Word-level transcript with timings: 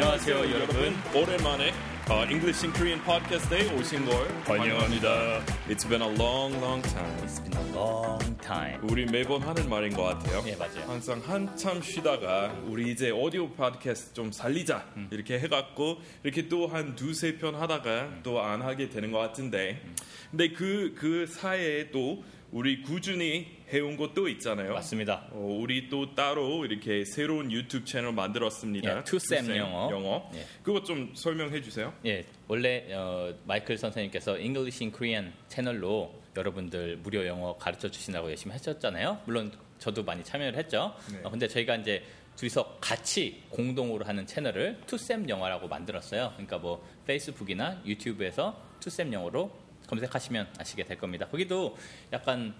안녕하세요, 0.00 0.36
여러분. 0.52 0.94
오랜만에 1.12 1.72
어, 2.08 2.22
English 2.30 2.64
in 2.64 2.72
Korean 2.72 3.02
podcast에 3.04 3.74
오신 3.74 4.04
걸 4.04 4.28
환영합니다. 4.44 5.44
It's 5.68 5.88
been 5.88 6.00
a 6.00 6.16
long, 6.16 6.56
long 6.62 6.80
time. 6.88 7.16
It's 7.26 7.42
been 7.42 7.66
a 7.66 7.74
long 7.74 8.38
time. 8.40 8.78
우리 8.88 9.06
매번 9.06 9.42
하는 9.42 9.68
말인 9.68 9.92
것 9.92 10.04
같아요. 10.04 10.44
예, 10.46 10.54
맞아요. 10.54 10.84
항상 10.86 11.20
한참 11.26 11.82
쉬다가 11.82 12.54
우리 12.68 12.92
이제 12.92 13.10
오디오 13.10 13.50
팟캐스트 13.50 14.14
좀 14.14 14.30
살리자 14.30 14.86
음. 14.96 15.08
이렇게 15.10 15.40
해갖고 15.40 15.98
이렇게 16.22 16.46
또 16.46 16.68
한 16.68 16.94
두세 16.94 17.36
편 17.36 17.56
하다가 17.56 18.22
또안 18.22 18.62
하게 18.62 18.90
되는 18.90 19.10
것 19.10 19.18
같은데 19.18 19.82
근데 20.30 20.50
그, 20.50 20.94
그 20.96 21.26
사이에 21.26 21.90
또 21.90 22.22
우리 22.50 22.82
꾸준히 22.82 23.58
해온 23.72 23.96
것도 23.96 24.28
있잖아요. 24.28 24.72
맞습니다. 24.72 25.26
어, 25.32 25.58
우리 25.60 25.88
또 25.90 26.14
따로 26.14 26.64
이렇게 26.64 27.04
새로운 27.04 27.52
유튜브 27.52 27.84
채널 27.84 28.12
만들었습니다. 28.12 28.98
예, 28.98 29.04
투쌤 29.04 29.54
영어. 29.56 29.90
영어. 29.90 30.30
예. 30.34 30.44
그거 30.62 30.82
좀 30.82 31.12
설명해 31.14 31.60
주세요. 31.60 31.92
예, 32.06 32.24
원래 32.46 32.86
어, 32.94 33.34
마이클 33.44 33.76
선생님께서 33.76 34.38
English 34.38 34.82
in 34.82 34.92
Korean 34.92 35.32
채널로 35.48 36.14
여러분들 36.36 36.98
무료 37.02 37.26
영어 37.26 37.56
가르쳐 37.58 37.90
주신다고 37.90 38.30
열심히 38.30 38.52
하셨잖아요. 38.52 39.22
물론 39.26 39.52
저도 39.78 40.02
많이 40.02 40.24
참여를 40.24 40.58
했죠. 40.58 40.94
네. 41.12 41.20
어, 41.24 41.30
근데 41.30 41.46
저희가 41.46 41.76
이제 41.76 42.02
둘이서 42.36 42.78
같이 42.80 43.42
공동으로 43.50 44.06
하는 44.06 44.24
채널을 44.24 44.80
투쌤 44.86 45.28
영어라고 45.28 45.68
만들었어요. 45.68 46.30
그러니까 46.34 46.56
뭐 46.58 46.86
페이스북이나 47.06 47.82
유튜브에서 47.84 48.58
투쌤 48.80 49.12
영어로 49.12 49.67
검색하시면 49.88 50.48
아시게 50.58 50.84
될 50.84 50.98
겁니다. 50.98 51.26
거기도 51.26 51.76
약간 52.12 52.54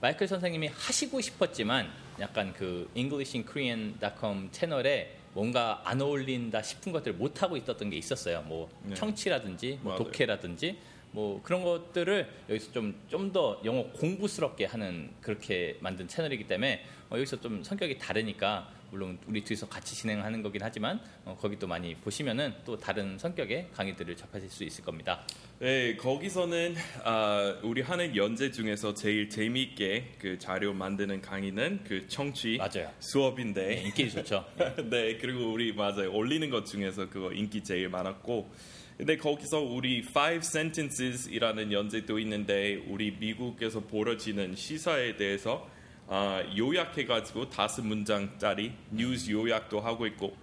마이클 0.00 0.26
선생님이 0.26 0.68
하시고 0.68 1.20
싶었지만 1.20 1.88
약간 2.18 2.52
그 2.52 2.90
EnglishinKorean.com 2.94 4.48
채널에 4.50 5.16
뭔가 5.34 5.80
안 5.84 6.00
어울린다 6.02 6.60
싶은 6.62 6.92
것들을 6.92 7.16
못 7.16 7.42
하고 7.42 7.56
있었던 7.56 7.88
게 7.88 7.96
있었어요. 7.96 8.42
뭐 8.42 8.68
네. 8.82 8.94
청취라든지 8.94 9.78
뭐 9.82 9.92
맞아요. 9.92 10.04
독해라든지 10.04 10.76
뭐 11.12 11.40
그런 11.42 11.62
것들을 11.62 12.28
여기서 12.48 12.72
좀 12.72 12.94
좀 13.08 13.32
더 13.32 13.60
영어 13.64 13.84
공부스럽게 13.92 14.64
하는 14.66 15.10
그렇게 15.20 15.76
만든 15.80 16.08
채널이기 16.08 16.46
때문에 16.48 16.84
어, 17.10 17.16
여기서 17.16 17.40
좀 17.40 17.62
성격이 17.62 17.98
다르니까 17.98 18.68
물론 18.92 19.18
우리 19.26 19.42
둘이서 19.42 19.68
같이 19.68 19.96
진행하는 19.96 20.42
거긴 20.42 20.60
하지만 20.62 21.00
어, 21.24 21.34
거기도 21.40 21.66
많이 21.66 21.94
보시면은 21.96 22.52
또 22.66 22.76
다른 22.76 23.18
성격의 23.18 23.70
강의들을 23.74 24.14
접하실 24.16 24.50
수 24.50 24.64
있을 24.64 24.84
겁니다. 24.84 25.26
네, 25.58 25.96
거기서는 25.96 26.74
아, 27.02 27.58
우리 27.62 27.80
하는 27.80 28.14
연재 28.14 28.50
중에서 28.50 28.92
제일 28.92 29.30
재미있게 29.30 30.16
그 30.18 30.38
자료 30.38 30.74
만드는 30.74 31.22
강의는 31.22 31.84
그 31.84 32.06
청취 32.06 32.58
맞아요. 32.58 32.92
수업인데 33.00 33.66
네, 33.66 33.82
인기 33.82 34.10
좋죠. 34.10 34.44
네, 34.90 35.16
그리고 35.16 35.50
우리 35.50 35.72
맞아요. 35.72 36.12
올리는 36.12 36.50
것 36.50 36.66
중에서 36.66 37.08
그거 37.08 37.32
인기 37.32 37.64
제일 37.64 37.88
많았고. 37.88 38.50
근데 38.98 39.16
거기서 39.16 39.60
우리 39.60 40.00
five 40.00 40.42
sentences이라는 40.44 41.72
연재도 41.72 42.18
있는데 42.18 42.84
우리 42.88 43.10
미국에서 43.18 43.80
벌어지는 43.80 44.54
시사에 44.54 45.16
대해서 45.16 45.66
아, 46.14 46.44
요약해가지고 46.54 47.48
다섯 47.48 47.86
문장짜리 47.86 48.72
뉴스 48.90 49.30
요약도 49.30 49.80
하고 49.80 50.06
있고 50.08 50.36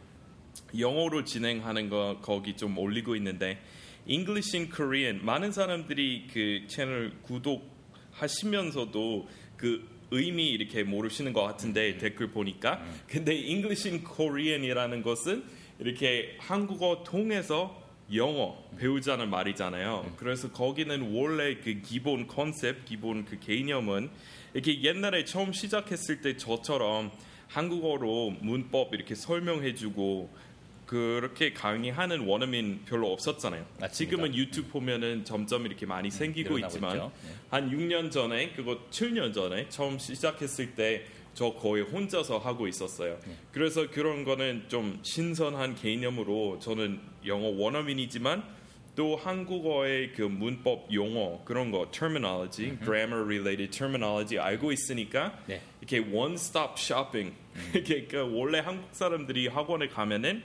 영어로 0.75 1.25
진행하는 1.25 1.89
거 1.89 2.17
거기 2.23 2.58
좀 2.58 2.75
올리고 2.75 3.16
있는데 3.17 3.62
English 4.08 4.58
in 4.58 4.72
Korean. 4.72 5.23
많은 5.23 5.52
사람들이 5.52 6.25
그 6.34 6.64
채널 6.66 7.14
구독하시면서도 7.22 9.29
그 9.58 9.88
의미 10.09 10.50
이렇게 10.50 10.81
모르시는 10.81 11.34
것 11.34 11.44
같은데 11.44 12.00
댓글 12.00 12.31
보니까. 12.31 12.84
근데 13.06 13.35
English 13.35 13.88
in 13.88 14.03
Korean이라는 14.03 15.03
것은 15.03 15.44
이렇게 15.78 16.35
한국어 16.40 17.03
통해서 17.03 17.79
영어 18.14 18.58
배우자는 18.78 19.30
말이잖아요. 19.30 20.14
그래서 20.18 20.52
거기는 20.52 21.14
원래 21.14 21.56
그 21.56 21.81
기본 21.81 22.28
컨셉, 22.28 22.86
기본 22.86 23.25
그 23.25 23.40
개념은 23.40 24.09
이렇게 24.53 24.81
옛날에 24.81 25.25
처음 25.25 25.53
시작했을 25.53 26.22
때 26.22 26.38
저처럼 26.38 27.12
한국어로 27.47 28.36
문법 28.42 28.94
이렇게 28.94 29.16
설명해주고 29.16 30.30
그렇게 30.90 31.53
강의하는 31.53 32.22
원어민 32.22 32.81
별로 32.86 33.12
없었잖아요. 33.14 33.62
맞습니다. 33.80 33.88
지금은 33.90 34.34
유튜브 34.34 34.70
보면은 34.70 35.24
점점 35.24 35.68
이렇게 35.68 35.86
많이 35.86 36.09
생기고 36.09 36.56
늘어나고 36.56 36.68
있지만. 36.68 36.97
네. 36.97 37.34
한 37.52 37.70
6년 37.70 38.12
전에 38.12 38.53
그거 38.53 38.80
7년 38.90 39.31
전에 39.31 39.70
처음 39.70 40.00
시작했을 40.00 40.74
때 40.74 41.06
저 41.39 41.53
거의 41.53 41.83
혼자서 41.83 42.38
하고 42.38 42.67
있었어요. 42.67 43.17
네. 43.25 43.33
그래서 43.53 43.89
그런 43.89 44.25
거는 44.25 44.66
좀 44.67 45.00
신선한 45.03 45.75
개념으로 45.75 46.59
저는 46.59 47.00
영어 47.25 47.47
원어민이지만 47.47 48.44
또 48.97 49.16
한국어의 49.16 50.11
그 50.11 50.23
문법 50.23 50.94
용어 50.94 51.41
그런 51.45 51.72
거 51.72 51.89
terminology, 51.91 52.78
grammar 52.83 53.23
related 53.23 53.72
terminology 53.72 54.38
알고 54.38 54.73
있으니까 54.73 55.39
네. 55.47 55.61
이렇게 55.79 55.99
one 55.99 56.33
stop 56.33 56.73
shopping 56.75 57.33
이렇게 57.73 58.05
그 58.05 58.17
원래 58.38 58.59
한국 58.59 58.94
사람들이 58.94 59.47
학원에 59.47 59.88
가면은 59.88 60.44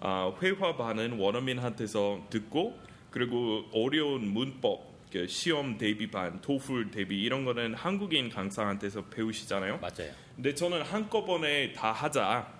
아, 0.00 0.34
회화 0.42 0.76
반은 0.76 1.12
원어민한테서 1.12 2.26
듣고 2.30 2.76
그리고 3.12 3.66
어려운 3.72 4.26
문법 4.32 4.94
그 5.12 5.28
시험 5.28 5.78
대비반, 5.78 6.40
토플 6.40 6.90
대비 6.90 7.22
이런 7.22 7.44
거는 7.44 7.74
한국인 7.74 8.30
강사한테서 8.30 9.04
배우시잖아요. 9.04 9.78
맞아요. 9.78 10.23
근데 10.36 10.54
저는 10.54 10.82
한꺼번에 10.82 11.72
다 11.72 11.92
하자 11.92 12.52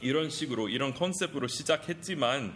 이런 0.00 0.30
식으로 0.30 0.68
이런 0.68 0.94
컨셉으로 0.94 1.48
시작했지만 1.48 2.54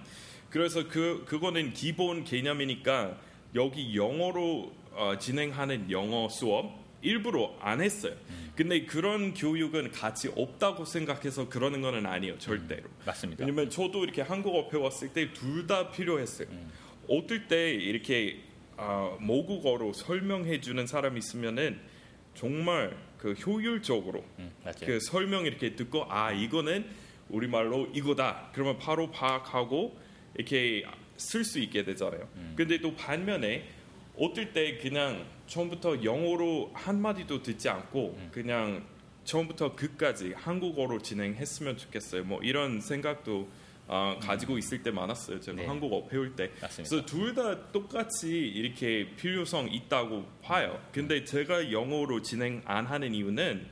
그래서 0.51 0.87
그 0.89 1.25
그거는 1.27 1.73
기본 1.73 2.25
개념이니까 2.25 3.17
여기 3.55 3.97
영어로 3.97 4.73
어, 4.93 5.19
진행하는 5.19 5.91
영어 5.91 6.29
수업 6.29 6.81
일부러 7.01 7.57
안 7.61 7.81
했어요. 7.81 8.15
근데 8.55 8.85
그런 8.85 9.35
교육은 9.35 9.91
같이 9.91 10.31
없다고 10.37 10.85
생각해서 10.85 11.49
그러는 11.49 11.81
거는 11.81 12.07
아니에요, 12.07 12.39
절대로. 12.39 12.85
맞습니다. 13.05 13.45
왜냐면 13.45 13.71
저도 13.71 14.05
이렇게 14.05 14.23
한국어 14.23 14.69
배웠을 14.69 15.09
때 15.13 15.33
둘 15.33 15.67
다 15.67 15.91
필요했어요. 15.91 16.47
어떨 17.09 17.49
때 17.49 17.73
이렇게 17.73 18.41
아, 18.77 19.17
모국어로 19.21 19.93
설명해 19.95 20.61
주는 20.61 20.87
사람이 20.87 21.19
있으면은 21.19 21.81
정말 22.35 22.97
그 23.23 23.35
효율적으로 23.35 24.25
음. 24.41 24.51
그 24.81 24.99
설명 24.99 25.47
이렇게 25.47 25.77
듣고 25.77 26.07
아 26.09 26.33
이거는 26.33 26.85
우리 27.29 27.47
말로 27.47 27.87
이거다. 27.95 28.51
그러면 28.53 28.79
바로 28.79 29.13
파악하고 29.13 29.97
이렇게 30.35 30.85
쓸 31.17 31.45
수 31.45 31.61
있게 31.61 31.85
되잖아요. 31.85 32.29
음. 32.35 32.55
근데 32.57 32.81
또 32.81 32.97
반면에 32.97 33.69
어떨 34.19 34.53
때 34.53 34.77
그냥 34.79 35.25
처음부터 35.47 36.03
영어로 36.03 36.73
한 36.75 37.01
마디도 37.01 37.45
듣지 37.45 37.69
않고 37.69 38.17
음. 38.19 38.31
그냥 38.33 38.85
처음부터 39.23 39.77
끝까지 39.77 40.33
한국어로 40.33 41.01
진행했으면 41.01 41.77
좋겠어요. 41.77 42.25
뭐 42.25 42.41
이런 42.43 42.81
생각도 42.81 43.49
아, 43.89 44.17
가지고 44.21 44.57
있을 44.59 44.83
때 44.83 44.91
많았어요. 44.91 45.41
제가 45.41 45.57
네. 45.61 45.67
한국어 45.67 46.07
배울 46.07 46.35
때. 46.35 46.51
맞습니다. 46.61 46.89
그래서 46.89 47.05
둘 47.07 47.35
다 47.35 47.71
똑같이 47.73 48.31
이렇게 48.39 49.09
필요성 49.17 49.69
있다고 49.73 50.25
봐요. 50.43 50.81
근데 50.93 51.25
제가 51.25 51.71
영어로 51.73 52.23
진행 52.23 52.63
안 52.65 52.87
하는 52.87 53.15
이유는 53.15 53.67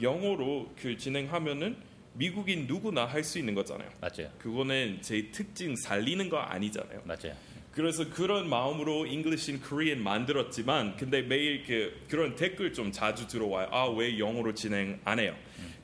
영어로 0.00 0.72
그 0.80 0.96
진행하면은 0.96 1.76
미국인 2.14 2.66
누구나 2.66 3.04
할 3.06 3.24
수 3.24 3.38
있는 3.38 3.54
거잖아요. 3.54 3.90
맞아요. 4.00 4.30
그거는 4.38 4.98
제 5.02 5.30
특징 5.32 5.74
살리는 5.76 6.28
거 6.28 6.38
아니잖아요. 6.38 7.02
맞아요. 7.04 7.34
그래서 7.72 8.08
그런 8.08 8.48
마음으로 8.48 9.04
English 9.06 9.50
in 9.50 9.60
Korean 9.60 10.00
만들었지만 10.00 10.96
근데 10.96 11.22
매일 11.22 11.64
그 11.64 11.92
그런 12.08 12.36
댓글 12.36 12.72
좀 12.72 12.92
자주 12.92 13.26
들어와요. 13.26 13.68
아 13.72 13.88
왜 13.90 14.16
영어로 14.18 14.54
진행 14.54 15.00
안 15.04 15.18
해요? 15.18 15.34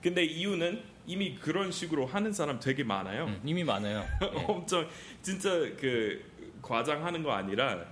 근데 0.01 0.25
이유는 0.25 0.81
이미 1.11 1.35
그런 1.35 1.73
식으로 1.73 2.07
하는 2.07 2.33
사람 2.33 2.61
되게 2.61 2.85
많아요. 2.85 3.25
음, 3.25 3.41
이미 3.45 3.65
많아요. 3.65 4.07
예. 4.23 4.27
엄청 4.47 4.89
진짜 5.23 5.51
그 5.77 6.23
과장하는 6.63 7.25
거 7.25 7.33
아니라 7.33 7.85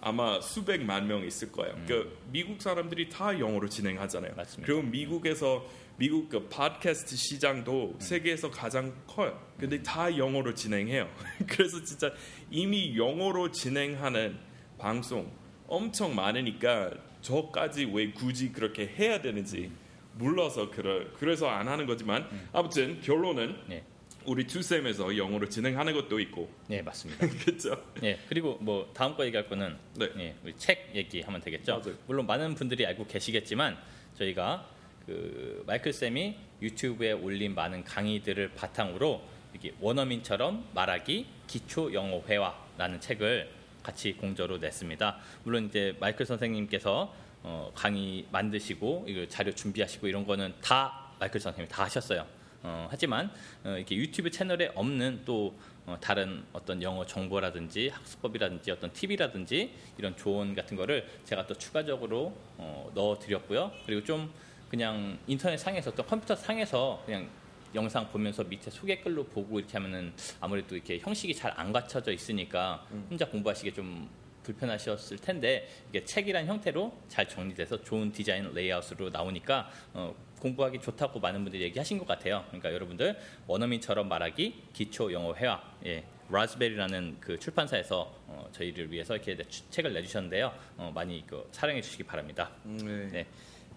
아마 0.00 0.40
수백만 0.40 1.08
명 1.08 1.26
있을 1.26 1.50
거예요. 1.50 1.76
그 1.88 2.16
미국 2.30 2.62
사람들이 2.62 3.08
다 3.08 3.36
영어로 3.36 3.68
진행하잖아요. 3.68 4.32
음. 4.32 4.36
맞습니다. 4.36 4.66
그리고 4.66 4.88
미국에서 4.88 5.66
미국 5.96 6.28
그 6.28 6.48
팟캐스트 6.48 7.16
시장도 7.16 7.96
세계에서 7.98 8.52
가장 8.52 8.94
커요. 9.08 9.40
근데 9.58 9.78
음. 9.78 9.82
다 9.82 10.16
영어로 10.16 10.54
진행해요. 10.54 11.10
그래서 11.48 11.82
진짜 11.82 12.12
이미 12.48 12.96
영어로 12.96 13.50
진행하는 13.50 14.38
방송 14.78 15.32
엄청 15.66 16.14
많으니까 16.14 16.92
저까지 17.22 17.90
왜 17.92 18.12
굳이 18.12 18.52
그렇게 18.52 18.86
해야 18.86 19.20
되는지 19.20 19.72
몰라서 20.14 20.70
그래 20.70 21.06
그래서 21.18 21.48
안 21.48 21.68
하는 21.68 21.86
거지만 21.86 22.28
아무튼 22.52 23.00
결론은 23.00 23.56
네. 23.66 23.84
우리 24.24 24.46
투쌤에서 24.46 25.16
영어로 25.16 25.48
진행하는 25.48 25.94
것도 25.94 26.20
있고 26.20 26.48
네, 26.68 26.80
맞습니다. 26.82 27.26
그렇죠. 27.44 27.76
예, 28.02 28.18
그리고 28.28 28.56
뭐 28.60 28.90
다음 28.94 29.16
거 29.16 29.24
얘기할 29.26 29.48
거는 29.48 29.76
네. 29.96 30.08
예, 30.18 30.34
우리 30.44 30.54
책 30.56 30.90
얘기하면 30.94 31.40
되겠죠. 31.40 31.78
맞아요. 31.78 31.96
물론 32.06 32.26
많은 32.26 32.54
분들이 32.54 32.86
알고 32.86 33.06
계시겠지만 33.06 33.76
저희가 34.14 34.68
그 35.06 35.64
마이클 35.66 35.92
쌤이 35.92 36.36
유튜브에 36.60 37.12
올린 37.12 37.54
많은 37.54 37.82
강의들을 37.82 38.52
바탕으로 38.54 39.22
이렇게 39.52 39.74
원어민처럼 39.80 40.68
말하기 40.74 41.26
기초 41.46 41.92
영어 41.92 42.22
회화라는 42.22 43.00
책을 43.00 43.50
같이 43.82 44.12
공저로 44.12 44.58
냈습니다. 44.58 45.18
물론 45.42 45.66
이제 45.66 45.96
마이클 45.98 46.24
선생님께서 46.24 47.12
어, 47.42 47.70
강의 47.74 48.26
만드시고 48.30 49.06
이거 49.08 49.26
자료 49.28 49.52
준비하시고 49.54 50.06
이런 50.08 50.26
거는 50.26 50.54
다 50.62 51.10
마이클 51.18 51.40
선생님이 51.40 51.68
다 51.68 51.84
하셨어요. 51.84 52.26
어, 52.62 52.86
하지만 52.90 53.30
어, 53.64 53.70
이렇게 53.70 53.96
유튜브 53.96 54.30
채널에 54.30 54.70
없는 54.74 55.22
또 55.24 55.58
어, 55.84 55.96
다른 56.00 56.44
어떤 56.52 56.80
영어 56.80 57.04
정보라든지 57.04 57.88
학습법이라든지 57.88 58.70
어떤 58.70 58.92
팁이라든지 58.92 59.74
이런 59.98 60.16
조언 60.16 60.54
같은 60.54 60.76
거를 60.76 61.08
제가 61.24 61.46
또 61.46 61.54
추가적으로 61.54 62.36
어, 62.58 62.90
넣어 62.94 63.18
드렸고요. 63.18 63.72
그리고 63.84 64.04
좀 64.04 64.32
그냥 64.68 65.18
인터넷 65.26 65.56
상에서 65.56 65.92
또 65.92 66.04
컴퓨터 66.04 66.36
상에서 66.36 67.02
그냥 67.04 67.28
영상 67.74 68.08
보면서 68.10 68.44
밑에 68.44 68.70
소개 68.70 69.00
글로 69.00 69.24
보고 69.24 69.58
이렇게 69.58 69.72
하면은 69.78 70.12
아무래도 70.40 70.76
이렇게 70.76 70.98
형식이 70.98 71.34
잘 71.34 71.52
안 71.56 71.72
갖춰져 71.72 72.12
있으니까 72.12 72.86
혼자 73.10 73.26
공부하시기 73.26 73.72
좀 73.72 74.08
불편하셨을 74.42 75.18
텐데 75.18 75.68
이게 75.90 76.04
책이란 76.04 76.46
형태로 76.46 76.96
잘 77.08 77.28
정리돼서 77.28 77.82
좋은 77.82 78.12
디자인 78.12 78.52
레이아웃으로 78.52 79.10
나오니까 79.10 79.70
어, 79.94 80.14
공부하기 80.40 80.80
좋다고 80.80 81.20
많은 81.20 81.42
분들이 81.44 81.62
얘기하신 81.64 81.98
것 81.98 82.06
같아요. 82.06 82.44
그러니까 82.48 82.72
여러분들 82.72 83.16
원어민처럼 83.46 84.08
말하기 84.08 84.64
기초 84.72 85.12
영어 85.12 85.34
회화 85.34 85.62
예. 85.86 86.04
라즈베리라는 86.30 87.18
그 87.20 87.38
출판사에서 87.38 88.14
어, 88.26 88.48
저희를 88.52 88.90
위해서 88.90 89.14
이렇게 89.14 89.36
내- 89.36 89.44
책을 89.48 89.92
내주셨는데요. 89.92 90.52
어, 90.78 90.90
많이 90.94 91.24
그 91.26 91.46
사랑해 91.52 91.80
주시기 91.82 92.04
바랍니다. 92.04 92.50
네. 92.64 93.08
네. 93.10 93.26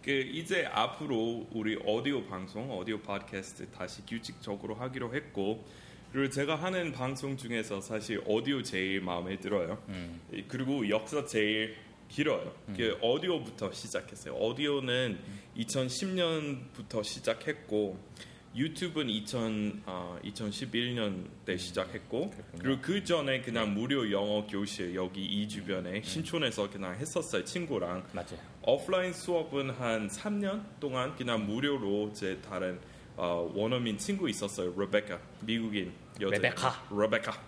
그 0.01 0.11
이제 0.11 0.65
앞으로 0.71 1.47
우리 1.51 1.75
오디오 1.83 2.23
방송, 2.25 2.69
오디오 2.71 3.00
팟캐스트 3.01 3.71
다시 3.71 4.06
규칙적으로 4.06 4.75
하기로 4.75 5.13
했고 5.15 5.65
그리고 6.15 6.29
제가 6.29 6.56
하는 6.56 6.94
방송 6.94 7.35
중에서 7.35 7.81
사실 7.81 8.23
오디오 8.25 8.63
제일 8.63 9.01
마음에 9.01 9.38
들어요. 9.38 9.83
음. 9.89 10.21
그리고 10.47 10.88
역사 10.88 11.25
제일 11.25 11.75
길어요. 12.07 12.56
그 12.73 12.97
오디오부터 13.01 13.73
시작했어요. 13.73 14.33
오디오는 14.35 15.19
2010년부터 15.57 17.03
시작했고 17.03 18.00
유튜브는 18.56 19.09
2000, 19.09 19.83
아, 19.85 20.17
2011년 20.23 21.25
때 21.45 21.57
시작했고 21.57 22.33
그리고 22.59 22.81
그 22.81 23.03
전에 23.03 23.41
그냥 23.41 23.73
무료 23.73 24.09
영어 24.09 24.47
교실 24.47 24.95
여기 24.95 25.21
이 25.21 25.50
주변에 25.50 26.01
신촌에서 26.01 26.69
그냥 26.69 26.95
했었어요 26.95 27.44
친구랑 27.44 28.06
맞아요. 28.13 28.39
오프라인 28.61 29.11
수업은 29.11 29.71
한 29.71 30.07
3년 30.07 30.63
동안 30.79 31.13
그냥 31.18 31.45
무료로 31.45 32.13
제 32.13 32.39
다른 32.39 32.79
어, 33.18 33.51
원어민 33.53 33.97
친구 33.97 34.29
있었어요. 34.29 34.73
레베카 34.77 35.19
미국인 35.41 36.05
여자. 36.21 36.35
레베카. 36.35 36.88
레베카 36.91 37.41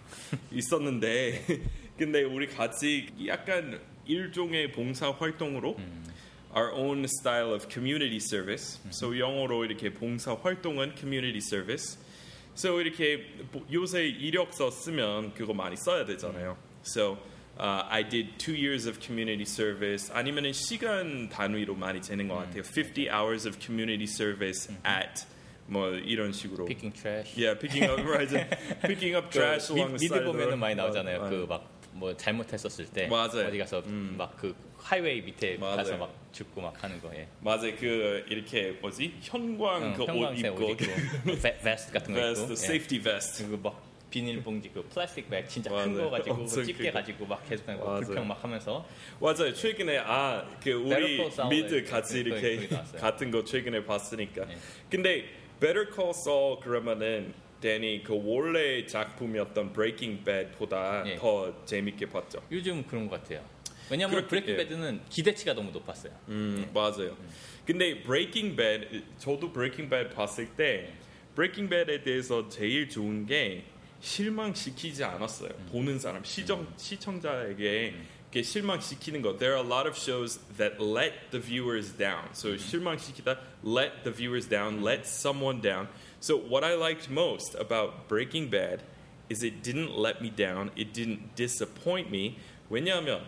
있었는데 0.52 1.62
근데 1.98 2.24
우리 2.24 2.48
같이 2.48 3.08
약간 3.26 3.80
일종의 4.06 4.72
봉사 4.72 5.12
활동으로 5.12 5.78
our 6.56 6.72
own 6.74 7.04
style 7.06 7.54
of 7.54 7.68
community 7.72 8.18
service. 8.18 8.80
So 8.92 9.18
영어로 9.18 9.66
이렇게 9.66 9.94
봉사 9.94 10.34
활동은 10.36 10.96
community 10.98 11.40
service. 11.40 11.98
So 12.56 12.80
이렇게 12.82 13.26
보- 13.52 13.64
요새 13.72 14.08
이력서 14.08 14.72
쓰면 14.72 15.34
그거 15.36 15.54
많이 15.54 15.76
써야 15.76 16.06
되잖아요. 16.06 16.58
So 16.84 17.18
uh, 17.60 17.86
I 17.90 18.08
did 18.08 18.38
two 18.38 18.56
years 18.56 18.88
of 18.88 19.00
community 19.00 19.44
service. 19.44 20.12
아니면은 20.14 20.54
시간 20.54 21.30
단위로 21.30 21.76
많이 21.76 22.02
재는 22.02 22.28
것 22.28 22.36
같아요. 22.36 22.64
50 22.64 23.10
hours 23.12 23.48
of 23.48 23.60
community 23.60 24.06
service 24.08 24.70
at 24.86 25.26
뭐 25.68 25.90
이런 25.92 26.32
식으로. 26.32 26.66
Picking 26.66 26.94
trash. 26.98 27.36
Yeah, 27.38 27.60
picking 27.60 27.92
up 27.92 28.02
right, 28.08 28.30
picking 28.88 29.16
up 29.16 29.30
trash 29.30 29.68
그 29.68 29.74
along 29.76 29.98
the 29.98 30.00
미, 30.00 30.06
side 30.08 30.24
미드 30.24 30.32
보면은. 30.32 30.60
많이 30.60 30.76
나오잖아요. 30.76 31.30
그 31.30 31.46
막 31.48 31.62
뭐 31.98 32.16
잘못했었을 32.16 32.86
때 32.86 33.08
맞아요. 33.08 33.48
어디 33.48 33.58
가서 33.58 33.82
막그 33.88 34.54
하이웨이 34.78 35.22
밑에 35.24 35.58
맞아요. 35.58 35.78
가서 35.78 35.98
막 35.98 36.14
줍고 36.32 36.62
막 36.62 36.84
하는 36.84 37.02
거. 37.02 37.10
예. 37.16 37.28
맞아요. 37.42 37.74
그 37.76 38.24
이렇게 38.30 38.78
뭐지 38.80 39.16
현광 39.22 39.82
응, 39.84 39.94
그옷 39.96 40.10
형광색 40.10 40.46
입고 40.46 40.66
옷 40.68 40.80
입고 40.82 41.42
ve, 41.42 41.58
vest 41.60 41.92
같은 41.94 42.14
거 42.14 42.20
vest, 42.20 42.42
입고. 42.44 42.52
예. 42.52 42.54
safety 42.54 43.02
vest. 43.04 43.44
그리고 43.48 43.58
막 43.64 43.82
비닐봉지 44.12 44.70
그 44.76 44.84
plastic 44.94 45.28
bag 45.28 45.50
진짜 45.50 45.72
큰. 45.72 45.96
거 45.98 46.10
가지고 46.12 46.36
엄청 46.36 46.64
집게. 46.64 46.92
가지고 46.92 47.26
막 47.26 47.50
계속 47.50 47.66
맞아요. 47.66 48.00
불평 48.06 48.28
막 48.28 48.44
하면서 48.44 48.86
맞아요. 49.20 49.52
최근에 49.52 49.98
아 49.98 50.46
그 50.64 50.72
우리 50.74 51.20
미드 51.50 51.84
같이 51.84 52.20
이렇게. 52.20 52.68
같은 53.00 53.32
거 53.32 53.44
최근에 53.44 53.84
봤으니까. 53.86 54.46
네. 54.46 54.56
근데 54.88 55.26
Better 55.60 55.88
Call 55.94 56.10
Saul 56.12 56.60
그러면은 56.62 57.34
데니 57.62 58.04
그 58.04 58.14
원래 58.24 58.86
작품이었던 58.86 59.74
Breaking 59.74 60.24
Bad보다 60.24 61.04
예. 61.08 61.16
더 61.16 61.66
재밌게 61.66 62.08
봤죠. 62.08 62.42
요즘 62.52 62.84
그런 62.86 63.08
것 63.10 63.22
같아요. 63.22 63.44
왜냐면 63.90 64.16
그렇게- 64.16 64.28
Breaking 64.28 64.54
예. 64.54 64.58
Bad는 64.58 65.02
기대치가 65.10 65.54
너무 65.54 65.72
높았어요. 65.72 66.12
음 66.28 66.70
맞아요. 66.74 67.18
근데 67.66 68.02
Breaking 68.04 68.56
Bad 68.56 69.04
저도 69.18 69.52
Breaking 69.52 69.90
Bad 69.90 70.14
봤을 70.14 70.48
때 70.56 70.94
Breaking 71.36 71.70
Bad에 71.70 72.04
대해서 72.04 72.48
제일 72.50 72.90
좋은 72.90 73.26
게 73.26 73.64
실망시키지 74.00 75.04
않았어요. 75.04 75.50
보는 75.72 75.98
사람 76.00 76.24
시청 76.24 76.68
시청자에게 76.78 77.96
이렇게 78.37 78.43
실망시키는 78.43 79.21
거. 79.21 79.37
There 79.37 79.55
are 79.55 79.63
a 79.63 79.69
lot 79.69 79.87
of 79.87 79.97
shows 79.97 80.41
that 80.57 80.81
let 80.81 81.31
the 81.31 81.41
viewers 81.41 81.93
down. 81.93 82.33
So 82.33 82.57
실망시키다 82.57 83.39
let 83.63 84.05
the 84.05 84.11
viewers 84.11 84.49
down, 84.49 84.83
let 84.83 85.07
someone 85.07 85.61
down. 85.61 85.89
So 86.21 86.37
what 86.37 86.65
I 86.65 86.75
liked 86.75 87.11
most 87.11 87.55
about 87.55 88.09
Breaking 88.09 88.49
Bad 88.49 88.83
is 89.29 89.43
it 89.43 89.63
didn't 89.63 89.97
let 89.97 90.23
me 90.23 90.31
down. 90.31 90.71
It 90.77 90.93
didn't 90.95 91.35
disappoint 91.37 92.11
me. 92.11 92.39
왜냐하면 92.71 93.23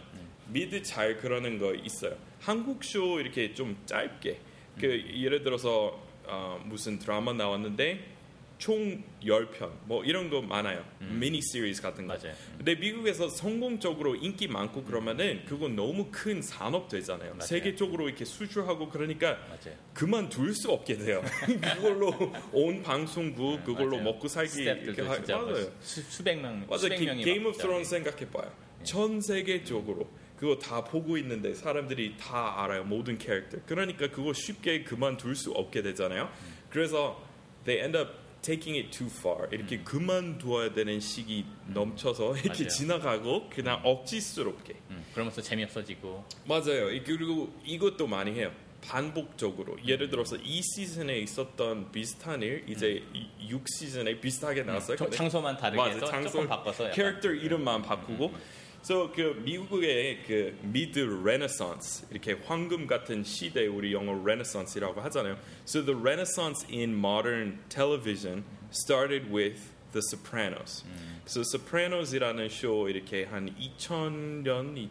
미드 0.48 0.82
잘 0.82 1.18
그러는 1.18 1.58
거 1.58 1.74
있어요. 1.74 2.16
한국 2.40 2.82
쇼 2.82 3.20
이렇게 3.20 3.52
좀 3.54 3.76
짧게 3.86 4.40
그 4.80 5.04
예를 5.14 5.42
들어서 5.42 6.00
어, 6.26 6.62
무슨 6.64 6.98
드라마 6.98 7.32
나왔는데 7.32 8.14
총 8.59 9.01
10편 9.23 9.71
뭐 9.85 10.03
이런 10.03 10.29
거 10.29 10.41
많아요. 10.41 10.85
미니 10.99 11.41
시리즈 11.41 11.81
같은 11.81 12.05
거. 12.05 12.13
맞아요. 12.13 12.35
근데 12.57 12.75
미국에서 12.75 13.29
성공적으로 13.29 14.15
인기 14.15 14.49
많고 14.49 14.83
그러면은 14.83 15.43
그건 15.45 15.77
너무 15.77 16.09
큰 16.11 16.41
산업 16.41 16.89
되잖아요. 16.89 17.31
맞아요. 17.31 17.41
세계적으로 17.41 18.09
이렇게 18.09 18.25
수출하고 18.25 18.89
그러니까 18.89 19.37
맞아요. 19.47 19.77
그만둘 19.93 20.53
수 20.53 20.69
없게 20.71 20.97
돼요. 20.97 21.23
그걸로 21.47 22.13
온 22.51 22.83
방송국 22.83 23.63
그걸로 23.63 23.91
맞아요. 23.91 24.03
먹고 24.03 24.27
살기 24.27 24.61
이렇게 24.61 25.01
하, 25.03 25.17
뭐 25.17 25.45
맞아요. 25.47 25.71
수, 25.79 26.01
수백 26.01 26.41
명, 26.41 26.65
맞아 26.69 26.83
수백 26.83 26.97
게, 26.97 27.05
명이 27.05 27.23
게임 27.23 27.43
막 27.43 27.49
of 27.49 27.57
진짜 27.57 27.67
Thrones 27.67 27.89
생각해 27.91 28.29
봐요. 28.29 28.51
전 28.83 29.21
세계적으로 29.21 30.09
그거 30.35 30.57
다 30.57 30.83
보고 30.83 31.17
있는데 31.17 31.53
사람들이 31.53 32.15
다 32.17 32.61
알아요 32.61 32.83
모든 32.83 33.17
캐릭터. 33.17 33.57
그러니까 33.65 34.09
그거 34.09 34.33
쉽게 34.33 34.83
그만둘 34.83 35.35
수 35.35 35.51
없게 35.51 35.81
되잖아요. 35.81 36.29
그래서 36.69 37.25
they 37.63 37.81
end 37.81 37.97
up 37.97 38.11
taking 38.41 38.77
it 38.77 38.89
too 38.97 39.09
far. 39.11 39.47
이렇게 39.51 39.79
그만두어야 39.79 40.73
되는 40.73 40.99
시기 40.99 41.45
넘쳐서 41.67 42.35
이렇게 42.43 42.63
맞아요. 42.63 42.67
지나가고 42.69 43.49
그냥 43.49 43.81
억지스럽게. 43.83 44.75
음, 44.91 45.05
그러면서 45.13 45.41
재미없어지고 45.41 46.25
맞아요. 46.45 46.91
이- 46.91 47.03
그리고 47.03 47.53
이것도 47.65 48.07
많이 48.07 48.31
해요. 48.31 48.51
반복적으로 48.81 49.75
예를 49.85 50.09
들어서 50.09 50.37
이 50.37 50.61
시즌에 50.61 51.19
있었던 51.19 51.91
비슷한 51.91 52.41
일 52.41 52.63
이제 52.67 53.03
6 53.49 53.65
시즌에 53.67 54.19
비슷하게 54.21 54.63
나왔어요. 54.63 54.95
저- 54.95 55.03
근데 55.05 55.17
장소만 55.17 55.57
다르게 55.57 55.77
맞아, 55.81 55.93
해서 55.95 56.05
장소, 56.05 56.29
조금 56.29 56.47
바꿔서. 56.47 56.89
캐릭터 56.91 57.29
이름만 57.29 57.81
바꾸고. 57.81 58.33
So 58.81 59.11
그 59.11 59.41
미국의 59.43 60.23
그 60.25 60.57
미드 60.63 60.99
레네상스 60.99 62.07
이렇게 62.11 62.33
황금 62.45 62.87
같은 62.87 63.23
시대 63.23 63.67
우리 63.67 63.93
영어 63.93 64.13
renaissance라고 64.25 65.01
하잖아요. 65.01 65.37
So 65.65 65.83
the 65.83 65.99
renaissance 65.99 66.65
in 66.71 66.93
modern 66.93 67.59
television 67.69 68.45
started 68.71 69.29
with 69.31 69.59
The 69.91 70.01
Sopranos. 70.01 70.85
So 71.25 71.41
Sopranos이라는 71.41 72.49
쇼 72.49 72.87
이렇게 72.89 73.25
한 73.25 73.53
2000년 73.55 74.89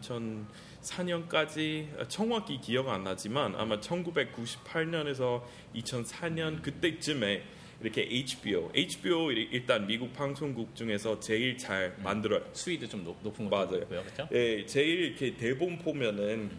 2004년까지 0.83 2.09
정확히 2.09 2.61
기억 2.61 2.89
안 2.89 3.05
나지만 3.05 3.55
아마 3.57 3.81
1998년에서 3.81 5.43
2004년 5.75 6.63
그때쯤에 6.63 7.43
이렇게 7.81 8.03
HBO, 8.11 8.71
HBO 8.75 9.31
일- 9.31 9.49
일단 9.53 9.87
미국 9.87 10.13
방송국 10.13 10.75
중에서 10.75 11.21
제일 11.21 11.57
잘 11.57 11.95
만들어요. 12.03 12.43
수위도 12.53 12.89
좀 12.89 13.05
높, 13.05 13.17
높은 13.23 13.49
맞아요. 13.49 13.81
같고요, 13.81 14.03
그렇죠? 14.03 14.29
예, 14.33 14.67
제일 14.67 15.01
이렇게 15.05 15.37
대본 15.37 15.79
보면은 15.79 16.51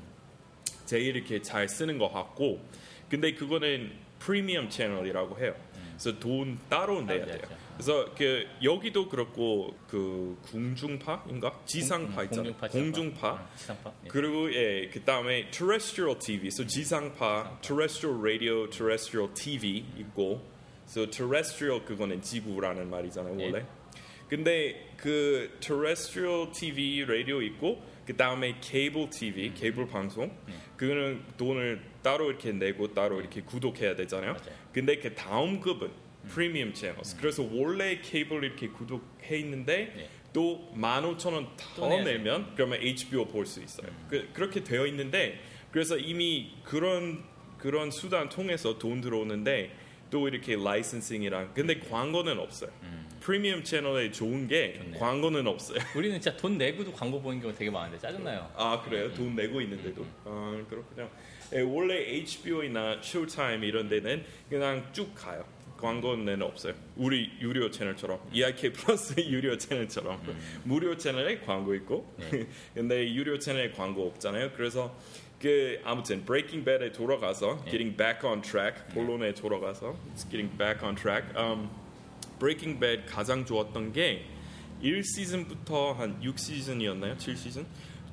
제일 0.86 1.16
이렇게 1.18 1.42
잘 1.42 1.68
쓰는 1.68 1.98
것 1.98 2.10
같고, 2.12 2.64
근데 3.10 3.34
그거는 3.34 3.92
프리미엄 4.20 4.70
채널이라고 4.70 5.40
해요. 5.40 5.56
그래서 5.92 6.18
돈 6.20 6.58
따로 6.70 7.02
내야 7.02 7.26
돼요. 7.26 7.40
그래서 7.74 8.14
그 8.16 8.46
여기도 8.64 9.10
그렇고 9.10 9.76
그 9.88 10.38
궁중파인가 10.44 11.62
지상파 11.66 12.24
있잖아요. 12.24 12.54
공중파, 12.54 12.68
공중파. 12.70 13.34
음, 13.34 13.46
지상파. 13.58 13.94
예. 14.06 14.08
그리고 14.08 14.54
예, 14.54 14.90
그 14.92 15.04
다음에 15.04 15.50
terrestrial 15.52 16.18
TV, 16.18 16.48
so 16.48 16.66
지상파, 16.66 17.60
terrestrial 17.62 18.22
radio, 18.22 18.70
terrestrial 18.70 19.34
TV 19.34 19.84
있고, 19.98 20.42
So 20.90 21.08
terrestrial 21.10 21.86
그거는 21.86 22.22
지구라는 22.22 22.90
말이잖아요 22.90 23.40
예. 23.40 23.46
원래. 23.46 23.66
근데 24.28 24.90
그 24.98 25.56
terrestrial 25.60 26.52
TV 26.52 27.06
라디오 27.06 27.42
있고 27.44 27.84
그 28.06 28.16
다음에 28.18 28.58
케이블 28.60 29.08
TV 29.10 29.54
케이블 29.54 29.88
방송 29.88 30.36
그거는 30.78 31.24
돈을 31.38 31.82
따로 32.02 32.30
이렇게 32.30 32.52
내고 32.52 32.92
따로 32.94 33.20
이렇게 33.20 33.42
구독해야 33.42 33.96
되잖아요. 33.96 34.34
맞아요. 34.34 34.56
근데 34.74 34.98
그 34.98 35.14
다음 35.14 35.60
급은 35.60 35.92
프리미엄 36.28 36.74
채널. 36.74 36.98
그래서 37.20 37.48
원래 37.52 38.00
케이블 38.02 38.44
이렇게 38.44 38.68
구독해 38.70 39.38
있는데 39.40 39.94
예. 39.96 40.10
또 40.34 40.72
15,000원 40.76 41.48
또더 41.76 42.04
내면 42.04 42.54
그러면 42.56 42.80
HBO 42.82 43.26
볼 43.28 43.46
수 43.46 43.62
있어요. 43.64 43.92
그, 44.10 44.30
그렇게 44.34 44.64
되어 44.64 44.86
있는데 44.88 45.40
그래서 45.72 45.98
이미 45.98 46.52
그런 46.64 47.24
그런 47.60 47.92
수단 47.92 48.30
통해서 48.30 48.78
돈 48.80 49.02
들어오는데 49.02 49.72
또 50.10 50.28
이렇게 50.28 50.56
라이선싱이랑 50.56 51.52
근데 51.54 51.80
광고는 51.80 52.40
없어요. 52.40 52.72
프리미엄 53.20 53.64
채널에 53.64 54.12
좋은 54.12 54.48
게 54.48 54.76
좋네요. 54.76 55.00
광고는 55.00 55.46
없어요. 55.48 55.80
우리는 55.96 56.20
진짜 56.20 56.36
돈 56.38 56.58
내고도 56.58 56.92
광고 56.92 57.22
보는 57.22 57.40
경우 57.42 57.54
되게 57.54 57.70
많은데 57.70 58.00
짜증나요. 58.00 58.50
아 58.56 58.82
그래요? 58.82 59.14
돈 59.14 59.36
내고 59.36 59.62
있는데도 59.62 60.06
아 60.26 60.64
그렇군요. 60.70 61.10
예, 61.54 61.62
원래 61.62 61.96
HBO나 61.98 63.02
쇼타임 63.02 63.64
이런 63.64 63.90
데는 63.90 64.24
그냥 64.50 64.88
쭉 64.94 65.14
가요. 65.16 65.44
광고는 65.78 66.42
없어요. 66.42 66.74
우리 66.98 67.32
유료 67.40 67.72
채널처럼 67.72 68.20
EIK 68.34 68.74
플러스 68.74 69.16
유료 69.30 69.58
채널처럼 69.58 70.22
무료 70.66 70.98
채널에 70.98 71.40
광고 71.40 71.74
있고 71.76 72.14
네. 72.18 72.48
근데 72.76 73.14
유료 73.14 73.40
채널에 73.40 73.72
광고 73.72 74.06
없잖아요. 74.08 74.52
그래서 74.52 74.94
그 75.40 75.80
아무튼 75.86 76.26
Breaking 76.26 76.66
Bad에 76.66 76.92
돌아가서 76.92 77.62
네. 77.66 77.72
Getting 77.72 77.96
Back 77.98 78.28
on 78.30 78.42
Track 78.42 78.94
본론에 78.94 79.34
돌아가서 79.34 79.96
Getting 80.30 80.58
Back 80.58 80.86
on 80.86 80.96
Track. 80.96 81.34
Um, 81.38 81.70
Breaking 82.40 82.80
Bad 82.80 83.06
가장 83.06 83.46
좋았던 83.46 83.94
게 83.94 84.26
1시즌부터 84.84 85.96
한 85.96 86.20
6시즌이었나요? 86.22 87.18
7시즌? 87.18 87.66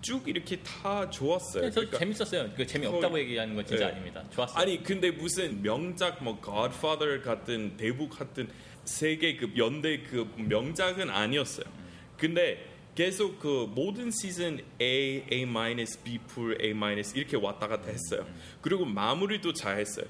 쭉 0.03 0.23
이렇게 0.29 0.57
다 0.63 1.09
좋았어요. 1.11 1.71
저 1.71 1.81
그러니까 1.81 1.99
재밌었어요. 1.99 2.51
그 2.57 2.67
재미없다고 2.67 3.13
거의- 3.15 3.25
얘기하는 3.25 3.57
건 3.57 3.67
진짜 3.67 3.87
네. 3.87 3.93
아닙니다. 3.93 4.23
좋았어요. 4.31 4.59
아니 4.63 4.83
근데 4.83 5.11
무슨 5.11 5.63
명작 5.63 6.23
뭐 6.23 6.41
Godfather 6.45 7.23
같은 7.23 7.77
대부 7.77 8.11
같은 8.11 8.49
세계급 8.85 9.57
연대급 9.59 10.41
명작은 10.41 11.11
아니었어요. 11.11 11.67
근데 12.19 12.65
계속 12.97 13.39
그 13.39 13.71
모든 13.75 14.11
시즌 14.11 14.59
A, 14.81 15.23
A 15.31 15.45
마이너스, 15.45 16.03
B 16.03 16.19
플, 16.27 16.59
A 16.63 16.73
마이너스 16.73 17.17
이렇게 17.17 17.37
왔다 17.37 17.69
갔다 17.69 17.91
했어요. 17.91 18.27
그리고 18.63 18.87
마무리도 18.87 19.53
잘 19.53 19.79
했어요. 19.79 20.07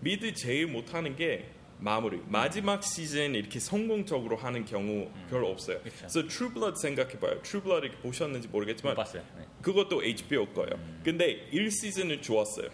미드 0.00 0.34
제일 0.34 0.66
못하는 0.66 1.16
게 1.16 1.48
마무리. 1.78 2.20
마지막 2.28 2.82
시즌 2.84 3.34
이렇게 3.34 3.58
성공적으로 3.58 4.36
하는 4.36 4.66
경우 4.66 5.10
별로 5.30 5.48
없어요. 5.48 5.80
그쵸. 5.80 5.96
그래서 5.98 6.28
True 6.28 6.52
Blood 6.52 6.78
생각해봐요. 6.80 7.40
True 7.42 7.62
Blood 7.62 7.86
이렇게 7.86 8.02
보셨는지 8.02 8.48
못 8.48 8.52
모르겠지만 8.58 8.94
봤어요. 8.94 9.22
네. 9.38 9.44
그것도 9.62 10.04
HBO 10.04 10.46
거예요. 10.48 10.74
음. 10.74 11.00
근데 11.02 11.48
1시즌은 11.52 12.22
좋았어요. 12.22 12.68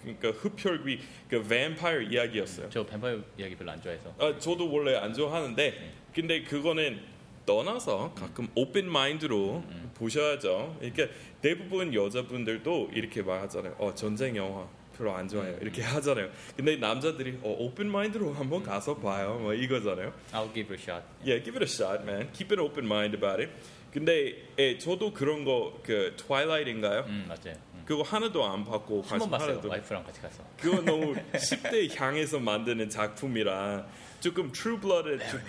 그러니까 0.00 0.30
흡혈귀 0.30 1.00
그 1.28 1.42
뱀파이어 1.42 2.02
이야기였어요. 2.02 2.70
저 2.70 2.86
뱀파이어 2.86 3.20
이야기 3.36 3.56
별로 3.56 3.72
안 3.72 3.82
좋아해서. 3.82 4.14
아, 4.18 4.38
저도 4.38 4.70
원래 4.70 4.94
안 4.96 5.08
네. 5.08 5.14
좋아하는데 5.14 5.92
근데 6.14 6.42
그거는 6.44 7.15
떠나서 7.46 8.12
가끔 8.14 8.48
open 8.54 8.90
mind로 8.90 9.62
음. 9.68 9.90
보셔야죠. 9.94 10.76
그러니까 10.80 11.06
대부분 11.40 11.94
여자분들도 11.94 12.90
이렇게 12.92 13.22
말하잖아요. 13.22 13.76
어 13.78 13.94
전쟁 13.94 14.36
영화 14.36 14.66
별로 14.96 15.14
안 15.14 15.28
좋아해요. 15.28 15.54
음. 15.54 15.58
이렇게 15.62 15.82
하잖아요. 15.82 16.28
근데 16.56 16.76
남자들이 16.76 17.38
어 17.42 17.54
open 17.58 17.88
mind로 17.90 18.32
한번 18.32 18.62
가서 18.62 18.96
봐요. 18.96 19.38
뭐 19.40 19.54
이거잖아요. 19.54 20.12
I'll 20.32 20.52
give 20.52 20.74
it 20.74 20.74
a 20.74 20.78
shot. 20.82 21.04
Yeah, 21.24 21.42
give 21.44 21.56
it 21.56 21.62
a 21.62 21.68
shot, 21.68 22.02
man. 22.04 22.30
Keep 22.32 22.52
an 22.52 22.60
open 22.60 22.84
mind 22.84 23.16
about 23.16 23.40
it. 23.42 23.52
근데 23.92 24.34
예, 24.58 24.76
저도 24.76 25.12
그런 25.14 25.44
거그 25.44 26.14
Twilight인가요? 26.16 27.04
음 27.06 27.24
맞아요. 27.28 27.56
음. 27.74 27.82
그거 27.86 28.02
하나도 28.02 28.44
안 28.44 28.64
받고 28.64 29.02
한 29.02 29.18
번 29.20 29.30
봤어요. 29.30 29.50
하나도 29.52 29.68
와이프랑 29.68 30.02
같이 30.04 30.20
가서. 30.20 30.42
그거 30.60 30.82
너무 30.82 31.14
10대 31.32 31.94
향해서 31.96 32.40
만드는 32.40 32.90
작품이라 32.90 33.86
조금 34.20 34.52
좀 34.52 35.40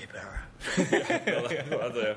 맞아요. 1.69 2.15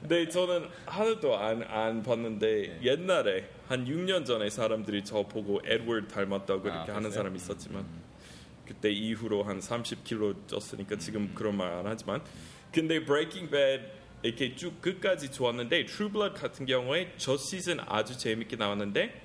근데 0.00 0.28
저는 0.28 0.68
하나도 0.86 1.36
안, 1.38 1.62
안 1.62 2.02
봤는데 2.02 2.80
옛날에 2.82 3.48
한 3.68 3.84
6년 3.84 4.24
전에 4.26 4.50
사람들이 4.50 5.04
저 5.04 5.22
보고 5.22 5.60
에드워드 5.64 6.08
닮았다고 6.08 6.68
아, 6.70 6.74
이렇게 6.74 6.92
하는 6.92 7.02
그랬어요? 7.02 7.10
사람이 7.12 7.36
있었지만 7.36 7.86
그때 8.66 8.90
이후로 8.90 9.44
한 9.44 9.60
30kg 9.60 10.46
쪘으니까 10.46 10.98
지금 10.98 11.32
그런 11.34 11.56
말 11.56 11.72
안 11.72 11.86
하지만 11.86 12.22
근데 12.72 13.02
Breaking 13.04 13.50
Bad 13.50 13.84
이렇게 14.22 14.54
쭉 14.56 14.80
끝까지 14.82 15.30
좋았는데 15.30 15.86
True 15.86 16.10
Blood 16.12 16.40
같은 16.40 16.66
경우에 16.66 17.12
첫 17.16 17.36
시즌 17.38 17.78
아주 17.86 18.18
재밌게 18.18 18.56
나왔는데 18.56 19.22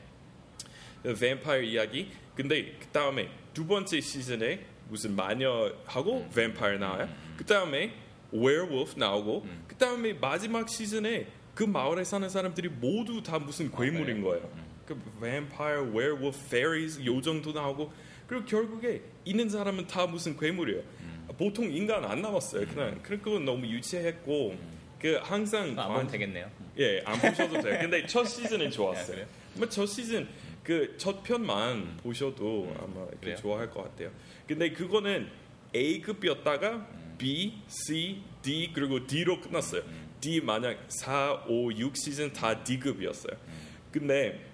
뱀파이어 1.20 1.62
이야기. 1.63 2.12
근데 2.36 2.77
그 2.79 2.88
다음에 2.88 3.29
두 3.53 3.65
번째 3.67 4.00
시즌에 4.00 4.65
무슨 4.93 5.15
마녀하고 5.15 6.29
뱀파이어 6.35 6.77
나와요. 6.77 7.09
그 7.35 7.43
다음에 7.45 7.93
werewolf 8.31 8.93
나오고 8.97 9.45
그 9.67 9.75
다음에 9.75 10.13
마지막 10.13 10.69
시즌에 10.69 11.25
그 11.55 11.63
마을에 11.63 12.03
사는 12.03 12.29
사람들이 12.29 12.69
모두 12.69 13.21
다 13.23 13.39
무슨 13.39 13.71
괴물인 13.71 14.21
거예요. 14.21 14.47
그 14.85 14.95
뱀파이어, 15.19 15.85
werewolf, 15.95 16.38
fairies 16.45 17.03
요정도 17.03 17.53
나오고 17.53 17.91
그리고 18.27 18.45
결국에 18.45 19.01
있는 19.25 19.50
사람은 19.50 19.88
다 19.88 20.05
무슨 20.05 20.38
괴물이에요. 20.38 20.83
보통 21.39 21.71
인간 21.71 22.05
안 22.05 22.21
남았어요. 22.21 22.67
그냥 22.67 23.00
그거 23.01 23.39
너무 23.39 23.65
유치했고 23.65 24.55
그 25.00 25.19
항상 25.23 25.73
안 25.79 25.88
보면 25.88 26.07
되겠네요. 26.07 26.50
예, 26.77 27.01
안 27.03 27.19
보셔도 27.19 27.59
돼요. 27.62 27.79
근데 27.81 28.05
첫 28.05 28.25
시즌은 28.25 28.67
아, 28.67 28.69
좋았어요. 28.69 29.25
뭐첫 29.55 29.88
시즌 29.89 30.27
그 30.63 30.95
첫 30.97 31.21
편만 31.23 31.97
보셔도 31.97 32.73
아마 32.79 33.05
이렇게? 33.21 33.35
좋아할 33.35 33.69
것 33.69 33.83
같아요. 33.83 34.09
근데 34.47 34.71
그거는 34.71 35.29
A급이었다가 35.75 36.88
B, 37.17 37.53
C, 37.67 38.21
D 38.41 38.71
그리고 38.73 39.05
D로 39.05 39.39
끝났어요. 39.39 39.83
D 40.19 40.41
만약 40.41 40.85
4, 40.88 41.45
5, 41.47 41.73
6 41.73 41.97
시즌 41.97 42.31
다 42.31 42.63
D급이었어요. 42.63 43.38
근데 43.91 44.45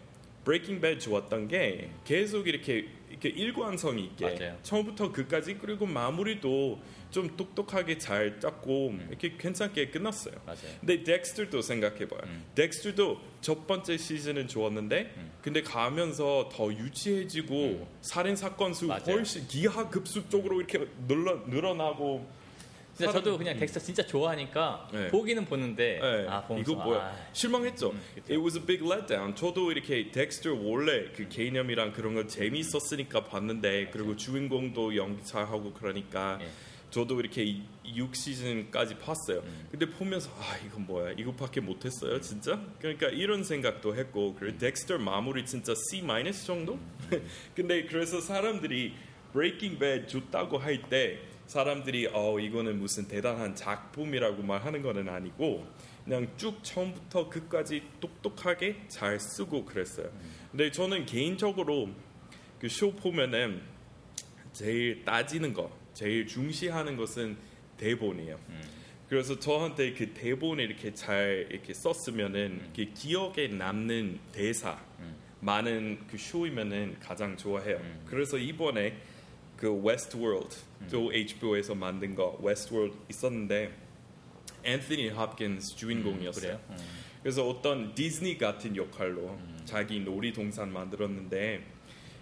Breaking 0.43 0.81
Bad 0.81 0.99
좋았던 0.99 1.47
게 1.47 1.89
계속 2.05 2.47
이렇게 2.47 2.87
이렇게 3.09 3.29
일관성이 3.29 4.05
있게 4.05 4.25
맞아요. 4.25 4.57
처음부터 4.63 5.11
끝까지 5.11 5.55
그리고 5.55 5.85
마무리도 5.85 6.81
좀 7.11 7.35
똑똑하게 7.35 7.97
잘 7.97 8.39
짰고 8.39 8.93
이렇게 9.09 9.35
괜찮게 9.37 9.89
끝났어요. 9.89 10.35
맞아요. 10.45 10.59
근데 10.79 11.03
덱스터도 11.03 11.61
생각해봐요. 11.61 12.21
음. 12.25 12.45
덱스터도 12.53 13.19
첫 13.41 13.65
번째 13.65 13.97
시즌은 13.97 14.47
좋았는데, 14.47 15.13
음. 15.17 15.31
근데 15.41 15.63
가면서 15.63 16.49
더 16.53 16.71
유치해지고 16.71 17.87
살인 18.01 18.35
사건 18.35 18.73
수 18.73 18.85
맞아요. 18.85 19.03
훨씬 19.07 19.47
기하급수적으로 19.47 20.59
이렇게 20.59 20.87
늘어 21.07 21.43
늘어나고. 21.47 22.39
사람- 22.93 23.13
저도 23.13 23.37
그냥 23.37 23.57
덱스터 23.57 23.79
진짜 23.79 24.05
좋아하니까 24.05 24.89
네. 24.91 25.07
보기는 25.07 25.45
보는데 25.45 25.99
네, 26.01 26.25
아 26.27 26.45
이거 26.59 26.75
뭐야? 26.75 26.99
아, 26.99 27.15
실망했죠. 27.31 27.91
음. 27.91 28.01
It 28.29 28.35
was 28.37 28.57
a 28.57 28.63
big 28.65 28.83
letdown. 28.85 29.35
저도 29.35 29.71
이렇게 29.71 30.11
덱스터 30.11 30.53
원래 30.53 31.05
그 31.15 31.29
개념이랑 31.29 31.93
그런 31.93 32.13
거 32.13 32.27
재밌었으니까 32.27 33.23
봤는데, 33.23 33.89
그리고 33.91 34.15
주인공도 34.17 34.95
연기 34.97 35.23
잘하고 35.23 35.71
그러니까. 35.73 36.39
예. 36.41 36.47
저도 36.89 37.19
이렇게 37.19 37.61
6 37.85 38.15
시즌까지 38.15 38.97
봤어요. 38.97 39.39
음. 39.39 39.67
근데 39.71 39.89
보면서 39.89 40.29
아 40.39 40.57
이건 40.65 40.85
뭐야? 40.87 41.11
이거밖에 41.11 41.61
못했어요, 41.61 42.19
진짜? 42.21 42.59
그러니까 42.79 43.07
이런 43.09 43.43
생각도 43.43 43.95
했고 43.95 44.35
그리고 44.39 44.57
덱스터 44.57 44.97
마무리 44.97 45.45
진짜 45.45 45.73
C 45.75 46.01
마이너스 46.01 46.45
정도? 46.45 46.79
근데 47.55 47.85
그래서 47.85 48.19
사람들이 48.21 48.93
브레이킹 49.33 49.77
배드 49.77 50.07
좋다고 50.07 50.57
할 50.57 50.81
때 50.89 51.19
사람들이 51.45 52.09
어 52.13 52.39
이거는 52.39 52.77
무슨 52.79 53.07
대단한 53.07 53.55
작품이라고 53.55 54.43
말하는 54.43 54.83
거는 54.83 55.09
아니고 55.09 55.65
그냥 56.05 56.27
쭉 56.37 56.59
처음부터 56.63 57.27
끝까지 57.29 57.81
똑똑하게 57.99 58.83
잘 58.87 59.19
쓰고 59.19 59.65
그랬어요. 59.65 60.09
근데 60.51 60.71
저는 60.71 61.05
개인적으로 61.07 61.89
그 62.59 62.67
쇼 62.67 62.93
보면은 62.95 63.61
제일 64.53 65.03
따지는 65.05 65.53
거, 65.53 65.71
제일 65.99 66.25
중시하는 66.25 66.95
것은 66.95 67.35
대본이에요. 67.75 68.39
그래서 69.09 69.37
저한테 69.37 69.91
그 69.91 70.13
대본을 70.13 70.63
이렇게 70.63 70.93
잘 70.93 71.45
이렇게 71.51 71.73
썼으면은 71.73 72.61
이렇게 72.63 72.85
기억에 72.93 73.49
남는 73.49 74.17
대사 74.31 74.79
많은 75.41 75.99
그 76.07 76.17
쇼이면은 76.17 76.95
가장 77.01 77.35
좋아해요. 77.35 77.81
그래서 78.05 78.37
이번에 78.37 78.95
그 79.57 79.69
Westworld 79.73 80.55
또 80.89 81.13
HBO에서 81.13 81.75
만든 81.75 82.15
거 82.15 82.39
Westworld 82.41 82.95
있었는데 83.09 83.75
앤서니 84.63 85.09
홉킨스 85.09 85.75
주인공이었어요. 85.75 86.61
음. 86.69 86.77
그래서 87.21 87.45
어떤 87.45 87.93
디즈니 87.93 88.37
같은 88.37 88.73
역할로 88.77 89.37
자기 89.65 89.99
놀이동산 89.99 90.71
만들었는데 90.71 91.61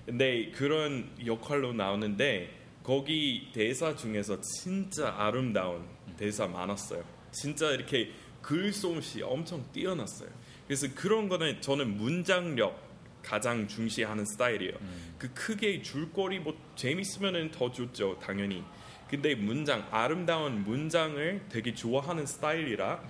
근데 0.08 0.50
그런 0.50 1.12
역할로 1.24 1.74
나오는데 1.74 2.66
거기 2.88 3.50
대사 3.54 3.94
중에서 3.94 4.40
진짜 4.40 5.14
아름다운 5.18 5.86
대사 6.16 6.48
많았어요. 6.48 7.04
진짜 7.32 7.72
이렇게 7.72 8.12
글솜씨 8.42 9.24
엄청 9.24 9.66
뛰어났어요. 9.74 10.30
그래서 10.66 10.88
그런 10.96 11.28
거는 11.28 11.60
저는 11.60 11.98
문장력 11.98 12.82
가장 13.22 13.68
중시하는 13.68 14.24
스타일이에요. 14.26 14.78
그 15.18 15.34
크게 15.34 15.82
줄거리 15.82 16.40
뭐 16.40 16.58
재밌으면은 16.78 17.52
더 17.52 17.70
좋죠, 17.70 18.20
당연히. 18.20 18.64
근데 19.10 19.36
문장 19.36 19.86
아름다운 19.92 20.64
문장을 20.64 21.46
되게 21.50 21.74
좋아하는 21.74 22.26
스타일이라 22.26 23.04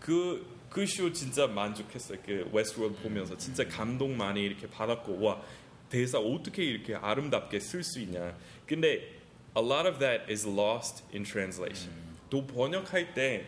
그 0.00 0.44
그 0.70 0.86
쇼 0.86 1.12
진짜 1.12 1.46
만족했어요. 1.46 2.18
그 2.26 2.48
웨스트월드 2.52 3.02
보면서 3.02 3.36
진짜 3.36 3.66
감동 3.66 4.16
많이 4.16 4.42
이렇게 4.42 4.68
받았고 4.68 5.20
와 5.20 5.40
대사 5.88 6.18
어떻게 6.18 6.64
이렇게 6.64 6.94
아름답게 6.94 7.58
쓸 7.60 7.82
수 7.82 8.00
있냐. 8.00 8.36
근데 8.66 9.19
a 9.56 9.62
lot 9.62 9.88
of 9.88 9.98
that 9.98 10.30
is 10.30 10.46
lost 10.46 11.04
in 11.14 11.24
translation. 11.24 11.90
또 12.28 12.46
번역할 12.46 13.14
때 13.14 13.46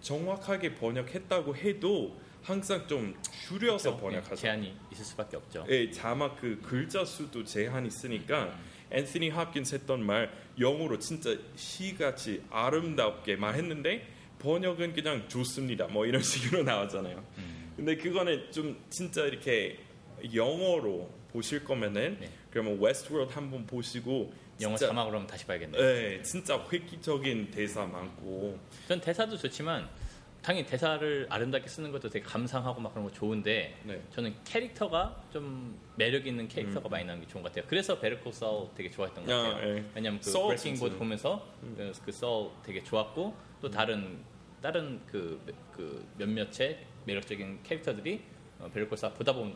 정확하게 0.00 0.74
번역했다고 0.74 1.56
해도 1.56 2.16
항상 2.42 2.86
좀 2.86 3.14
줄여서 3.48 3.90
그렇죠? 3.96 3.96
번역하죠. 4.02 4.36
제한이 4.36 4.74
있을 4.92 5.04
수밖에 5.04 5.36
없죠. 5.36 5.66
예, 5.68 5.90
자막 5.90 6.36
그 6.40 6.60
글자 6.62 7.04
수도 7.04 7.44
제한 7.44 7.84
있으니까 7.86 8.56
앤서니 8.90 9.30
홉킨스 9.30 9.74
했던 9.76 10.04
말 10.04 10.30
영어로 10.58 10.98
진짜 10.98 11.36
시같이 11.56 12.42
아름답게 12.50 13.36
말했는데 13.36 14.06
번역은 14.38 14.94
그냥 14.94 15.28
좋습니다. 15.28 15.86
뭐 15.88 16.06
이런 16.06 16.22
식으로 16.22 16.62
나왔잖아요. 16.62 17.24
음. 17.38 17.72
근데 17.76 17.96
그거는 17.96 18.50
좀 18.52 18.78
진짜 18.88 19.24
이렇게 19.24 19.78
영어로 20.34 21.10
보실 21.32 21.64
거면은 21.64 22.18
네. 22.20 22.30
그러면 22.50 22.80
웨스트월드 22.80 23.32
한번 23.32 23.66
보시고 23.66 24.32
영어 24.60 24.76
진짜 24.76 24.88
자막으로 24.88 25.16
하면 25.16 25.26
다시 25.26 25.46
봐야겠네요. 25.46 25.80
예, 25.82 26.22
진짜 26.22 26.62
획기적인 26.72 27.50
대사 27.50 27.84
많고 27.86 28.58
전 28.86 29.00
대사도 29.00 29.36
좋지만 29.36 29.88
당연히 30.42 30.66
대사를 30.66 31.26
아름답게 31.28 31.68
쓰는 31.68 31.90
것도 31.92 32.08
되게 32.08 32.24
감상하고 32.24 32.80
막 32.80 32.90
그런 32.92 33.04
거 33.04 33.12
좋은데 33.12 33.76
네. 33.84 34.02
저는 34.14 34.34
캐릭터가 34.44 35.24
좀 35.32 35.78
매력 35.96 36.26
있는 36.26 36.48
캐릭터가 36.48 36.88
많이 36.88 37.04
나오는 37.04 37.22
게 37.24 37.28
좋은 37.28 37.42
것 37.42 37.50
같아요. 37.52 37.64
그래서 37.68 37.98
Better 37.98 38.17
Call 38.17 38.30
Saul 38.32 38.68
되게 38.74 38.90
좋아했던 38.90 39.26
것 39.26 39.32
아, 39.32 39.42
같아요. 39.54 39.76
예. 39.76 39.84
왜냐면 39.94 40.20
그 40.20 40.32
Breaking 40.32 40.76
Bad 40.78 40.96
보면서 40.96 41.46
그 42.04 42.24
Saul 42.24 42.50
되게 42.64 42.82
좋았고 42.82 43.34
또 43.60 43.70
다른 43.70 44.24
다른 44.62 45.00
그, 45.06 45.40
그 45.72 46.06
몇몇의 46.16 46.84
매력적인 47.04 47.62
캐릭터들이 47.62 48.22
어, 48.60 48.68
Saul 48.96 49.14
보다 49.14 49.32
보면 49.32 49.54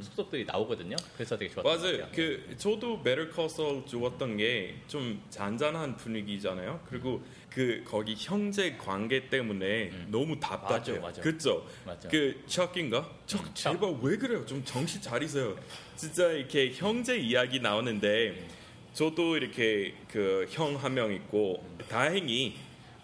속속들이 0.00 0.44
나오거든요. 0.44 0.94
그래서 1.14 1.36
되게 1.36 1.50
좋았던 1.52 1.64
것 1.64 1.80
맞아요. 1.82 1.98
같아요. 1.98 2.12
그 2.14 2.56
저도 2.56 3.02
베르커서 3.02 3.84
좋았던 3.86 4.36
게 4.36 4.74
좀 4.86 5.20
잔잔한 5.30 5.96
분위기잖아요. 5.96 6.80
그리고 6.88 7.20
그 7.50 7.82
거기 7.84 8.14
형제 8.16 8.76
관계 8.76 9.28
때문에 9.28 9.90
너무 10.08 10.38
답답해요. 10.38 10.96
음. 10.96 11.02
맞아, 11.02 11.08
맞아. 11.18 11.22
그죠? 11.22 11.66
맞아. 11.84 12.08
그 12.08 12.40
척인가? 12.46 13.10
척 13.26 13.40
음, 13.40 13.50
척. 13.54 13.72
제발 13.72 13.94
왜 14.02 14.16
그래요? 14.16 14.46
좀 14.46 14.62
정신 14.64 15.00
차리세요. 15.02 15.56
진짜 15.96 16.30
이렇게 16.30 16.70
형제 16.72 17.18
이야기 17.18 17.58
나오는데 17.60 18.46
저도 18.92 19.36
이렇게 19.36 19.94
그 20.08 20.46
형 20.56 20.76
한 20.76 20.94
명 20.94 21.12
있고 21.12 21.64
다행히 21.88 22.54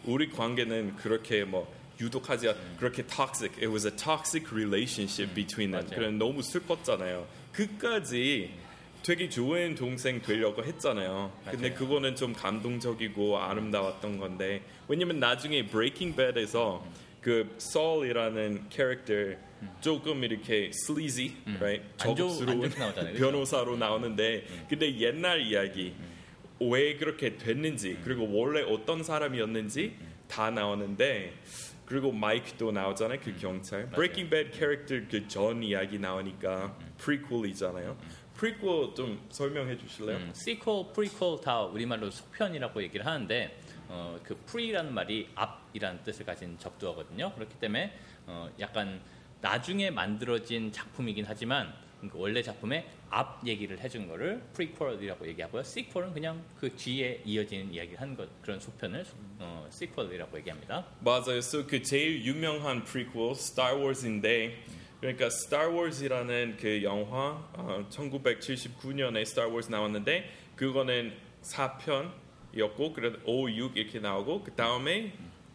우리 0.04 0.30
관계는 0.30 0.94
그렇게 0.96 1.42
뭐 1.44 1.72
유독하지 2.00 2.48
않 2.48 2.56
그렇게 2.78 3.02
toxic. 3.06 3.52
It 3.58 3.68
was 3.68 3.86
a 3.86 3.94
toxic 3.94 4.50
relationship 4.52 5.34
between 5.34 5.70
them. 5.72 5.86
음. 5.86 5.94
그래 5.94 6.10
너무 6.10 6.42
슬펐잖아요. 6.42 7.26
그까지 7.52 8.50
되게 9.02 9.28
좋은 9.28 9.74
동생 9.74 10.20
되려고 10.20 10.62
했잖아요. 10.62 11.32
근데 11.50 11.70
맞아요. 11.70 11.78
그거는 11.78 12.16
좀 12.16 12.32
감동적이고 12.32 13.38
아름다웠던 13.38 14.18
건데 14.18 14.62
왜냐면 14.88 15.20
나중에 15.20 15.66
Breaking 15.66 16.16
Bad에서 16.16 16.84
그 17.22 17.54
Saul이라는 17.58 18.68
캐릭터 18.68 19.14
조금 19.80 20.24
이렇게 20.24 20.70
sleazy, 20.72 21.34
right? 21.58 21.82
좋게 21.98 22.22
나오잖아요, 22.78 23.12
그죠? 23.12 23.18
변호사로 23.18 23.76
나오는데 23.76 24.46
근데 24.68 24.98
옛날 24.98 25.40
이야기 25.42 25.94
왜 26.60 26.96
그렇게 26.96 27.36
됐는지 27.36 27.98
그리고 28.04 28.30
원래 28.30 28.62
어떤 28.62 29.02
사람이었는지 29.02 29.96
다 30.28 30.50
나오는데 30.50 31.32
그리고 31.90 32.12
마이크도 32.12 32.70
나오잖아요 32.70 33.18
그 33.20 33.36
경찰. 33.36 33.90
Breaking 33.90 34.30
Bad 34.30 34.56
캐릭터 34.56 34.94
그 35.10 35.26
전 35.26 35.60
이야기 35.60 35.98
나오니까 35.98 36.76
prequel이잖아요. 36.98 37.96
prequel 38.34 38.94
좀 38.94 39.20
설명해 39.28 39.76
주실래요? 39.76 40.16
음, 40.18 40.32
sequel, 40.32 40.92
prequel 40.92 41.40
다 41.40 41.62
우리말로 41.62 42.08
속편이라고 42.12 42.80
얘기를 42.84 43.04
하는데 43.04 43.58
어, 43.88 44.18
그 44.22 44.36
pre라는 44.46 44.94
말이 44.94 45.28
앞이라는 45.34 46.04
뜻을 46.04 46.24
가진 46.24 46.56
접두어거든요. 46.60 47.34
그렇기 47.34 47.56
때문에 47.58 47.92
어, 48.28 48.48
약간 48.60 49.00
나중에 49.40 49.90
만들어진 49.90 50.70
작품이긴 50.70 51.24
하지만 51.26 51.74
그 52.00 52.10
원래 52.14 52.40
작품의 52.40 52.86
앞 53.10 53.44
얘기를 53.46 53.78
해준 53.80 54.06
거를 54.06 54.40
prequel이라고 54.54 55.26
얘기하고요. 55.28 55.62
sequel은 55.64 56.14
그냥 56.14 56.42
그 56.58 56.74
뒤에 56.74 57.22
이어지는 57.24 57.74
이야기를 57.74 58.00
한 58.00 58.16
것, 58.16 58.28
그런 58.40 58.60
속편을 58.60 59.04
어, 59.40 59.66
시퀄이라고 59.70 60.38
얘기합니다. 60.38 60.86
맞아요. 61.00 61.38
So 61.38 61.66
그 61.66 61.82
제일 61.82 62.24
유명한 62.24 62.84
프리퀄 62.84 63.32
Wars인데 63.76 64.64
그러니까 65.00 65.28
Wars이라는 65.74 66.56
그 66.60 66.82
영화 66.84 67.48
어, 67.54 67.86
1979년에 67.90 69.22
Star 69.22 69.50
Wars 69.50 69.70
나왔는데 69.70 70.30
그거는 70.54 71.12
4편이었고 71.42 72.94
그래도 72.94 73.18
5, 73.24 73.50
6 73.50 73.76
이렇게 73.76 73.98
나오고 73.98 74.44
그 74.44 74.52
다음에 74.52 75.14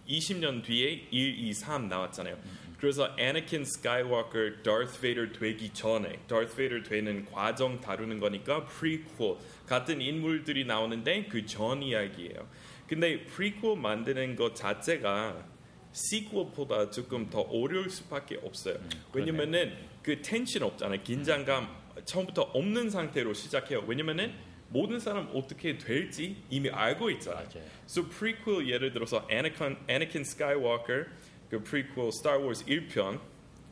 20년 0.10 0.64
뒤에 0.64 1.08
1, 1.10 1.40
2, 1.48 1.54
3 1.54 1.88
나왔잖아요. 1.88 2.38
그래서 2.86 3.16
Anakin 3.18 3.64
Skywalker, 3.64 4.62
Darth 4.62 5.00
Vader 5.02 5.34
되기 5.34 5.74
전에 5.74 6.20
Darth 6.28 6.56
Vader 6.56 6.84
되는 6.84 7.26
과정 7.26 7.82
다루는 7.82 8.20
거니까 8.20 8.68
prequel 8.68 9.38
같은 9.66 10.00
인물들이 10.00 10.66
나오는데 10.66 11.26
그 11.26 11.44
전 11.48 11.82
이야기예요. 11.82 12.48
근데 12.88 13.26
prequel 13.26 13.76
만드는 13.76 14.36
것 14.36 14.54
자체가 14.54 15.48
시퀄보다 15.94 16.92
조금 16.92 17.28
더 17.32 17.40
어려울 17.42 17.90
수밖에 17.90 18.38
없어요. 18.44 18.78
왜냐면은 19.14 19.74
그 20.04 20.22
텐션 20.22 20.62
없잖아요. 20.62 21.02
긴장감 21.02 21.68
처음부터 22.06 22.44
없는 22.54 22.92
상태로 22.92 23.34
시작해요. 23.34 23.84
왜냐면은 23.88 24.32
모든 24.70 25.00
사람 25.00 25.32
어떻게 25.34 25.80
될지 25.80 26.44
이미 26.52 26.70
알고 26.70 27.10
있잖아요. 27.12 27.48
맞아요. 27.48 27.66
So 27.88 28.04
prequel 28.08 28.70
예를 28.70 28.94
들어서 28.94 29.26
Anakin, 29.32 29.76
Anakin 29.90 30.22
Skywalker 30.22 31.08
그 31.50 31.62
prequel 31.64 32.10
Star 32.10 32.40
Wars 32.42 32.66
1편 32.66 33.20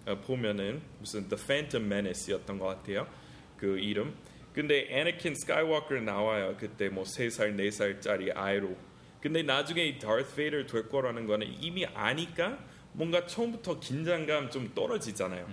어, 0.05 0.15
보면은 0.21 0.81
무슨 0.99 1.27
The 1.29 1.41
Phantom 1.41 1.86
Menace였던 1.86 2.59
것 2.59 2.65
같아요. 2.65 3.07
그 3.57 3.77
이름. 3.79 4.15
근데 4.53 4.88
Anakin 4.91 5.31
Skywalker 5.31 6.03
나와요. 6.03 6.55
그때 6.59 6.89
뭐 6.89 7.03
3살, 7.03 7.55
4살짜리 7.55 8.31
아이로. 8.36 8.75
근데 9.21 9.41
나중에 9.41 9.97
Darth 9.97 10.36
Vader 10.36 10.67
될 10.67 10.89
거라는 10.89 11.25
거는 11.25 11.47
이미 11.59 11.86
아니까 11.86 12.59
뭔가 12.91 13.25
처음부터 13.25 13.79
긴장감 13.79 14.51
좀 14.51 14.71
떨어지잖아요. 14.75 15.47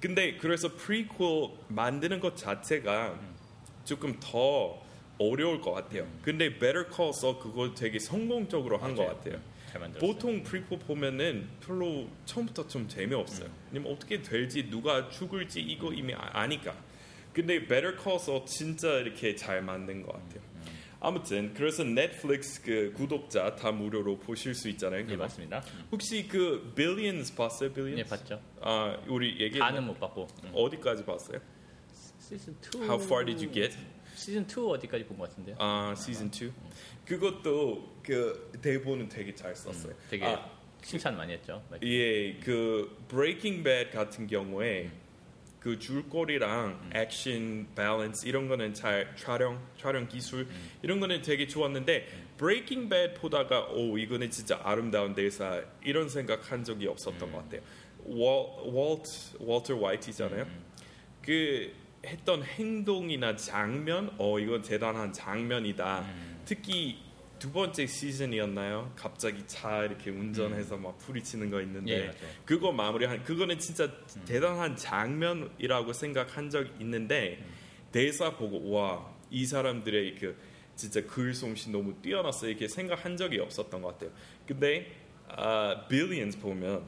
근데 0.00 0.36
그래서 0.38 0.68
prequel 0.74 1.50
만드는 1.68 2.18
것 2.18 2.36
자체가 2.36 3.20
조금 3.84 4.18
더 4.18 4.82
어려울 5.18 5.60
것 5.60 5.72
같아요. 5.72 6.08
근데 6.22 6.48
Better 6.58 6.86
Call 6.92 7.10
Saul 7.14 7.38
그거 7.38 7.72
되게 7.74 7.98
성공적으로 7.98 8.78
한 8.78 8.96
것. 8.96 9.06
같아요. 9.06 9.40
잘 9.72 9.80
만들었어요. 9.80 10.12
보통 10.12 10.42
프리퀄 10.42 10.76
보면은 10.80 11.48
별로 11.64 12.06
처음부터 12.26 12.68
좀 12.68 12.86
재미없어요. 12.88 13.48
왜냐면 13.70 13.92
어떻게 13.94 14.20
될지 14.20 14.68
누가 14.68 15.08
죽을지 15.08 15.60
이거 15.62 15.92
이미 15.92 16.12
아- 16.14 16.30
아니까. 16.40 16.74
근데 17.32 17.58
Better 17.66 17.96
Call 17.98 18.20
Saul 18.20 18.44
진짜 18.46 18.98
이렇게 18.98 19.34
잘 19.34 19.62
만든 19.62 20.02
것 20.02 20.12
같아요. 20.12 20.42
아무튼 21.00 21.52
그래서 21.54 21.82
넷플릭스 21.82 22.62
그 22.62 22.92
구독자 22.94 23.56
다 23.56 23.72
무료로 23.72 24.18
보실 24.18 24.54
수 24.54 24.68
있잖아요. 24.68 25.00
예, 25.00 25.04
그거. 25.04 25.16
맞습니다. 25.24 25.64
혹시 25.90 26.28
그 26.28 26.70
Billions 26.76 27.34
봤어요? 27.34 27.72
Billions? 27.72 27.98
예, 28.00 28.04
봤죠. 28.08 28.40
아 28.60 28.96
우리 29.08 29.40
얘기 29.40 29.58
다는 29.58 29.84
못 29.84 29.98
봤고 29.98 30.28
음. 30.44 30.50
어디까지 30.54 31.04
봤어요? 31.04 31.40
시즌 32.20 32.54
2 32.74 32.82
How 32.84 33.02
far 33.02 33.24
did 33.24 33.42
you 33.44 33.52
get? 33.52 33.76
시즌 34.14 34.46
2 34.46 34.70
어디까지 34.70 35.04
본 35.06 35.18
것 35.18 35.30
같은데요? 35.30 35.56
아 35.58 35.92
시즌 35.96 36.30
2. 36.30 36.52
그것도 37.12 37.98
그 38.02 38.50
대본은 38.62 39.06
되게 39.10 39.34
잘 39.34 39.54
썼어요. 39.54 39.92
되게 40.08 40.24
아, 40.24 40.50
칭찬 40.80 41.14
많이 41.14 41.34
했죠. 41.34 41.62
예, 41.82 42.32
그 42.40 43.04
Breaking 43.08 43.62
Bad 43.62 43.90
같은 43.90 44.26
경우에 44.26 44.90
그 45.60 45.78
줄거리랑 45.78 46.90
액션, 46.94 47.68
밸런스 47.74 48.26
이런 48.26 48.48
거는 48.48 48.72
잘 48.72 49.14
촬영, 49.14 49.62
촬영 49.76 50.08
기술 50.08 50.48
이런 50.82 51.00
거는 51.00 51.20
되게 51.20 51.46
좋았는데 51.46 52.08
Breaking 52.38 52.88
Bad 52.88 53.20
보다가 53.20 53.66
오 53.66 53.98
이거는 53.98 54.30
진짜 54.30 54.58
아름다운 54.64 55.14
대사 55.14 55.62
이런 55.84 56.08
생각 56.08 56.50
한 56.50 56.64
적이 56.64 56.86
없었던 56.88 57.30
것 57.30 57.44
같아요. 57.44 57.60
월, 58.06 58.46
월트, 58.72 59.36
월터 59.38 59.78
화이트잖아요. 59.78 60.46
그 61.20 61.74
했던 62.04 62.42
행동이나 62.42 63.36
장면, 63.36 64.12
어 64.18 64.38
이건 64.40 64.62
대단한 64.62 65.12
장면이다. 65.12 66.31
특히 66.44 66.98
두 67.38 67.50
번째 67.52 67.86
시즌이었나요? 67.86 68.92
갑자기 68.96 69.42
차 69.46 69.84
이렇게 69.84 70.10
운전해서 70.10 70.76
막 70.76 70.96
부딪히는 70.98 71.50
거 71.50 71.58
예, 71.58 71.62
있는데 71.64 71.98
맞아요. 72.06 72.14
그거 72.44 72.70
마무리한 72.72 73.22
그거는 73.24 73.58
진짜 73.58 73.90
대단한 74.24 74.76
장면이라고 74.76 75.92
생각한 75.92 76.50
적 76.50 76.66
있는데 76.80 77.44
대사 77.90 78.36
보고 78.36 78.70
와 78.70 79.12
이 79.34 79.46
사람들의 79.46 80.16
그 80.18 80.36
진짜 80.76 81.00
글솜씨 81.06 81.70
너무 81.70 81.94
뛰어났어 82.02 82.46
이렇게 82.48 82.68
생각한 82.68 83.16
적이 83.16 83.40
없었던 83.40 83.80
것 83.80 83.88
같아요. 83.94 84.10
근데 84.46 84.92
아, 85.26 85.86
빌리언스 85.88 86.38
보면 86.40 86.84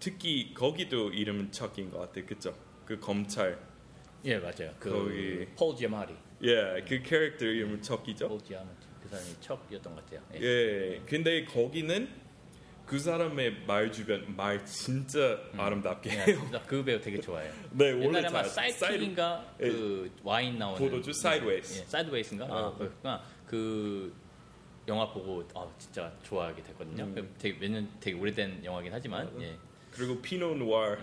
특히 0.00 0.54
거기도 0.54 1.10
이름은 1.10 1.52
척인 1.52 1.90
것 1.90 1.98
같아요. 1.98 2.24
그죠? 2.24 2.56
그 2.86 2.98
검찰 2.98 3.58
예, 4.24 4.38
맞아요. 4.38 4.72
그 4.80 4.90
거기- 4.90 5.46
폴 5.54 5.76
지아마티. 5.76 6.14
예, 6.44 6.82
그 6.88 7.02
캐릭터 7.02 7.44
이름은 7.44 7.82
척이죠. 7.82 8.28
폴 8.28 8.40
지아마티. 8.40 8.74
그 9.12 9.16
사람이 9.18 9.36
척이었던 9.40 9.94
것 9.94 10.04
같아요. 10.04 10.20
예. 10.34 10.40
예, 10.42 11.02
근데 11.06 11.44
거기는 11.44 12.08
그 12.86 12.98
사람의 12.98 13.64
말주변 13.66 14.34
말 14.36 14.64
진짜 14.64 15.38
아름답게 15.56 16.10
예, 16.10 16.14
해요. 16.32 16.48
나 16.50 16.63
그 16.63 16.82
배우 16.84 17.00
되게 17.00 17.20
좋아해요. 17.20 17.52
네, 17.72 17.92
원래 17.92 18.06
옛날에 18.06 18.26
아마 18.28 18.42
잘- 18.44 18.70
사이드킥인가 18.70 19.54
예. 19.60 19.68
그 19.68 20.10
와인 20.22 20.58
나오는 20.58 20.78
포도주 20.78 21.12
Sideways. 21.12 21.80
예, 21.82 21.84
Sideways인가? 21.86 22.46
아, 22.46 22.48
어. 22.68 22.76
그렇구나. 22.76 23.22
그 23.46 24.12
영화 24.88 25.06
보고 25.12 25.46
아, 25.54 25.66
진짜 25.78 26.12
좋아하게 26.22 26.62
됐거든요. 26.62 27.04
음. 27.04 27.34
되게 27.38 27.58
몇년 27.58 27.88
되게 28.00 28.18
오래된 28.18 28.64
영화긴 28.64 28.92
하지만 28.92 29.30
예. 29.40 29.56
그리고 29.90 30.20
피노 30.20 30.54
누아르 30.54 30.98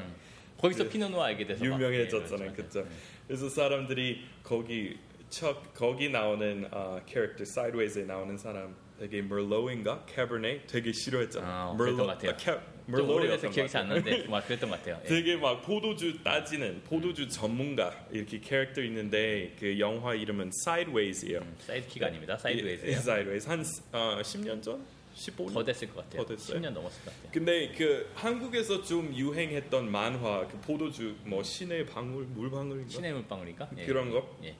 거기서 0.58 0.84
그 0.86 0.90
피노누아 0.90 1.28
알게 1.28 1.46
돼서 1.46 1.64
막, 1.64 1.80
유명해졌잖아요, 1.80 2.50
예, 2.50 2.54
그죠? 2.54 2.80
맞아요. 2.82 2.92
그래서 3.28 3.48
사람들이 3.48 4.26
거기 4.44 4.98
척 5.30 5.74
거기 5.74 6.10
나오는 6.10 6.68
어, 6.72 7.00
캐릭터 7.06 7.46
Sideways에 7.46 8.04
나오는 8.06 8.38
사람 8.38 8.76
되게 9.00 9.20
merlot인가 9.20 10.06
cabernet 10.14 10.68
되게 10.68 10.92
싫어했잖아요. 10.92 11.52
아, 11.74 11.78
그랬던 11.78 11.98
것 11.98 12.08
같아요. 12.08 12.32
아, 12.32 12.36
캐- 12.36 12.60
merlot이었던 12.90 13.52
기억이 13.52 13.78
안. 13.78 13.88
나는데 13.90 14.28
막 14.28 14.46
그랬던 14.48 14.70
것 14.70 14.78
같아요. 14.80 15.00
예. 15.06 15.08
되게 15.08 15.38
막 15.38 15.62
포도주 15.62 16.22
따지는 16.24 16.82
포도주 16.86 17.30
전문가 17.30 17.94
이렇게 18.12 18.40
캐릭터 18.40 18.82
있는데 18.82 19.56
그 19.60 19.80
영화 19.80 20.16
이름은 20.16 20.48
Sideways이에요. 20.48 21.40
음, 21.40 21.56
사이드킥 21.60 22.04
아닙니다. 22.04 22.38
Sideways예요. 22.38 22.98
Sideways 22.98 23.48
한 23.48 23.60
어, 23.94 24.20
10년 24.22 24.62
전, 24.64 24.84
15년. 25.16 25.54
더 25.54 25.64
됐을 25.64 25.88
것 25.90 25.98
같아요. 26.04 26.24
더 26.24 26.28
됐어요? 26.36 26.60
10년 26.60 26.72
넘었을 26.72 27.06
것 27.06 27.14
같아요. 27.16 27.32
근데 27.32 27.72
그 27.78 28.10
한국에서 28.16 28.84
좀 28.84 29.14
유행했던 29.14 29.90
만화 29.92 30.48
그 30.48 30.58
포도주 30.62 31.16
뭐 31.24 31.44
신의 31.44 31.86
방울 31.86 32.26
물방울인가 32.26 32.90
신의 32.90 33.14
물방울인가? 33.14 33.70
예. 33.78 33.86
그런 33.86 34.10
거 34.10 34.36
예. 34.44 34.56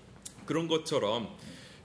그런 0.50 0.68
것처럼 0.68 1.30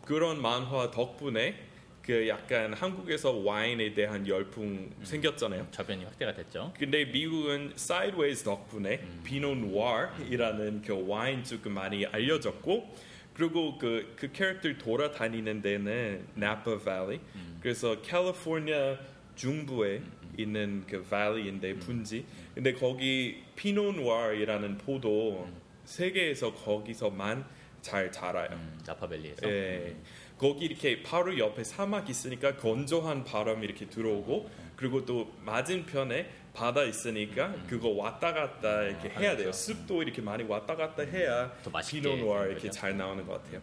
그런 0.06 0.40
만화 0.40 0.90
덕분에 0.90 1.54
그 2.00 2.26
약간 2.28 2.72
한국에서 2.72 3.32
와인에 3.32 3.92
대한 3.92 4.26
열풍 4.26 4.90
생겼잖아요. 5.02 5.68
저변이 5.70 6.02
확대가 6.04 6.32
됐죠. 6.32 6.72
근데 6.78 7.04
미국은 7.04 7.72
Sideways 7.76 8.44
덕분에 8.44 9.06
피노 9.22 9.54
누아르이라는 9.54 10.80
그 10.80 11.06
와인 11.06 11.44
조금 11.44 11.74
많이 11.74 12.06
알려졌고 12.06 12.90
그리고 13.34 13.76
그, 13.76 14.14
그 14.16 14.32
캐릭터 14.32 14.72
돌아다니는 14.82 15.60
데는 15.60 16.26
나파 16.34 16.78
밸리 16.78 17.20
그래서 17.60 18.00
캘리포니아 18.00 18.96
중부에 19.34 20.00
있는 20.38 20.84
그 20.86 21.04
밸리인데 21.04 21.74
분지. 21.80 22.24
근데 22.54 22.72
거기 22.72 23.42
피노 23.56 23.92
누아르이라는 23.92 24.78
포도 24.78 25.50
세계에서 25.84 26.54
거기서만 26.54 27.44
잘 27.84 28.10
자라요. 28.10 28.48
음, 28.52 28.80
나파밸리에서. 28.86 29.46
예. 29.46 29.94
거기 30.38 30.64
이렇게 30.64 31.02
바로 31.02 31.38
옆에 31.38 31.62
사막 31.62 32.08
있으니까 32.08 32.56
건조한 32.56 33.24
바람이 33.24 33.64
이렇게 33.64 33.86
들어오고 33.86 34.50
그리고 34.74 35.04
또 35.04 35.32
맞은편에 35.44 36.28
바다 36.54 36.82
있으니까 36.82 37.54
그거 37.68 37.90
왔다 37.90 38.32
갔다 38.32 38.82
이렇게 38.84 39.10
해야 39.10 39.36
돼요. 39.36 39.52
습도 39.52 40.02
이렇게 40.02 40.22
많이 40.22 40.42
왔다 40.44 40.74
갔다 40.74 41.02
해야 41.02 41.52
더 41.62 41.70
맛있게 41.70 42.00
피노누아 42.00 42.46
이렇게. 42.46 42.70
잘 42.70 42.96
나오는 42.96 43.24
것 43.26 43.42
같아요. 43.44 43.60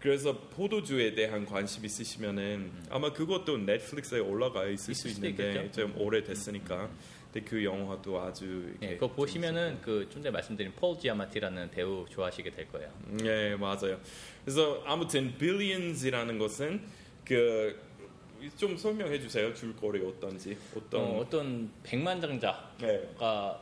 그래서 0.00 0.32
포도주에 0.50 1.14
대한 1.14 1.44
관심 1.44 1.84
있으시면은 1.84 2.70
아마 2.90 3.12
그것도 3.12 3.58
넷플릭스에 3.58 4.20
올라가 4.20 4.64
있을 4.66 4.94
수 4.94 5.08
있을 5.08 5.10
수도 5.10 5.28
있는데. 5.28 5.70
좀 5.72 5.94
오래됐으니까 5.98 6.88
근데 7.32 7.46
그 7.48 7.62
영화도 7.64 8.20
아주 8.20 8.72
예, 8.80 8.86
이렇게 8.86 8.94
그거 8.98 9.12
보시면은 9.12 9.80
그 9.82 10.08
좀 10.10 10.22
전에 10.22 10.30
말씀드린 10.30 10.72
폴 10.76 10.98
지아마티라는 10.98 11.70
배우 11.72 12.06
좋아하시게 12.08 12.50
될 12.52 12.68
거예요. 12.68 12.90
네 13.22 13.56
맞아요. 13.56 14.00
그래서 14.44 14.82
아무튼 14.86 15.36
billions이라는 15.36 16.38
것은 16.38 16.82
그 17.24 17.88
좀 18.56 18.76
설명해 18.76 19.18
주세요. 19.20 19.52
줄거리 19.52 20.00
어떤지 20.06 20.56
어떤 20.76 21.00
어, 21.00 21.18
어떤 21.18 21.68
백만 21.82 22.20
장자가 22.20 22.72
네. 22.80 23.10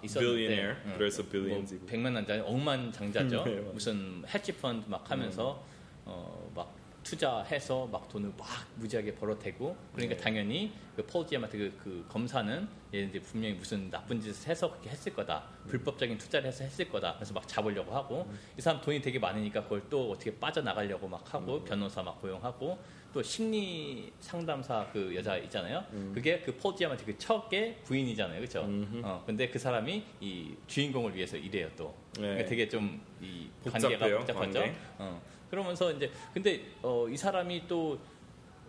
있었는데 0.02 0.36
billionaire 0.36 0.76
응. 0.84 0.94
그래서 0.98 1.22
billions이고 1.22 1.80
뭐 1.80 1.88
백만 1.88 2.14
장자, 2.14 2.44
억만 2.44 2.92
장자죠. 2.92 3.36
네, 3.44 3.50
맞아요. 3.56 3.72
무슨 3.72 4.22
헤지 4.28 4.52
펀드 4.52 4.84
막 4.86 5.10
하면서 5.10 5.64
어, 6.06 6.50
막 6.54 6.74
투자해서 7.02 7.86
막 7.86 8.08
돈을 8.08 8.32
막 8.36 8.48
무지하게 8.76 9.14
벌어대고 9.14 9.76
그러니까 9.92 10.16
네. 10.16 10.22
당연히 10.22 10.72
그폴 10.96 11.24
지아마티 11.24 11.56
그, 11.56 11.72
그 11.78 12.04
검사는 12.08 12.68
얘 12.94 13.02
이제 13.02 13.20
분명히 13.20 13.54
무슨 13.54 13.88
나쁜 13.90 14.20
짓을 14.20 14.50
해서 14.50 14.68
그렇게 14.70 14.90
했을 14.90 15.14
거다. 15.14 15.44
불법적인 15.68 16.18
투자를 16.18 16.48
해서 16.48 16.64
했을 16.64 16.88
거다. 16.88 17.14
그래서 17.14 17.32
막 17.32 17.46
잡으려고 17.46 17.94
하고 17.94 18.28
이 18.58 18.60
사람 18.60 18.80
돈이 18.80 19.00
되게 19.02 19.20
많으니까 19.20 19.62
그걸 19.62 19.82
또 19.88 20.10
어떻게 20.10 20.36
빠져나가려고 20.36 21.06
막 21.06 21.32
하고 21.32 21.62
변호사 21.62 22.02
막 22.02 22.20
고용하고 22.20 22.76
또 23.12 23.22
심리 23.22 24.12
상담사 24.18 24.88
그 24.92 25.14
여자 25.14 25.36
있잖아요. 25.36 25.84
그게 26.12 26.40
그폴 26.40 26.74
지아마티 26.74 27.04
그 27.04 27.16
척의 27.18 27.82
부인이잖아요. 27.84 28.40
그렇죠? 28.40 28.62
음흠. 28.64 29.02
어, 29.04 29.22
근데 29.24 29.48
그 29.48 29.60
사람이 29.60 30.04
이 30.20 30.56
주인공을 30.66 31.14
위해서 31.14 31.36
일해요 31.36 31.70
또. 31.76 31.94
네. 32.14 32.22
그러니까 32.22 32.48
되게 32.48 32.68
좀 32.68 33.00
이 33.20 33.48
관계가 33.64 34.18
복잡하죠. 34.18 34.64
어. 34.98 35.22
그러면서 35.50 35.92
이제 35.92 36.10
근데 36.34 36.62
어, 36.82 37.08
이 37.08 37.16
사람이 37.16 37.66
또 37.66 37.98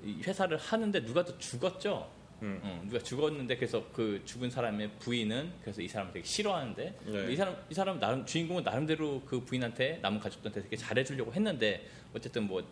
이 0.03 0.21
회사를 0.21 0.57
하는데 0.57 1.03
누가 1.03 1.23
또 1.23 1.37
죽었죠. 1.37 2.09
음. 2.43 2.59
어, 2.63 2.81
누가 2.85 2.99
죽었는데 2.99 3.55
그래서 3.55 3.83
그 3.91 4.21
죽은 4.23 4.49
사람의 4.51 4.91
부인은 4.99 5.53
그래서 5.61 5.81
이 5.81 5.87
사람을 5.87 6.13
되게 6.13 6.25
싫어하는데 6.25 6.99
네. 7.05 7.33
이 7.33 7.35
사람 7.35 7.57
이 7.69 7.73
사람 7.73 7.99
나름 7.99 8.25
주인공은 8.25 8.63
나름대로 8.63 9.21
그 9.25 9.43
부인한테 9.43 9.99
남은 10.03 10.19
가족들한테 10.19 10.61
되게 10.63 10.77
잘해주려고 10.77 11.33
했는데 11.33 11.87
어쨌든 12.13 12.43
뭐 12.47 12.63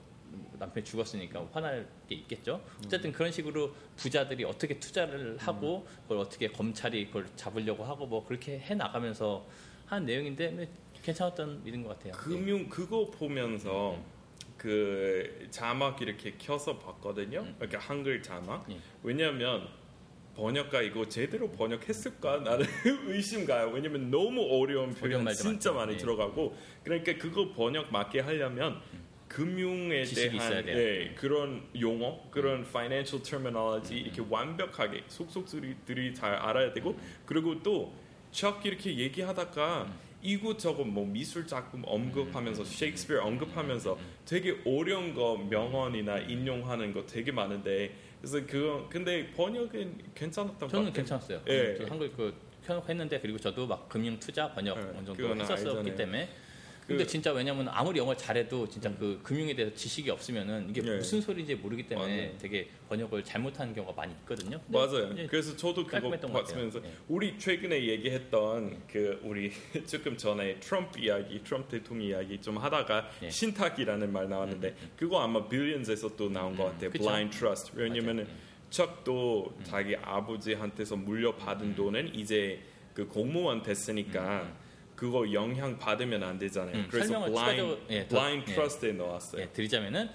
남편이 0.60 0.86
죽었으니까 0.86 1.48
화날 1.52 1.88
게 2.08 2.16
있겠죠. 2.16 2.62
어쨌든 2.86 3.12
그런 3.12 3.32
식으로 3.32 3.74
부자들이 3.98 4.44
어떻게 4.44 4.80
투자를 4.80 5.38
하고 5.40 5.88
그걸 6.04 6.20
어떻게 6.20 6.48
검찰이 6.50 7.08
그걸 7.08 7.28
잡으려고 7.36 7.84
하고 7.84 8.06
뭐 8.06 8.24
그렇게 8.26 8.60
해 8.60 8.76
나가면서 8.76 9.46
한 9.88 10.06
내용인데 10.06 10.50
뭐 10.50 10.66
괜찮았던 11.06 11.62
일인 11.66 11.84
것 11.84 11.90
같아요. 11.90 12.14
금융 12.14 12.68
그거 12.68 13.12
보면서 13.12 13.98
그 14.58 15.48
자막 15.52 16.02
이렇게 16.02 16.34
켜서 16.38 16.80
봤거든요. 16.80 17.42
음. 17.42 17.56
그러니까 17.60 17.80
한글 17.80 18.24
자막. 18.24 18.66
예. 18.72 18.80
왜냐하면 19.04 19.68
번역가 20.36 20.82
이거 20.82 21.08
제대로 21.08 21.52
번역했을까 21.52 22.38
나는 22.40 22.66
의심 23.08 23.46
가요. 23.46 23.70
왜냐면 23.70 24.10
너무 24.10 24.42
어려운 24.60 24.94
표현 24.94 25.26
진짜. 25.34 25.72
많이 25.72 25.94
예. 25.94 25.98
들어가고 25.98 26.58
그러니까 26.84 27.14
그거 27.18 27.54
번역 27.54 27.92
맞게 27.92 28.22
하려면 28.22 28.82
금융에 29.28 30.04
지식이 30.06 30.38
있어야 30.38 30.64
대한. 30.64 30.80
음. 30.80 30.84
예, 30.84 31.14
그런 31.16 31.64
용어, 31.80 32.30
그런 32.32 32.62
financial 32.62 33.24
terminology 33.24 34.02
이렇게 34.02 34.24
완벽하게 34.28 35.04
속속들이 35.08 36.16
잘 36.16 36.34
알아야 36.34 36.74
되고 36.74 36.92
음. 36.92 36.98
그리고 37.26 37.62
또 37.62 38.06
척 38.36 38.66
이렇게 38.66 38.98
얘기하다가 38.98 39.88
이곳 40.26 40.58
저곳 40.58 40.88
뭐 40.88 41.06
미술 41.06 41.46
작품 41.46 41.84
언급하면서 41.86 42.64
음. 42.64 42.66
셰익스피어 42.66 43.22
언급하면서 43.24 43.98
되게 44.26 44.58
어려운 44.66 45.14
거 45.14 45.38
명언이나 45.38 46.18
인용하는 46.18 46.92
거 46.94 47.06
되게 47.06 47.32
많은데 47.32 47.94
그래서 48.20 48.44
그거 48.48 48.88
근데 48.90 49.32
번역은 49.34 50.00
괜찮았던 50.16 50.58
것 50.58 50.70
저는 50.70 50.86
같아요. 50.88 50.94
괜찮았어요. 50.94 51.42
예. 51.48 51.76
저 51.78 51.86
한글 51.86 52.12
그 52.12 52.34
편곡했는데 52.66 53.20
그리고 53.22 53.38
저도 53.38 53.68
막 53.68 53.88
금융 53.88 54.20
투자 54.20 54.52
번역 54.52 54.78
예, 54.78 54.98
어느 54.98 55.06
정도 55.06 55.36
했었기. 55.36 55.96
때문에. 55.96 56.30
근데 56.88 57.04
그- 57.04 57.10
진짜 57.10 57.32
왜냐면 57.32 57.68
아무리 57.70 57.98
영어를 58.00 58.18
잘해도 58.18 58.70
진짜 58.70 58.92
그 59.00 59.20
금융에 59.24 59.56
대해서 59.56 59.76
지식이 59.76 60.10
없으면 60.12 60.70
이게 60.70 60.82
예. 60.86 60.98
무슨 60.98 61.20
소리인지 61.20 61.56
모르기 61.56 61.88
때문에 61.88 62.18
맞아요. 62.28 62.38
되게 62.38 62.70
번역을 62.90 63.24
잘못하는 63.24 63.74
경우가 63.74 63.94
많이 63.96 64.14
있거든요. 64.14 64.62
맞아요. 64.68 65.16
그래서 65.28 65.56
저도 65.58 65.86
그거 65.88 66.10
봤으면서. 66.12 66.80
예. 66.86 66.92
우리 67.08 67.40
최근에 67.40 67.88
얘기했던 67.88 68.84
그 68.88 69.20
우리 69.24 69.52
조금 69.88 70.16
전에 70.16 70.60
트럼프 70.60 71.00
이야기, 71.00 71.42
트럼프 71.44 71.70
대통령 71.70 72.08
이야기 72.10 72.40
좀 72.40 72.58
하다가 72.58 73.10
예. 73.24 73.30
신탁이라는 73.32 74.12
말 74.14 74.30
나왔는데 74.30 74.76
그거 74.96 75.22
아마 75.22 75.48
빌리언즈에서 75.48 76.16
또 76.16 76.30
나온 76.30 76.56
것 76.56 76.66
같아요. 76.66 76.92
blind 76.92 77.36
trust. 77.36 77.72
왜냐면은 77.76 78.26
맞아요. 78.26 78.38
척도 78.70 79.58
자기 79.64 79.96
아버지한테서 79.96 80.98
물려받은 80.98 81.76
돈은 81.76 82.14
이제 82.14 82.62
그 82.94 83.08
공무원 83.08 83.64
됐으니까 83.64 84.52
그거 84.96 85.32
영향 85.34 85.78
받으면 85.78 86.24
안 86.24 86.38
되잖아요. 86.40 86.76
음, 86.76 86.88
그래서 86.90 87.08
설명을 87.08 87.32
blind, 87.32 87.62
추가적으로- 87.62 87.90
예, 87.90 88.08
더- 88.08 88.16
blind 88.18 88.52
예. 88.52 88.56
trust에 88.56 88.92
넣었어요. 88.94 89.42
예, 89.42 89.50
드리자면은 89.52 90.10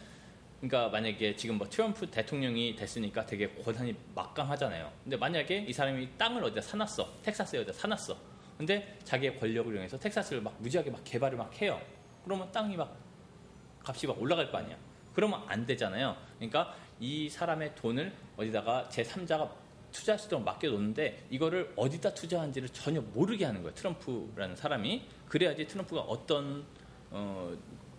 그러니까 0.61 0.89
만약에 0.91 1.37
지금 1.37 1.57
뭐 1.59 1.69
트럼프 1.69 2.07
대통령이 2.11 2.77
됐으니까 2.77 3.25
되게 3.27 3.49
권한이 3.49 3.95
막강하잖아요. 4.15 4.91
근데 5.05 5.17
만약에 5.17 5.65
이 5.69 5.73
사람이 5.73 6.09
땅을 6.19 6.43
어디다 6.45 6.61
사놨어, 6.61 7.21
텍사스에 7.23 7.61
어디다 7.61 7.73
사놨어. 7.73 8.17
근데 8.59 8.99
자기의 9.05 9.39
권력을 9.39 9.73
이용해서 9.73 9.99
텍사스를 9.99 10.43
막 10.43 10.55
무지하게 10.61 10.91
막 10.91 11.01
개발을 11.05 11.39
막 11.39 11.51
해요. 11.63 11.81
그러면 12.25 12.51
땅이 12.53 12.77
막 12.77 12.95
값이 13.83 14.07
막 14.07 14.21
올라갈 14.21 14.51
거 14.51 14.59
아니야. 14.59 14.77
그러면 15.15 15.43
안 15.47 15.65
되잖아요. 15.65 16.15
그러니까 16.37 16.75
이 17.01 17.29
사람의 17.31 17.75
돈을 17.75 18.13
어디다가 18.37 18.87
제 18.91 19.03
3자가 19.03 19.49
투자할 19.93 20.19
수 20.19 20.27
있도록 20.27 20.45
맡겨놓는데 20.45 21.27
이거를 21.31 21.73
어디다 21.77 22.15
투자한지를 22.15 22.69
전혀 22.71 23.01
모르게 23.01 23.45
하는 23.45 23.63
거예요. 23.63 23.75
트럼프라는 23.75 24.57
사람이 24.57 25.03
그래야지 25.29 25.67
트럼프가 25.67 26.03
어떤 26.03 26.65
어, 27.11 27.53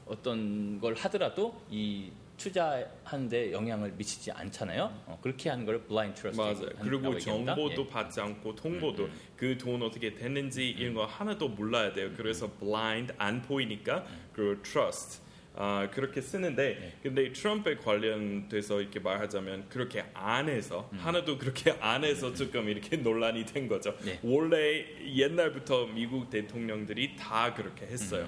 어떤 0.06 0.80
걸 0.80 0.93
하더라도 0.95 1.62
이 1.69 2.12
투자하는데 2.38 3.51
영향을 3.51 3.91
미치지 3.91 4.32
않잖아요. 4.32 4.91
어, 5.06 5.19
그렇게 5.21 5.49
하는 5.49 5.65
걸 5.65 5.82
blind 5.84 6.20
trust 6.20 6.41
맞아요. 6.41 6.69
그리고 6.82 7.19
정보도 7.19 7.88
받지 7.88 8.19
않고 8.19 8.56
통보도 8.56 9.10
그 9.38 9.61
돈 9.61 9.84
어떻게 9.84 10.15
됐는지 10.15 10.69
이런 10.69 10.95
거 10.95 11.06
하나도 11.06 11.49
몰라야 11.49 11.93
돼요. 11.93 12.10
그래서 12.17 12.49
blind 12.60 13.13
안 13.17 13.41
보이니까 13.43 14.06
그리고 14.34 14.62
trust 14.63 15.21
아 15.54 15.90
그렇게 15.92 16.22
쓰는데 16.22 16.78
네. 16.80 16.94
근데 17.04 17.32
트럼프에 17.34 17.76
관련돼서 17.76 18.82
이렇게 18.82 19.00
말하자면 19.00 19.68
그렇게 19.70 20.06
안 20.14 20.48
해서 20.48 20.90
하나도 20.98 21.38
그렇게 21.38 21.72
안 21.82 22.04
해서 22.04 22.34
조금 22.34 22.70
이렇게 22.70 22.96
논란이 22.98 23.46
된 23.46 23.68
거죠. 23.68 23.96
네. 24.06 24.20
원래 24.24 24.86
옛날부터 25.14 25.88
미국 25.88 26.30
대통령들이 26.30 27.16
다 27.18 27.54
그렇게 27.54 27.86
했어요. 27.86 28.28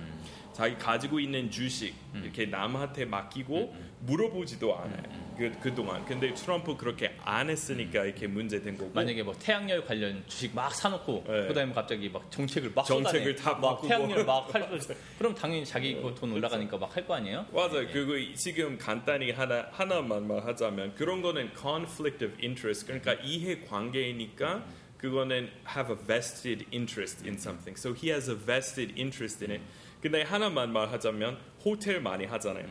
자기 0.53 0.75
가지고 0.77 1.19
있는 1.19 1.49
주식 1.49 1.93
이렇게 2.15 2.45
남한테 2.45 3.05
맡기고 3.05 3.75
물어보지도 4.01 4.75
않아요. 4.77 5.23
그 5.37 5.51
그동안. 5.61 6.05
근데 6.05 6.31
트럼프 6.35 6.77
그렇게 6.77 7.15
안 7.23 7.49
했으니까 7.49 8.03
이렇게 8.05 8.27
문제된 8.27 8.77
거고. 8.77 8.91
만약에 8.93 9.23
뭐 9.23 9.33
태양열 9.33 9.83
관련 9.83 10.23
주식 10.27 10.53
막 10.53 10.73
사놓고 10.75 11.23
네. 11.27 11.47
그다음에 11.47 11.73
갑자기 11.73 12.07
막 12.09 12.29
정책을 12.29 12.71
막 12.75 12.85
정책을 12.85 13.35
쏟아내. 13.35 13.55
다 13.55 13.59
막 13.59 13.69
바꾸고. 13.81 13.87
태양열 13.87 14.25
막할 14.25 14.69
그럼 15.17 15.33
당연히 15.33 15.65
자기 15.65 15.95
그돈 15.95 16.33
올라가니까 16.33 16.77
막 16.77 16.95
할 16.95 17.07
거 17.07 17.15
아니에요? 17.15 17.47
맞아요. 17.51 17.87
그리고 17.91 18.13
지금 18.35 18.77
간단히 18.77 19.31
하나 19.31 19.67
하나만 19.71 20.27
말하자면 20.27 20.93
그런 20.95 21.21
거는 21.23 21.49
conflict 21.59 22.23
of 22.23 22.35
interest. 22.43 22.85
그러니까 22.85 23.13
이해 23.23 23.59
관계이니까 23.61 24.63
그거는 25.03 25.49
have 25.67 25.91
a 25.91 25.97
vested 26.07 26.65
interest 26.71 27.27
in 27.27 27.35
something. 27.35 27.77
So 27.77 27.93
he 27.93 28.09
has 28.09 28.29
a 28.29 28.37
vested 28.37 28.93
interest 28.97 29.43
in 29.43 29.51
it. 29.51 29.63
근데 30.01 30.21
하나만 30.21 30.71
말하자면 30.71 31.37
호텔 31.65 31.99
많이 31.99 32.23
하잖아요. 32.25 32.65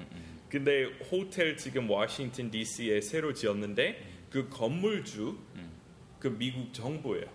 근데 0.49 0.85
호텔 1.11 1.59
지금 1.59 1.91
워싱턴 1.91 2.51
D.C.에 2.51 3.03
새로 3.03 3.35
지었는데 3.35 4.03
그 4.31 4.49
건물주 4.49 5.37
그 6.19 6.29
미국 6.39 6.73
정부예요. 6.73 7.27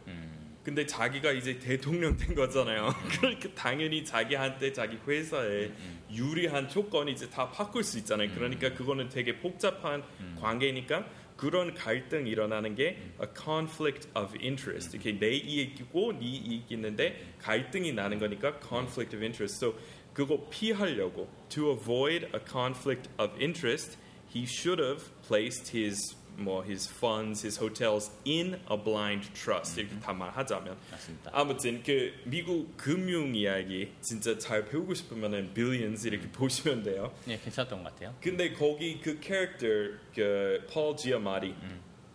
근데 0.64 0.86
자기가 0.88 1.32
이제 1.32 1.60
대통령 1.60 2.18
된 2.18 2.34
거잖아요. 2.34 2.90
그러니까 3.22 3.50
당연히 3.54 4.04
자기한테 4.04 4.74
자기 4.74 4.98
회사에 5.08 5.72
유리한 6.12 6.68
조건이 6.68 7.12
이제 7.12 7.30
다 7.30 7.52
바꿀 7.52 7.84
수 7.84 8.00
있잖아요. 8.00 8.32
그러니까 8.34 8.74
그거는 8.74 9.10
되게 9.10 9.38
복잡한 9.40 10.04
관계니까 10.40 11.08
그런 11.37 11.75
갈등 11.75 12.27
일어나는 12.27 12.75
게 12.75 12.99
a 13.21 13.29
conflict 13.37 14.09
of 14.15 14.37
interest. 14.41 14.97
이렇게 14.97 15.19
내 15.19 15.33
이익이고 15.33 16.13
네 16.13 16.27
이익이 16.27 16.75
있는데 16.75 17.35
갈등이 17.41 17.93
나는 17.93 18.19
거니까 18.19 18.59
conflict 18.61 19.17
of 19.17 19.25
interest. 19.25 19.57
So 19.65 19.75
그거 20.13 20.47
피하려고 20.51 21.29
to 21.49 21.71
avoid 21.71 22.27
a 22.35 22.41
conflict 22.47 23.09
of 23.19 23.33
interest, 23.41 23.99
he 24.33 24.45
should 24.45 24.81
have 24.81 25.11
placed 25.27 25.77
his 25.77 25.97
뭐 26.38 26.64
his 26.64 26.90
funds, 26.90 27.44
his 27.44 27.60
hotels 27.60 28.12
in 28.26 28.60
a 28.70 28.78
blind 28.78 29.28
trust 29.34 29.80
이렇게 29.80 30.00
다 30.00 30.14
말하자면 30.14 30.78
맞습니다. 30.92 31.32
아무튼 31.34 31.82
그 31.84 32.14
미국 32.26 32.78
금융 32.78 33.36
이야기 33.36 33.92
진짜 34.02 34.38
잘 34.38 34.66
배우고 34.66 34.94
싶으면은 34.94 35.54
billions 35.54 36.08
이렇게 36.08 36.30
보시면 36.32 36.84
돼요. 36.84 37.14
네, 37.26 37.40
괜찮았던 37.44 37.84
것 37.84 37.94
같아요. 37.94 38.16
근데 38.22 38.54
거기 38.54 39.02
그 39.02 39.20
캐릭터 39.20 39.66
그 40.14 40.55
폴 40.55 40.96
지아마티 40.96 41.56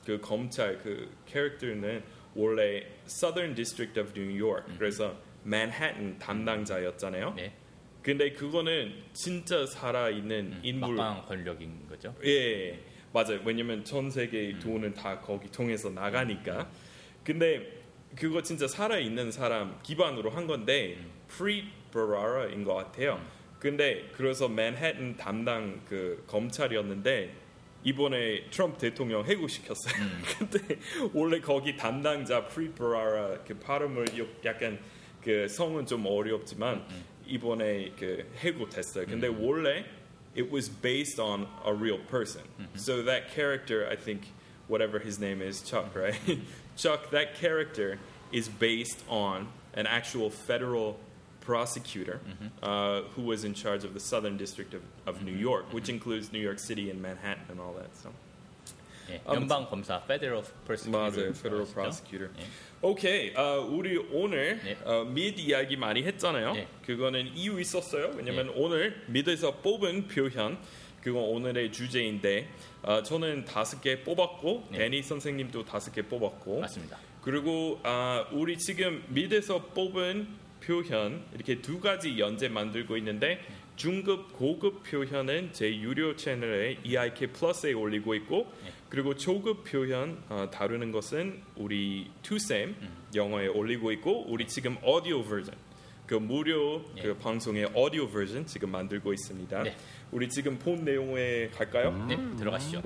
그 0.06 0.20
검찰 0.20 0.78
그 0.78 1.10
캐릭터는 1.26 2.02
원래 2.34 2.86
Southern 3.06 3.54
District 3.54 3.98
of 4.00 4.12
New 4.18 4.40
York 4.40 4.72
그래서 4.78 5.16
맨해튼 5.42 6.18
담당자였잖아요. 6.20 7.34
네, 7.34 7.52
근데 8.02 8.32
그거는 8.32 8.94
진짜 9.12 9.66
살아 9.66 10.08
있는 10.08 10.60
인물 10.62 10.94
막강한 10.94 11.26
권력인 11.26 11.88
거죠. 11.88 12.14
예, 12.24 12.80
맞아요. 13.12 13.40
왜냐면 13.44 13.84
전 13.84 14.10
세계의 14.10 14.58
돈은 14.58 14.94
다 14.94 15.20
거기 15.20 15.50
통해서 15.50 15.90
나가니까. 15.90 16.68
근데 17.24 17.80
그거 18.16 18.42
진짜 18.42 18.66
살아 18.66 18.98
있는 18.98 19.30
사람 19.30 19.78
기반으로 19.82 20.30
한 20.30 20.46
건데 20.46 20.98
프리트 21.28 21.64
버라라인 21.92 22.64
것 22.64 22.74
같아요. 22.74 23.20
근데 23.58 24.08
그래서 24.12 24.48
맨해튼 24.48 25.16
담당 25.16 25.80
그 25.88 26.24
검찰이었는데 26.26 27.32
이번에 27.84 28.44
트럼프 28.50 28.78
대통령 28.78 29.24
해고시켰어요. 29.24 29.94
근데 30.38 30.78
원래 31.12 31.40
거기 31.40 31.76
담당자 31.76 32.46
프리 32.46 32.70
버라라 32.70 33.38
그 33.46 33.58
발음을 33.58 34.18
요- 34.18 34.26
약간 34.44 34.78
그 35.22 35.46
성은 35.48 35.86
좀 35.86 36.04
어렵지만 36.06 36.84
이번에 37.26 37.92
그 37.98 38.28
해고됐어요. 38.38 39.06
근데 39.06 39.26
원래 39.28 39.84
it 40.34 40.50
was 40.50 40.68
based 40.68 41.18
on 41.18 41.46
a 41.64 41.74
real 41.74 41.98
person. 41.98 42.42
Mm-hmm. 42.42 42.78
So 42.78 43.02
that 43.02 43.30
character, 43.32 43.88
I 43.90 43.96
think, 43.96 44.32
whatever 44.68 44.98
his 44.98 45.18
name 45.18 45.42
is, 45.42 45.62
Chuck, 45.62 45.90
right? 45.94 46.18
Chuck, 46.76 47.10
that 47.10 47.34
character 47.34 47.98
is 48.30 48.48
based 48.48 49.02
on 49.08 49.48
an 49.74 49.86
actual 49.86 50.30
federal 50.30 50.98
prosecutor 51.40 52.20
mm-hmm. 52.26 52.64
uh, 52.64 53.02
who 53.14 53.22
was 53.22 53.44
in 53.44 53.52
charge 53.52 53.84
of 53.84 53.94
the 53.94 54.00
Southern 54.00 54.36
District 54.36 54.74
of, 54.74 54.82
of 55.06 55.22
New 55.22 55.32
mm-hmm. 55.32 55.40
York, 55.40 55.72
which 55.72 55.88
includes 55.88 56.32
New 56.32 56.38
York 56.38 56.58
City 56.58 56.90
and 56.90 57.02
Manhattan 57.02 57.44
and 57.50 57.60
all 57.60 57.74
that. 57.74 57.94
So. 58.02 58.10
예, 59.12 59.20
연방 59.28 59.66
검사 59.66 59.96
Federal 60.04 60.42
Prosecutor. 60.64 61.10
맞아요, 61.10 61.30
federal 61.30 61.66
prosecutor. 61.66 62.30
예. 62.38 62.44
오케이, 62.80 63.34
어, 63.36 63.60
우리 63.70 63.96
오늘 64.10 64.60
네. 64.64 64.78
어, 64.84 65.04
미드 65.04 65.40
이야기 65.40 65.76
많이 65.76 66.02
했잖아요. 66.02 66.54
네. 66.54 66.66
그거는 66.86 67.36
이유 67.36 67.60
있었어요. 67.60 68.12
왜냐면 68.16 68.50
오늘 68.54 69.02
미드에서 69.06 69.56
뽑은 69.58 70.08
표현, 70.08 70.58
그거 71.02 71.20
오늘의 71.20 71.72
주제인데 71.72 72.48
어, 72.82 73.02
저는 73.02 73.44
다섯 73.44 73.80
개 73.80 74.02
뽑았고 74.02 74.68
네. 74.70 74.78
데니 74.78 75.02
선생님도 75.02 75.64
다섯 75.64 75.92
개 75.92 76.02
뽑았고 76.02 76.60
맞습니다. 76.60 76.98
그리고 77.22 77.78
아, 77.82 78.26
우리 78.32 78.58
지금 78.58 79.04
미드에서 79.08 79.66
뽑은 79.66 80.26
표현 80.64 81.24
이렇게 81.34 81.60
두 81.60 81.80
가지 81.80 82.18
연재 82.18 82.48
만들고 82.48 82.96
있는데 82.96 83.44
중급 83.76 84.32
고급 84.32 84.84
표현은 84.84 85.52
제 85.52 85.76
유료 85.76 86.14
채널에 86.14 86.78
EIK 86.84 87.28
플러스에 87.28 87.72
올리고 87.72 88.14
있고 88.14 88.52
네. 88.64 88.72
그리고 88.92 89.16
초급 89.16 89.64
표현 89.64 90.22
어, 90.28 90.50
다루는 90.52 90.92
것은 90.92 91.40
우리 91.56 92.10
투쌤 92.22 92.76
영어에 93.14 93.46
올리고 93.46 93.90
있고 93.92 94.30
우리 94.30 94.46
지금 94.46 94.76
오디오 94.84 95.24
버전 95.24 95.54
그 96.06 96.16
무료 96.16 96.84
네. 96.94 97.00
그 97.00 97.16
방송의 97.16 97.70
오디오 97.74 98.06
버전 98.06 98.44
지금 98.44 98.70
만들고 98.70 99.14
있습니다. 99.14 99.62
네. 99.62 99.76
우리 100.10 100.28
지금 100.28 100.58
본 100.58 100.84
내용에 100.84 101.48
갈까요? 101.48 102.04
네, 102.06 102.18
들어가시죠. 102.36 102.82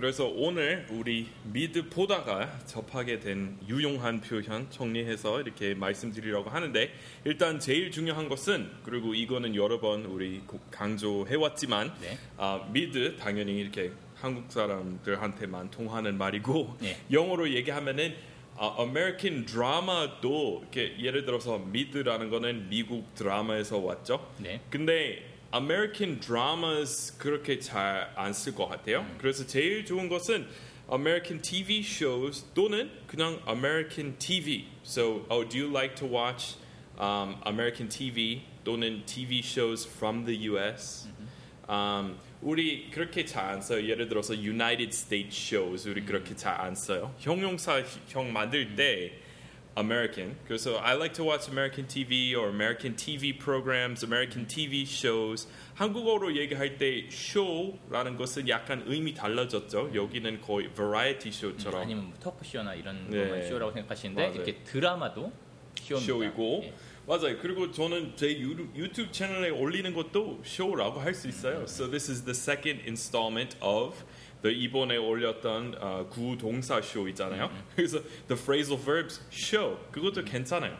그래서 0.00 0.32
오늘 0.34 0.86
우리 0.88 1.28
미드 1.44 1.90
보다가 1.90 2.60
접하게 2.64 3.20
된 3.20 3.58
유용한 3.68 4.22
표현 4.22 4.70
정리해서 4.70 5.42
이렇게 5.42 5.74
말씀드리려고 5.74 6.48
하는데 6.48 6.90
일단 7.26 7.60
제일 7.60 7.90
중요한 7.90 8.30
것은 8.30 8.70
그리고 8.82 9.14
이거는 9.14 9.54
여러 9.54 9.78
번 9.78 10.06
우리 10.06 10.40
강조해 10.70 11.34
왔지만 11.34 11.92
네. 12.00 12.16
아, 12.38 12.66
미드 12.72 13.14
당연히 13.18 13.58
이렇게 13.58 13.92
한국 14.14 14.50
사람들한테만 14.50 15.70
통하는 15.70 16.16
말이고 16.16 16.78
네. 16.80 16.96
영어로 17.12 17.50
얘기하면은 17.50 18.14
아, 18.56 18.76
American 18.78 19.44
drama도 19.44 20.60
이렇게 20.62 20.96
예를 20.98 21.26
들어서 21.26 21.58
미드라는 21.58 22.30
거는 22.30 22.70
미국 22.70 23.14
드라마에서 23.14 23.76
왔죠. 23.76 24.26
네. 24.38 24.62
근데 24.70 25.29
American 25.53 26.19
dramas 26.19 27.17
그렇게 27.17 27.59
잘 27.59 28.09
안 28.17 28.31
쓸 28.31 28.53
것 28.53 28.67
같아요. 28.67 29.05
그래서 29.17 29.45
제일 29.45 29.85
좋은 29.85 30.09
것은 30.09 30.47
American 30.91 31.41
TV 31.41 31.79
shows 31.79 32.45
또는 32.53 32.91
그냥 33.07 33.39
American 33.47 34.17
TV. 34.19 34.67
So, 34.83 35.25
oh, 35.29 35.43
do 35.47 35.57
you 35.57 35.69
like 35.71 35.95
to 35.95 36.05
watch 36.05 36.57
um, 36.99 37.37
American 37.45 37.89
TV 37.89 38.41
또는 38.63 39.03
TV 39.05 39.39
shows 39.39 39.87
from 39.87 40.25
the 40.25 40.35
U.S. 40.49 41.07
Um, 41.67 42.17
우리 42.43 42.91
그렇게 42.91 43.25
잘 43.25 43.49
안 43.49 43.61
써요. 43.61 43.87
예를 43.87 44.07
들어서 44.07 44.33
United 44.35 44.89
States 44.93 45.35
shows 45.35 45.87
우리 45.89 46.05
그렇게 46.05 46.35
잘 46.35 46.59
안 46.59 46.75
써요. 46.75 47.15
형용사형 47.19 48.31
만들 48.31 48.75
때 48.75 49.13
American. 49.80 50.36
그래서 50.46 50.78
I 50.80 50.94
like 50.94 51.14
to 51.14 51.24
watch 51.24 51.48
American 51.50 51.86
TV 51.88 52.34
or 52.36 52.48
American 52.50 52.94
TV 52.94 53.36
programs, 53.36 54.04
American 54.04 54.46
TV 54.46 54.82
shows. 54.82 55.48
한국어로 55.74 56.36
얘기할 56.36 56.76
때 56.78 57.06
show라는 57.10 58.16
것은 58.16 58.48
약간 58.48 58.82
의미 58.86 59.14
달라졌죠. 59.14 59.92
여기는 59.94 60.40
거의 60.42 60.68
variety 60.74 61.28
show처럼 61.28 61.82
아니면 61.82 62.04
뭐 62.10 62.14
토크쇼나 62.20 62.74
이런 62.74 63.08
네. 63.10 63.24
것만 63.28 63.46
쇼라고 63.48 63.72
생각하시는데 63.72 64.20
맞아요. 64.22 64.34
이렇게 64.34 64.62
드라마도 64.64 65.32
쇼입니다. 65.80 66.12
쇼이고 66.12 66.60
예. 66.64 66.74
맞아요. 67.06 67.38
그리고 67.40 67.72
저는 67.72 68.12
제 68.14 68.30
유, 68.38 68.68
유튜브 68.76 69.10
채널에 69.10 69.48
올리는 69.50 69.92
것도 69.94 70.42
쇼라고 70.44 71.00
할 71.00 71.14
수 71.14 71.26
있어요. 71.28 71.62
So 71.64 71.88
this 71.90 72.10
is 72.10 72.22
the 72.24 72.34
second 72.34 72.82
installment 72.86 73.56
of 73.60 73.96
the 74.42 74.56
이번에 74.56 74.96
올렸던 74.96 75.76
어, 75.78 76.06
구동사 76.10 76.80
쇼 76.80 77.08
있잖아요. 77.08 77.50
그래서 77.76 78.00
the 78.28 78.40
phrasal 78.40 78.78
verbs 78.78 79.20
show. 79.32 79.76
그것도 79.90 80.24
괜찮아요. 80.24 80.76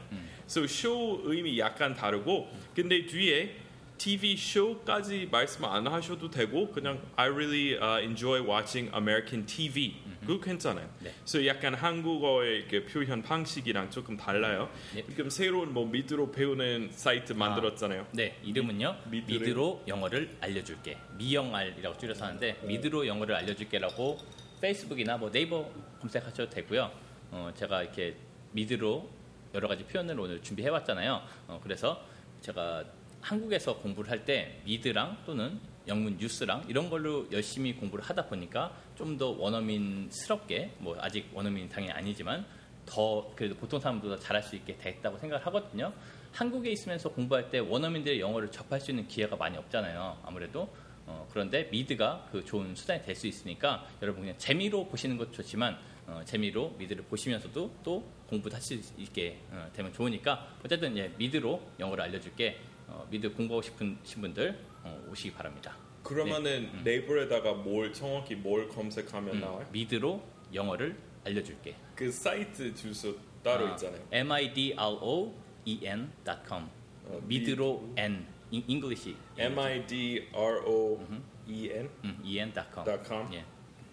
So 0.46 0.64
show 0.64 1.20
의미 1.24 1.58
약간 1.58 1.94
다르고 1.94 2.48
근데 2.74 3.06
뒤에 3.06 3.54
TV 4.00 4.34
쇼까지 4.34 5.28
말씀 5.30 5.62
안 5.66 5.86
하셔도 5.86 6.30
되고 6.30 6.70
그냥 6.70 7.02
I 7.16 7.28
really 7.28 7.74
uh, 7.74 8.02
enjoy 8.02 8.40
watching 8.40 8.90
American 8.96 9.44
TV 9.44 9.94
그거 10.22 10.40
괜찮아요. 10.40 10.88
네. 11.00 11.12
그래서 11.22 11.46
약간 11.46 11.74
한국어의 11.74 12.66
그 12.66 12.86
표현 12.86 13.22
방식이랑 13.22 13.90
조금 13.90 14.16
달라요. 14.16 14.70
네. 14.94 15.04
지금 15.06 15.28
새로운 15.28 15.74
뭐 15.74 15.84
미드로 15.86 16.32
배우는 16.32 16.92
사이트 16.92 17.34
만들었잖아요. 17.34 18.06
네, 18.12 18.38
이름은요. 18.42 18.96
미드를- 19.10 19.26
미드로 19.26 19.82
영어를 19.86 20.34
알려줄게. 20.40 20.96
미영알이라고 21.18 21.98
줄여서 21.98 22.24
하는데 22.24 22.58
미드로 22.62 23.06
영어를 23.06 23.34
알려줄게라고 23.34 24.16
페이스북이나 24.62 25.18
뭐 25.18 25.30
네이버 25.30 25.70
검색하셔도 26.00 26.48
되고요. 26.48 26.90
어, 27.32 27.52
제가 27.54 27.82
이렇게 27.82 28.16
미드로 28.52 29.10
여러 29.52 29.68
가지 29.68 29.84
표현을 29.84 30.18
오늘 30.18 30.40
준비해왔잖아요. 30.40 31.22
어, 31.48 31.60
그래서 31.62 32.02
제가 32.40 32.84
한국에서 33.20 33.76
공부를 33.78 34.10
할 34.10 34.24
때 34.24 34.60
미드랑 34.64 35.18
또는 35.26 35.58
영문 35.88 36.16
뉴스랑 36.18 36.64
이런 36.68 36.88
걸로 36.90 37.26
열심히 37.32 37.74
공부를 37.74 38.04
하다 38.04 38.26
보니까 38.26 38.72
좀 38.96 39.16
더 39.18 39.30
원어민스럽게 39.30 40.76
뭐 40.78 40.96
아직 41.00 41.28
원어민 41.32 41.68
당연히 41.68 41.92
아니지만 41.92 42.44
더 42.86 43.30
그래도 43.36 43.54
보통 43.56 43.78
사람보다 43.80 44.18
잘할 44.18 44.42
수 44.42 44.56
있게 44.56 44.76
됐다고 44.76 45.18
생각을 45.18 45.44
하거든요. 45.46 45.92
한국에 46.32 46.70
있으면서 46.70 47.08
공부할 47.10 47.50
때 47.50 47.58
원어민들의 47.58 48.20
영어를 48.20 48.50
접할 48.50 48.80
수 48.80 48.90
있는 48.90 49.06
기회가 49.08 49.36
많이 49.36 49.56
없잖아요. 49.58 50.18
아무래도 50.24 50.72
어, 51.06 51.26
그런데 51.32 51.64
미드가 51.70 52.28
그 52.30 52.44
좋은 52.44 52.74
수단이 52.74 53.02
될 53.02 53.16
수 53.16 53.26
있으니까 53.26 53.86
여러분 54.02 54.22
그냥 54.22 54.36
재미로 54.38 54.86
보시는 54.86 55.16
것도 55.16 55.32
좋지만 55.32 55.76
어, 56.06 56.22
재미로 56.24 56.70
미드를 56.78 57.04
보시면서도 57.04 57.74
또 57.82 58.04
공부도 58.28 58.54
할 58.54 58.62
수 58.62 58.74
있게 58.98 59.38
어, 59.50 59.68
되면 59.74 59.92
좋으니까 59.92 60.54
어쨌든 60.64 60.96
예, 60.96 61.12
미드로 61.16 61.60
영어를 61.80 62.04
알려줄게 62.04 62.58
어, 62.90 63.06
미드 63.10 63.32
공부하고 63.32 63.62
싶은 63.62 63.98
분들 64.02 64.58
어, 64.82 65.06
오시기 65.10 65.32
바랍니다. 65.32 65.76
그러면은 66.02 66.70
네이버에다가 66.82 67.54
뭘 67.54 67.92
정확히 67.92 68.34
뭘 68.34 68.68
검색하면 68.68 69.36
음, 69.36 69.40
나와요? 69.40 69.66
미드로 69.72 70.22
영어를 70.52 70.96
알려줄게. 71.24 71.76
그 71.94 72.10
사이트 72.10 72.74
주소 72.74 73.14
따로 73.42 73.66
아, 73.68 73.70
있잖아요. 73.72 74.02
M 74.10 74.32
I 74.32 74.52
D 74.52 74.74
R 74.76 74.96
O 75.00 75.34
E 75.64 75.80
N.com. 75.84 76.68
어, 77.06 77.20
미드로 77.26 77.92
N 77.96 78.26
Eng- 78.50 78.64
English. 78.66 79.14
M 79.38 79.58
I 79.58 79.86
D 79.86 80.28
R 80.34 80.58
O 80.66 81.06
E 81.46 81.70
N 81.70 81.90
음, 82.04 82.22
en.com. 82.24 82.84
dot 82.84 83.04
com. 83.06 83.32
예. 83.34 83.44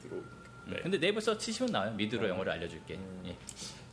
들어. 0.02 0.16
음, 0.16 0.72
네. 0.72 0.80
근데 0.82 0.98
네이버에서 0.98 1.38
치시면 1.38 1.72
나와요. 1.72 1.92
미드로 1.94 2.28
영어를 2.28 2.54
알려줄게. 2.54 2.98
예. 3.26 3.36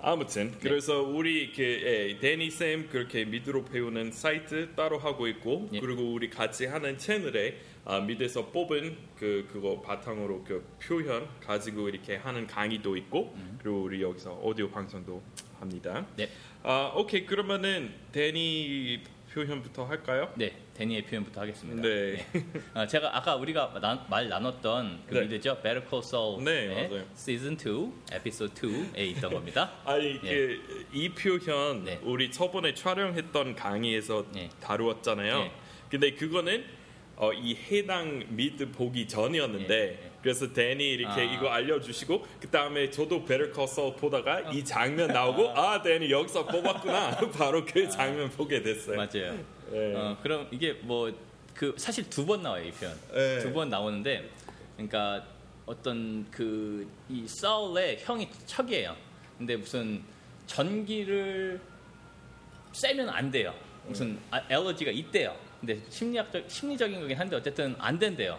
아무튼 0.07 0.53
그래서 0.61 1.03
우리 1.03 1.51
그 1.51 1.63
예, 1.63 2.19
데니 2.19 2.51
쌤 2.51 2.89
그렇게 2.91 3.25
미드로 3.25 3.65
배우는 3.65 4.13
사이트 4.13 4.75
따로 4.75 4.99
하고 4.99 5.27
있고 5.29 5.71
예. 5.73 5.81
그리고 5.81 6.13
우리 6.13 6.29
같이 6.29 6.67
하는 6.67 6.99
채널에 6.99 7.59
아, 7.87 8.01
미드에서 8.01 8.49
뽑은 8.49 8.97
그 9.19 9.49
그거 9.51 9.81
바탕으로 9.81 10.45
그 10.45 10.67
표현 10.83 11.27
가지고 11.41 11.89
이렇게 11.89 12.17
하는 12.17 12.47
강의도 12.47 12.99
있고 12.99 13.35
그리고 13.59 13.83
우리 13.83 14.03
여기서 14.03 14.41
오디오 14.43 14.69
방송도 14.69 15.23
합니다. 15.59 16.07
네. 16.17 16.29
아 16.63 16.93
오케이 16.95 17.25
그러면은 17.25 17.95
데니 18.13 19.03
표현부터 19.39 19.85
할까요? 19.85 20.33
네, 20.37 20.53
데니의 20.75 21.03
표현부터 21.03 21.41
하겠습니다. 21.41 21.83
네. 21.83 22.25
어, 22.73 22.87
제가 22.87 23.17
아까 23.17 23.35
우리가 23.35 23.77
나- 23.83 24.07
말 24.09 24.29
나눴던 24.29 25.03
그 25.09 25.15
네. 25.15 25.21
미드죠. 25.23 25.57
Better 25.61 25.83
Call 25.89 26.03
Saul 26.05 26.45
네, 26.45 26.89
맞아요. 26.89 27.05
시즌 27.17 27.57
2, 27.59 27.93
에피소드 28.13 28.95
2에 28.95 28.99
있던 29.17 29.33
겁니다. 29.35 29.73
아니 29.85 30.21
그이 30.21 31.09
표현 31.11 31.85
네. 31.85 31.99
우리 32.05 32.31
저번에 32.31 32.75
촬영했던 32.75 33.57
강의에서 33.57 34.27
네. 34.33 34.49
다루었잖아요. 34.61 35.39
네. 35.41 35.53
근데 35.91 36.13
그거는 36.13 36.65
어, 37.17 37.33
이 37.33 37.57
해당 37.57 38.25
미드 38.29 38.71
보기 38.71 39.07
전이었는데 39.09 39.67
네, 39.69 39.99
네. 40.01 40.11
그래서 40.25 40.51
데니 40.51 40.83
이렇게 40.93 41.21
아. 41.21 41.23
이거 41.23 41.49
알려주시고 41.51 42.27
그 42.41 42.49
다음에 42.49 42.91
저도 42.91 43.27
베르 43.27 43.53
커서 43.53 43.95
보다가 43.95 44.41
이 44.53 44.65
장면 44.65 45.09
나오고 45.09 45.51
아 45.55 45.83
데니 45.83 46.11
여기서 46.11 46.47
뽑았구나 46.47 47.11
바로 47.37 47.63
그 47.63 47.89
장면 47.91 48.31
보게 48.31 48.63
됐어요. 48.63 48.97
맞아요. 48.97 49.39
네. 49.71 49.95
어, 49.95 50.17
그럼 50.23 50.49
이게 50.51 50.73
뭐 50.73 51.13
그 51.55 51.73
사실 51.77 52.09
두 52.11 52.25
번 52.27 52.43
나와요 52.43 52.65
이 52.65 52.73
표현. 52.73 52.99
네. 53.13 53.39
두번 53.39 53.69
나오는데, 53.69 54.29
그러니까 54.77 55.25
어떤 55.67 56.29
그 56.31 56.85
이 57.09 57.29
사울의 57.29 57.99
형이 58.01 58.29
척이에요. 58.47 58.97
근데 59.39 59.57
무슨 59.57 60.03
전기를 60.49 61.61
쐬면 62.73 63.09
안 63.09 63.31
돼요. 63.31 63.55
무슨 63.87 64.19
아, 64.33 64.43
엘러지가 64.49 64.91
있대요. 64.91 65.37
근데 65.61 65.79
심리학적 65.89 66.51
심리적인 66.51 67.01
거긴 67.01 67.17
한데 67.19 67.37
어쨌든 67.37 67.77
안 67.79 67.99
된대요. 67.99 68.37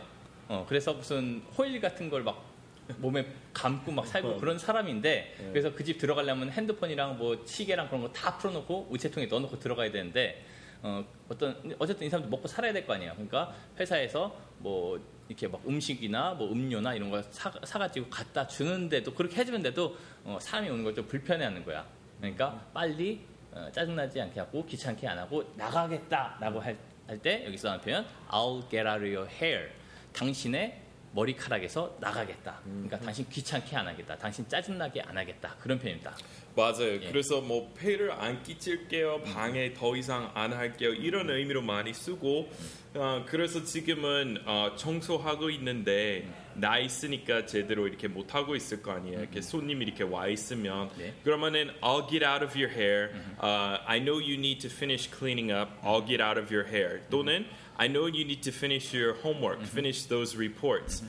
어 0.48 0.66
그래서 0.68 0.94
무슨 0.94 1.42
호일 1.58 1.80
같은 1.82 2.10
걸 2.10 2.24
막 2.24 2.54
몸에 2.98 3.26
감고 3.52 3.92
막 3.92 4.06
살고 4.06 4.28
그런 4.40 4.60
사람인데 4.60 5.36
그래서 5.52 5.74
그 5.74 5.84
집 5.84 5.98
들어가려면 5.98 6.52
핸드폰이랑 6.52 7.18
뭐 7.18 7.42
시계랑 7.46 7.88
그런 7.88 8.02
거 8.02 8.12
다 8.14 8.38
풀어놓고 8.38 8.88
우체통에 8.92 9.26
넣어놓고 9.26 9.58
들어가야 9.60 9.90
되는데 9.92 10.46
어 10.84 11.04
어떤 11.28 11.76
어쨌든 11.80 12.06
이 12.06 12.10
사람도 12.12 12.30
먹고 12.30 12.48
살아야 12.48 12.72
될 12.74 12.86
거 12.86 12.94
아니에요. 12.94 13.14
그러니까 13.14 13.56
회사에서 13.80 14.36
뭐 14.60 15.00
이렇게 15.28 15.48
막 15.48 15.60
음식이나 15.68 16.36
뭐 16.36 16.52
음료나 16.52 16.94
이런 16.94 17.10
걸 17.10 17.24
사, 17.32 17.52
사가지고 17.64 18.08
갖다 18.12 18.46
주는데도 18.46 19.16
그렇게 19.16 19.38
해주는데도 19.38 19.98
어, 20.26 20.38
사람이 20.40 20.70
오는 20.70 20.84
걸 20.84 20.94
좀 20.94 21.08
불편해하는 21.08 21.66
거야. 21.66 21.84
그러니까 22.20 22.64
빨리 22.72 23.22
어, 23.52 23.68
짜증나지 23.72 24.22
않게 24.22 24.40
하고 24.42 24.64
귀찮게 24.64 25.08
안 25.08 25.18
하고 25.18 25.44
나가겠다라고 25.56 26.60
할 26.60 26.78
때 27.22 27.46
여기서 27.46 27.70
하는 27.70 27.82
표현 27.82 28.06
I'll 28.30 28.62
get 28.70 28.88
out 28.88 29.04
of 29.04 29.06
your 29.16 29.28
hair. 29.30 29.70
당신의 30.16 30.82
머리카락에서 31.16 31.96
나가겠다. 32.00 32.60
그러니까 32.64 33.00
당신 33.00 33.26
귀찮게 33.30 33.76
안 33.76 33.88
하겠다. 33.88 34.18
당신 34.18 34.48
짜증나게 34.50 35.02
안 35.02 35.18
하겠다. 35.18 35.56
그런 35.62 35.80
표현입니다. 35.80 36.16
맞아요. 36.56 37.02
예. 37.02 37.08
그래서 37.10 37.42
뭐 37.42 37.74
폐를 37.78 38.12
안 38.12 38.44
끼칠게요, 38.44 39.24
방에 39.24 39.74
더 39.74 39.96
이상 39.96 40.32
안 40.34 40.54
할게요 40.54 40.94
이런 40.94 41.30
의미로 41.30 41.62
많이 41.62 41.94
쓰고 41.94 42.50
어, 42.96 43.26
그래서 43.28 43.64
지금은 43.64 44.44
어, 44.46 44.74
청소하고 44.78 45.50
있는데 45.52 46.28
나 46.54 46.80
있으니까 46.80 47.46
제대로 47.46 47.88
이렇게 47.88 48.08
못 48.08 48.34
하고 48.36 48.56
있을 48.56 48.82
거 48.82 48.92
아니에요. 48.92 49.20
이렇게 49.20 49.42
손님이 49.42 49.86
이렇게 49.86 50.04
와 50.04 50.28
있으면 50.28 50.90
네. 50.98 51.14
그러면은 51.24 51.72
I'll 51.82 52.10
get 52.10 52.26
out 52.26 52.44
of 52.44 52.58
your 52.58 52.70
hair. 52.74 53.10
Uh, 53.42 53.80
I 53.86 54.00
know 54.00 54.20
you 54.20 54.36
need 54.36 54.60
to 54.66 54.70
finish 54.70 55.10
cleaning 55.12 55.52
up. 55.52 55.72
I'll 55.84 56.06
get 56.06 56.22
out 56.22 56.40
of 56.40 56.54
your 56.54 56.70
hair. 56.70 57.02
또는 57.10 57.46
I 57.79 57.89
know 57.89 58.07
you 58.07 58.25
need 58.25 58.43
to 58.43 58.53
finish 58.53 58.93
your 58.93 59.15
homework, 59.23 59.63
finish 59.65 60.05
those 60.05 60.37
reports. 60.37 61.03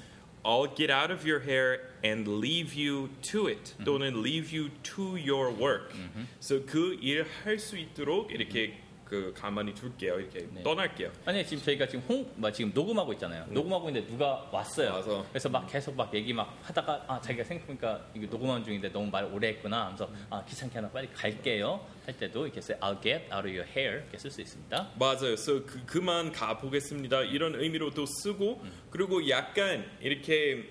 I'll 0.43 0.65
get 0.67 0.89
out 0.89 1.11
of 1.11 1.24
your 1.26 1.39
hair 1.41 1.82
and 2.03 2.28
leave 2.39 2.74
you 2.74 3.09
to 3.32 3.47
it. 3.47 3.76
또는 3.86 4.24
leave 4.24 4.51
you 4.51 4.69
to 4.95 5.15
your 5.17 5.51
work. 5.51 5.93
그래서 6.39 6.65
그 6.65 6.97
일 7.01 7.26
할 7.45 7.59
수 7.59 7.78
있도록 7.78 8.32
이렇게 8.32 8.74
그 9.09 9.32
가만히 9.36 9.72
둘게요. 9.72 10.18
이렇게 10.18 10.48
네. 10.52 10.62
떠날게요. 10.62 11.11
아니 11.24 11.46
지금 11.46 11.62
저희가 11.62 11.86
지금 11.86 12.04
홍, 12.09 12.28
뭐 12.34 12.50
지금 12.50 12.72
녹음하고 12.74 13.12
있잖아요. 13.14 13.46
녹음하고 13.50 13.88
있는데 13.88 14.09
누가 14.09 14.48
왔어요. 14.50 14.90
와서. 14.94 15.24
그래서 15.30 15.48
막 15.48 15.66
계속 15.68 15.94
막 15.94 16.12
얘기 16.12 16.32
막 16.32 16.59
하다가 16.62 17.04
아 17.07 17.20
자기가 17.20 17.44
생각해보니까 17.44 18.07
이게 18.14 18.26
녹음하는 18.26 18.64
중인데 18.64 18.90
너무 18.90 19.09
말 19.09 19.24
오래 19.24 19.48
했구나. 19.48 19.84
하면서 19.84 20.11
아 20.28 20.44
귀찮게 20.44 20.74
하나 20.74 20.90
빨리 20.90 21.09
갈게요. 21.12 21.86
할 22.04 22.16
때도 22.16 22.46
이렇게 22.46 22.61
써 22.61 22.74
I'll 22.74 23.00
get 23.00 23.24
out 23.32 23.46
of 23.46 23.48
your 23.48 23.64
hair 23.64 23.98
이렇게 24.02 24.18
쓸 24.18 24.30
수 24.30 24.40
있습니다. 24.40 24.90
맞아요. 24.98 25.18
그래서 25.20 25.64
그, 25.64 25.86
그만 25.86 26.32
가 26.32 26.59
보겠습니다. 26.59 27.22
이런 27.22 27.54
의미로도 27.54 28.07
쓰고 28.07 28.61
그리고 28.90 29.28
약간 29.28 29.88
이렇게 30.00 30.68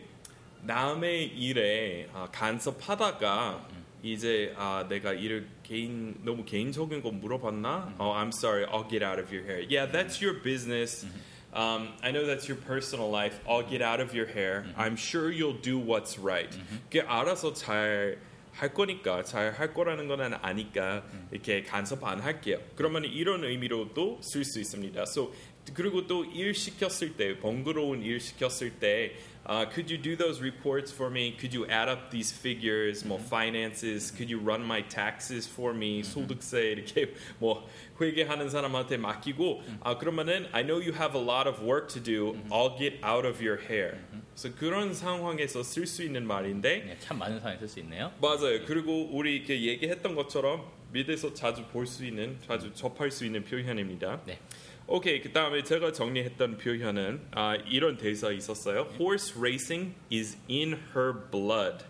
남의 0.63 1.27
일에 1.37 2.09
아, 2.13 2.27
간섭하다가 2.31 3.65
이제 4.03 4.53
아 4.57 4.85
내가 4.89 5.13
일을 5.13 5.47
개인 5.67 6.15
너무 6.23 6.45
개인적인 6.45 7.01
거 7.01 7.11
물어봤나? 7.11 7.95
Oh, 7.99 8.11
I'm 8.11 8.31
sorry. 8.31 8.65
I'll 8.65 8.87
get 8.87 9.01
out 9.01 9.19
of 9.19 9.33
your 9.33 9.43
hair. 9.45 9.61
Yeah, 9.67 9.85
that's 9.85 10.21
your 10.21 10.35
business. 10.43 11.05
Um, 11.53 11.89
I 12.03 12.11
know 12.11 12.25
that's 12.25 12.47
your 12.47 12.57
personal 12.57 13.09
life. 13.09 13.39
I'll 13.47 13.63
get 13.63 13.81
out 13.81 13.99
of 13.99 14.13
your 14.13 14.27
hair. 14.27 14.65
I'm 14.77 14.95
sure 14.95 15.31
you'll 15.31 15.59
do 15.61 15.79
what's 15.79 16.19
right. 16.19 16.49
그게 16.89 17.01
알아서 17.01 17.53
잘 17.53 18.17
할 18.59 18.73
거니까 18.73 19.23
잘 19.23 19.51
할 19.53 19.73
거라는 19.73 20.07
건 20.07 20.33
아니까 20.41 21.03
이렇게 21.31 21.63
간섭 21.63 22.03
안 22.05 22.21
할게요. 22.21 22.57
그러면 22.75 23.03
이런 23.03 23.43
의미로도 23.43 24.19
쓸 24.21 24.45
수 24.45 24.59
있습니다. 24.59 25.01
So 25.03 25.33
그리고 25.73 26.05
또 26.07 26.23
일 26.25 26.53
시켰을 26.53 27.15
때 27.17 27.37
번거로운 27.39 28.01
일 28.03 28.19
시켰을 28.19 28.79
때 28.79 29.13
uh, 29.47 29.65
could 29.71 29.91
you 29.91 29.97
do 30.01 30.15
those 30.15 30.41
reports 30.41 30.91
for 30.91 31.09
me? 31.11 31.35
Could 31.37 31.53
you 31.53 31.65
add 31.69 31.87
up 31.89 32.09
these 32.09 32.31
figures, 32.33 33.05
뭐 33.05 33.19
finances? 33.19 34.11
Could 34.11 34.31
you 34.31 34.39
run 34.39 34.61
my 34.63 34.81
taxes 34.87 35.47
for 35.47 35.73
me? 35.75 36.01
소득세 36.03 36.71
이렇게 36.71 37.13
뭐 37.39 37.67
회계하는 38.01 38.49
사람한테 38.49 38.97
맡기고 38.97 39.61
아 39.81 39.97
그러면은 39.97 40.47
I 40.51 40.63
know 40.63 40.79
you 40.81 40.93
have 40.93 41.15
a 41.15 41.23
lot 41.23 41.47
of 41.47 41.61
work 41.63 41.87
to 41.93 42.01
do. 42.01 42.37
I'll 42.49 42.77
get 42.77 42.99
out 43.03 43.25
of 43.27 43.41
your 43.43 43.59
hair. 43.61 43.97
그래서 44.35 44.55
그런 44.57 44.93
상황에서 44.93 45.63
쓸 45.63 45.85
수 45.87 46.03
있는 46.03 46.25
말인데 46.27 46.83
네, 46.85 46.97
참 46.99 47.19
많은 47.19 47.39
상황에 47.39 47.57
쓸 47.59 47.67
수 47.67 47.79
있네요. 47.79 48.11
맞아요. 48.21 48.65
그리고 48.65 49.09
우리 49.11 49.35
이렇게 49.37 49.61
얘기했던 49.61 50.15
것처럼 50.15 50.65
미드에서 50.91 51.33
자주 51.33 51.63
볼 51.67 51.85
수 51.85 52.05
있는, 52.05 52.37
자주 52.47 52.73
접할 52.73 53.11
수 53.11 53.25
있는 53.25 53.43
표현입니다. 53.43 54.21
네. 54.25 54.39
오케이, 54.87 55.19
그 55.19 55.31
다음에 55.31 55.63
제가 55.63 55.91
정리했던 55.91 56.57
표현은 56.57 57.27
아, 57.31 57.55
이런 57.55 57.97
대사 57.97 58.31
있었어요. 58.31 58.87
Horse 58.99 59.33
racing 59.37 59.95
is 60.13 60.37
in 60.47 60.77
her 60.95 61.13
blood. 61.31 61.83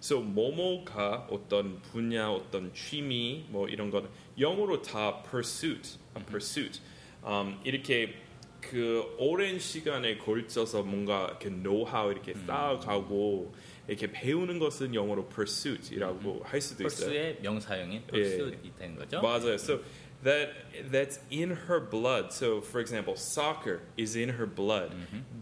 So 0.00 0.22
모모가 0.22 1.28
어떤 1.30 1.82
분야, 1.82 2.30
어떤 2.30 2.72
취미, 2.72 3.44
뭐 3.50 3.68
이런 3.68 3.90
건 3.90 4.08
영어로 4.38 4.80
다 4.80 5.22
pursuit, 5.22 5.98
a 6.16 6.24
pursuit. 6.24 6.80
음, 7.24 7.60
이렇게 7.64 8.14
그 8.60 9.14
오랜 9.18 9.58
시간에 9.58 10.16
걸쳐서 10.16 10.82
뭔가 10.82 11.26
이렇게 11.28 11.50
노하우 11.50 12.10
이렇게 12.10 12.34
쌓아가고 12.34 13.54
이렇게 13.86 14.10
배우는 14.10 14.58
것은 14.58 14.94
영어로 14.94 15.28
pursuit이라고 15.28 16.42
할 16.44 16.60
수도 16.60 16.86
있어요. 16.86 17.34
명사형인 17.42 18.02
예. 18.02 18.06
펄스이 18.06 18.72
되는 18.78 18.96
거죠. 18.96 19.20
맞아요. 19.20 19.54
So 19.54 19.80
that 20.23 20.49
that's 20.89 21.19
in 21.29 21.51
her 21.67 21.79
blood. 21.79 22.31
So 22.31 22.61
for 22.61 22.79
example, 22.79 23.15
soccer 23.15 23.81
is 23.97 24.15
in 24.15 24.29
her 24.29 24.45
blood. 24.45 24.91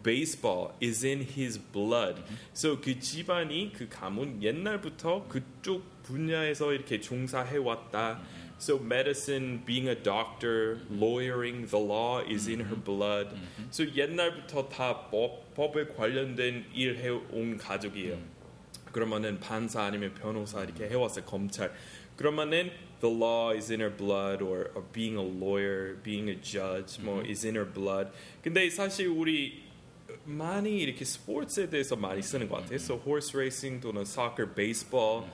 Baseball 0.04 0.74
is 0.82 1.04
in 1.04 1.22
his 1.22 1.58
blood. 1.58 2.24
So 2.54 2.78
그 2.78 3.00
집안이 3.00 3.74
그 3.74 3.88
가문 3.88 4.42
옛날부터 4.42 5.28
그쪽 5.28 5.84
분야에서 6.04 6.74
이렇게 6.74 7.00
종사해 7.00 7.58
왔다. 7.58 8.20
So 8.58 8.78
medicine, 8.78 9.64
being 9.66 9.88
a 9.88 9.96
doctor, 9.96 10.80
lawyering, 10.92 11.66
the 11.66 11.80
law 11.80 12.22
is 12.22 12.48
in 12.48 12.62
her 12.62 12.76
blood. 12.76 13.36
So 13.72 13.86
옛날부터 13.86 14.70
다 14.70 15.10
법, 15.10 15.54
법에 15.56 15.88
관련된 15.88 16.66
일 16.74 16.98
해온 16.98 17.58
가족이에요. 17.58 18.18
그러면은 18.92 19.40
판사 19.40 19.84
아니면 19.84 20.14
변호사 20.14 20.64
이렇게 20.64 20.90
해왔어요 20.90 21.24
검찰 21.26 21.74
그러면은 22.18 22.72
the 23.01 23.09
law 23.09 23.53
is 23.53 23.71
in 23.71 23.81
her 23.81 23.91
blood 23.91 24.43
or, 24.43 24.71
or 24.75 24.83
being 24.93 25.17
a 25.17 25.23
lawyer, 25.23 25.97
being 26.03 26.29
a 26.29 26.35
judge 26.35 26.99
뭐 27.01 27.23
is 27.23 27.45
in 27.47 27.55
her 27.57 27.67
blood 27.67 28.11
근데 28.43 28.69
사실 28.71 29.09
우리 29.09 29.67
많이 30.25 30.79
이렇게 30.79 31.05
스포츠에 31.05 31.69
대해서 31.69 31.97
많이 31.97 32.23
쓰는 32.23 32.49
것 32.49 32.57
같아요. 32.57 32.77
So 32.77 33.01
horse 33.05 33.37
racing 33.37 33.81
또는 33.81 34.03
soccer, 34.03 34.53
baseball 34.53 35.25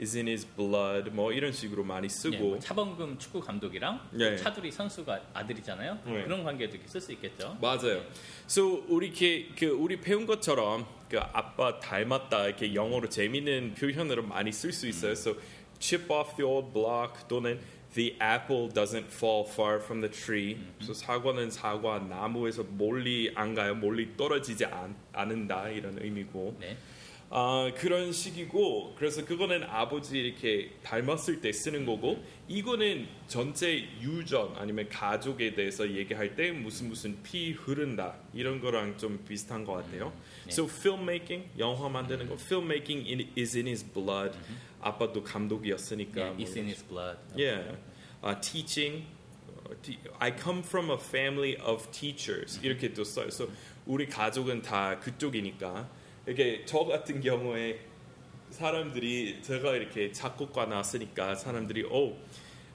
is 0.00 0.16
in 0.16 0.28
his 0.28 0.46
blood 0.46 1.10
뭐 1.10 1.32
이런 1.32 1.52
식으로 1.52 1.84
많이 1.84 2.04
예, 2.04 2.08
쓰고 2.08 2.38
뭐 2.38 2.58
차범금 2.58 3.18
축구 3.18 3.40
감독이랑 3.40 4.08
예. 4.18 4.36
차두리 4.36 4.70
선수가 4.70 5.20
아들이잖아요. 5.32 5.98
네. 6.04 6.24
그런 6.24 6.44
관계도 6.44 6.74
이렇게 6.74 6.88
쓸 6.88 7.00
수 7.00 7.12
있겠죠. 7.12 7.56
맞아요. 7.60 8.04
So 8.46 8.84
우리 8.88 9.08
이렇게 9.08 9.48
그 9.58 9.66
우리 9.66 10.00
배운 10.00 10.26
것처럼 10.26 10.86
그 11.08 11.18
아빠 11.18 11.78
닮았다 11.78 12.46
이렇게 12.46 12.74
영어로 12.74 13.08
재미있는 13.08 13.74
표현으로 13.74 14.22
많이 14.22 14.52
쓸 14.52 14.72
수 14.72 14.86
있어요. 14.86 15.12
So 15.12 15.36
chip 15.82 16.08
off 16.08 16.36
the 16.36 16.44
old 16.48 16.72
block 16.72 17.26
또는 17.28 17.58
the 17.94 18.16
apple 18.22 18.70
doesn't 18.72 19.10
fall 19.10 19.44
far 19.44 19.78
from 19.78 20.00
the 20.00 20.10
tree. 20.10 20.56
So 20.80 20.94
사과는 20.94 21.50
사과 21.50 21.98
나무에서 21.98 22.64
멀리 22.78 23.32
안 23.34 23.54
가요. 23.54 23.74
멀리 23.74 24.16
떨어지지 24.16 24.64
않, 24.66 24.94
않는다 25.12 25.68
이런 25.68 25.98
의미고. 26.00 26.56
네. 26.60 26.76
아 27.34 27.70
그런 27.76 28.12
식이고 28.12 28.94
그래서 28.96 29.24
그거는 29.24 29.64
아버지 29.64 30.18
이렇게 30.18 30.70
닮았을 30.82 31.40
때 31.40 31.50
쓰는 31.50 31.84
거고 31.84 32.22
이거는 32.52 33.08
전체 33.28 33.78
유전 34.02 34.54
아니면 34.56 34.86
가족에 34.90 35.54
대해서 35.54 35.90
얘기할 35.90 36.36
때 36.36 36.52
무슨 36.52 36.90
무슨 36.90 37.22
피 37.22 37.52
흐른다 37.52 38.14
이런 38.34 38.60
거랑 38.60 38.98
좀 38.98 39.24
비슷한 39.26 39.64
것 39.64 39.72
같아요. 39.72 40.12
So 40.50 40.66
filmmaking 40.66 41.48
영화 41.58 41.88
만드는 41.88 42.28
거 42.28 42.34
filmmaking 42.34 43.08
in, 43.08 43.30
is 43.38 43.56
in 43.56 43.66
his 43.66 43.82
blood. 43.82 44.36
아빠도 44.82 45.22
감독이었으니까. 45.24 46.20
예, 46.20 46.24
뭐 46.26 46.36
It's 46.36 46.54
in 46.54 46.66
his 46.66 46.86
blood. 46.86 47.16
Yeah. 47.34 47.78
Uh, 48.22 48.38
teaching. 48.38 49.06
te- 49.80 49.98
I 50.18 50.36
come 50.36 50.60
from 50.60 50.90
a 50.90 50.98
family 50.98 51.56
of 51.56 51.90
teachers. 51.90 52.60
이렇게 52.62 52.92
또 52.92 53.02
써요. 53.02 53.28
So 53.28 53.48
우리 53.86 54.06
가족은 54.06 54.60
다 54.60 55.00
그쪽이니까. 55.00 55.88
이게 56.28 56.66
저 56.66 56.84
같은 56.84 57.22
경우에 57.22 57.80
사람들이 58.50 59.40
제가 59.40 59.74
이렇게 59.74 60.12
작곡가 60.12 60.66
나왔으니까 60.66 61.34
사람들이 61.34 61.84
oh, 61.90 62.14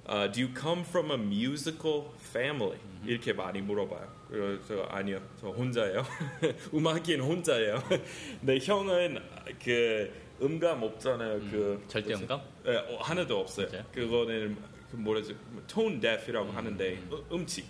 uh, 0.07 0.27
do 0.31 0.41
you 0.41 0.49
come 0.53 0.81
from 0.83 1.11
a 1.11 1.17
musical 1.17 2.11
family? 2.19 2.77
이렇게 3.05 3.33
많이 3.33 3.61
물어봐요. 3.61 4.07
그래서 4.29 4.83
아니요, 4.89 5.21
저 5.39 5.49
혼자예요. 5.49 6.03
음악인 6.73 7.21
혼자예요. 7.21 7.81
내 8.41 8.57
형은 8.59 9.19
그 9.63 10.11
음감 10.41 10.83
없잖아요. 10.83 11.39
그 11.51 11.83
절대 11.87 12.09
뭐지? 12.09 12.23
음감? 12.23 12.41
예, 12.67 12.75
어, 12.75 12.97
하나도 12.99 13.39
없어요. 13.39 13.67
진짜요? 13.67 13.85
그거는 13.93 14.57
그 14.91 14.95
뭐라지 14.95 15.35
tone 15.67 15.99
deaf이라고 15.99 16.51
하는데 16.51 16.99
음, 17.31 17.45
치 17.45 17.65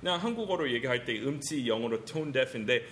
그냥 0.00 0.20
한국어로 0.20 0.70
얘기할 0.72 1.04
때 1.04 1.16
음치 1.20 1.66
영어로 1.66 2.04
tone 2.04 2.32
deaf인데 2.32 2.84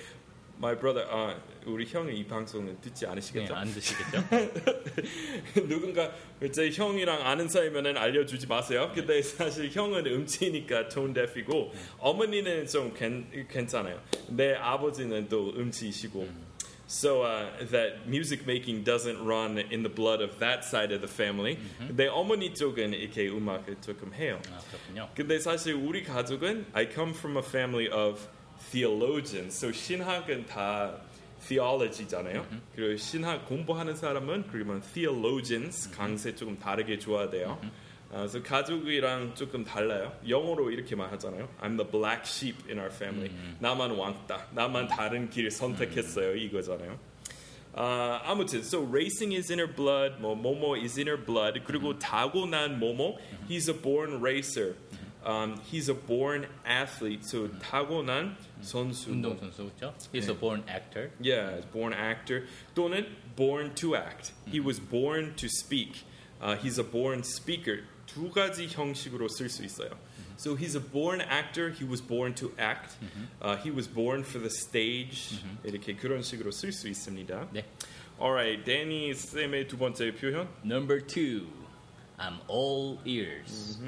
my 0.58 0.78
brother 0.78 1.06
아 1.10 1.36
우리 1.66 1.84
형이 1.84 2.16
이 2.18 2.24
방송은 2.24 2.80
듣지 2.80 3.04
네, 3.04 3.10
않으시겠죠? 3.10 3.54
안 3.54 3.66
드시겠죠? 3.72 4.24
누군가 5.68 6.12
제 6.52 6.70
형이랑 6.70 7.26
아는 7.26 7.48
사이면은 7.48 7.96
알려주지 7.96 8.46
마세요. 8.46 8.90
근데 8.94 9.20
사실 9.20 9.70
형은 9.70 10.06
음치니까 10.06 10.88
tone 10.88 11.12
deaf이고 11.12 11.72
어머니는 11.98 12.66
좀 12.66 12.94
괜, 12.94 13.26
괜찮아요. 13.48 14.00
내 14.28 14.54
아버지는 14.54 15.28
또 15.28 15.52
음치이시고. 15.56 16.46
So 16.88 17.24
uh, 17.24 17.50
that 17.72 18.06
music 18.06 18.46
making 18.46 18.84
doesn't 18.84 19.18
run 19.26 19.58
in 19.58 19.82
the 19.82 19.92
blood 19.92 20.22
of 20.22 20.38
that 20.38 20.64
side 20.64 20.92
of 20.92 21.00
the 21.00 21.12
family. 21.12 21.58
내 21.90 22.06
어머니 22.06 22.54
쪽은 22.54 22.92
이렇게 22.94 23.28
음악을 23.28 23.78
조금 23.80 24.14
해요. 24.14 24.40
아, 24.52 24.60
그렇군요. 24.70 25.08
근데 25.16 25.40
사실 25.40 25.74
우리 25.74 26.04
가족은 26.04 26.66
I 26.72 26.88
come 26.88 27.10
from 27.12 27.36
a 27.36 27.42
family 27.42 27.88
of 27.88 28.20
theologians. 28.76 29.56
So 29.56 29.72
신학은 29.72 30.44
다 30.46 31.00
theology잖아요. 31.48 32.46
그리고 32.74 32.96
신학 32.98 33.46
공부하는 33.46 33.96
사람은 33.96 34.48
그러면 34.52 34.82
theologians 34.92 35.90
강세 35.92 36.34
조금 36.34 36.58
다르게 36.58 36.98
줘야 36.98 37.30
돼요. 37.30 37.58
아, 38.12 38.18
그래서 38.18 38.42
가족이랑 38.42 39.34
조금 39.34 39.64
달라요. 39.64 40.12
영어로 40.28 40.70
이렇게만 40.70 41.10
하잖아요. 41.12 41.48
I'm 41.60 41.76
the 41.78 41.90
black 41.90 42.24
sheep 42.26 42.68
in 42.68 42.78
our 42.78 42.92
family. 42.92 43.30
나만 43.60 43.92
왕따. 43.92 44.48
나만 44.52 44.88
다른 44.88 45.30
길을 45.30 45.50
선택했어요. 45.50 46.36
이거잖아요. 46.36 46.98
아, 47.72 48.20
아무튼 48.24 48.60
so 48.60 48.82
racing 48.82 49.34
is 49.34 49.50
in 49.50 49.58
her 49.58 49.72
blood, 49.74 50.20
뭐 50.20 50.34
모모 50.34 50.76
is 50.76 50.98
in 50.98 51.08
her 51.08 51.22
blood. 51.22 51.60
그리고 51.64 51.98
타고난 51.98 52.78
모모, 52.78 53.18
he's 53.48 53.68
a 53.68 53.74
born 53.74 54.20
racer. 54.20 54.76
Um, 55.24 55.56
he's 55.70 55.90
a 55.90 55.94
born 55.94 56.46
athlete. 56.64 57.24
So 57.24 57.48
타고난 57.58 58.36
선수. 58.61 59.11
운동 59.11 59.37
선수 59.37 59.69
그렇죠? 59.77 59.93
He's 60.13 60.29
a 60.29 60.37
born 60.37 60.63
actor. 60.69 61.11
Yeah, 61.23 61.57
he's 61.57 61.65
born 61.71 61.93
actor. 61.93 62.45
또는 62.75 63.05
born 63.35 63.73
to 63.75 63.95
act. 63.95 64.33
He 64.47 64.59
was 64.59 64.79
born 64.79 65.35
to 65.35 65.47
speak. 65.47 66.03
Uh, 66.41 66.55
he's 66.57 66.79
a 66.79 66.83
born 66.83 67.19
speaker. 67.23 67.83
두 68.05 68.29
가지 68.31 68.67
형식으로 68.67 69.27
쓸 69.29 69.49
수 69.49 69.63
있어요. 69.63 69.89
So 70.37 70.55
he's 70.55 70.75
a 70.75 70.81
born 70.81 71.21
actor. 71.21 71.69
He 71.71 71.85
was 71.87 72.01
born 72.01 72.33
to 72.35 72.51
act. 72.57 72.97
Uh, 73.41 73.57
he 73.57 73.69
was 73.71 73.87
born 73.87 74.21
for 74.23 74.39
the 74.39 74.49
stage. 74.49 75.39
이렇게 75.63 75.95
그런 75.95 76.21
식으로 76.23 76.51
쓸 76.51 76.71
수 76.71 76.89
있습니다. 76.89 77.49
네. 77.53 77.63
Alright, 78.19 78.63
데니 78.65 79.13
쌤의 79.13 79.67
두 79.67 79.77
번째 79.77 80.11
표현. 80.15 80.47
Number 80.65 80.99
two, 81.05 81.47
I'm 82.17 82.39
all 82.49 82.97
ears. 83.05 83.79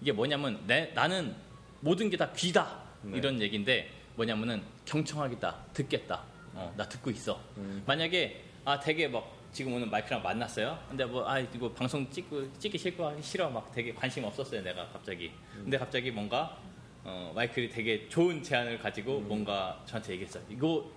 이게 0.00 0.12
뭐냐면 0.12 0.66
내, 0.66 0.90
나는 0.94 1.34
모든 1.80 2.08
게 2.10 2.16
다 2.16 2.32
귀다 2.32 2.82
네. 3.02 3.18
이런 3.18 3.40
얘기인데 3.40 3.90
뭐냐면은 4.15 4.61
경청하겠다, 4.85 5.65
듣겠다. 5.73 6.23
어, 6.53 6.73
나 6.77 6.87
듣고 6.87 7.09
있어. 7.11 7.39
만약에 7.85 8.43
아 8.63 8.79
되게 8.79 9.07
막 9.07 9.29
지금 9.51 9.73
오늘 9.73 9.87
마이크랑 9.87 10.21
만났어요. 10.23 10.77
근데 10.89 11.03
뭐 11.05 11.27
아 11.27 11.39
이거 11.39 11.71
방송 11.71 12.09
찍고 12.09 12.57
찍기 12.59 12.77
싫고 12.77 13.05
하기 13.07 13.21
싫어 13.21 13.49
막 13.49 13.71
되게 13.73 13.93
관심 13.93 14.23
없었어요 14.23 14.61
내가 14.61 14.87
갑자기. 14.89 15.31
근데 15.53 15.77
갑자기 15.77 16.11
뭔가 16.11 16.57
어, 17.03 17.31
마이클이 17.35 17.69
되게 17.69 18.07
좋은 18.09 18.41
제안을 18.41 18.79
가지고 18.79 19.19
뭔가 19.21 19.81
저한테 19.85 20.13
얘기했어. 20.13 20.39
이거 20.49 20.89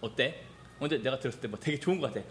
어때? 0.00 0.42
근데 0.78 0.98
내가 0.98 1.18
들었을 1.18 1.40
때 1.40 1.48
뭐 1.48 1.58
되게 1.58 1.78
좋은 1.78 2.00
것 2.00 2.12
같아. 2.12 2.26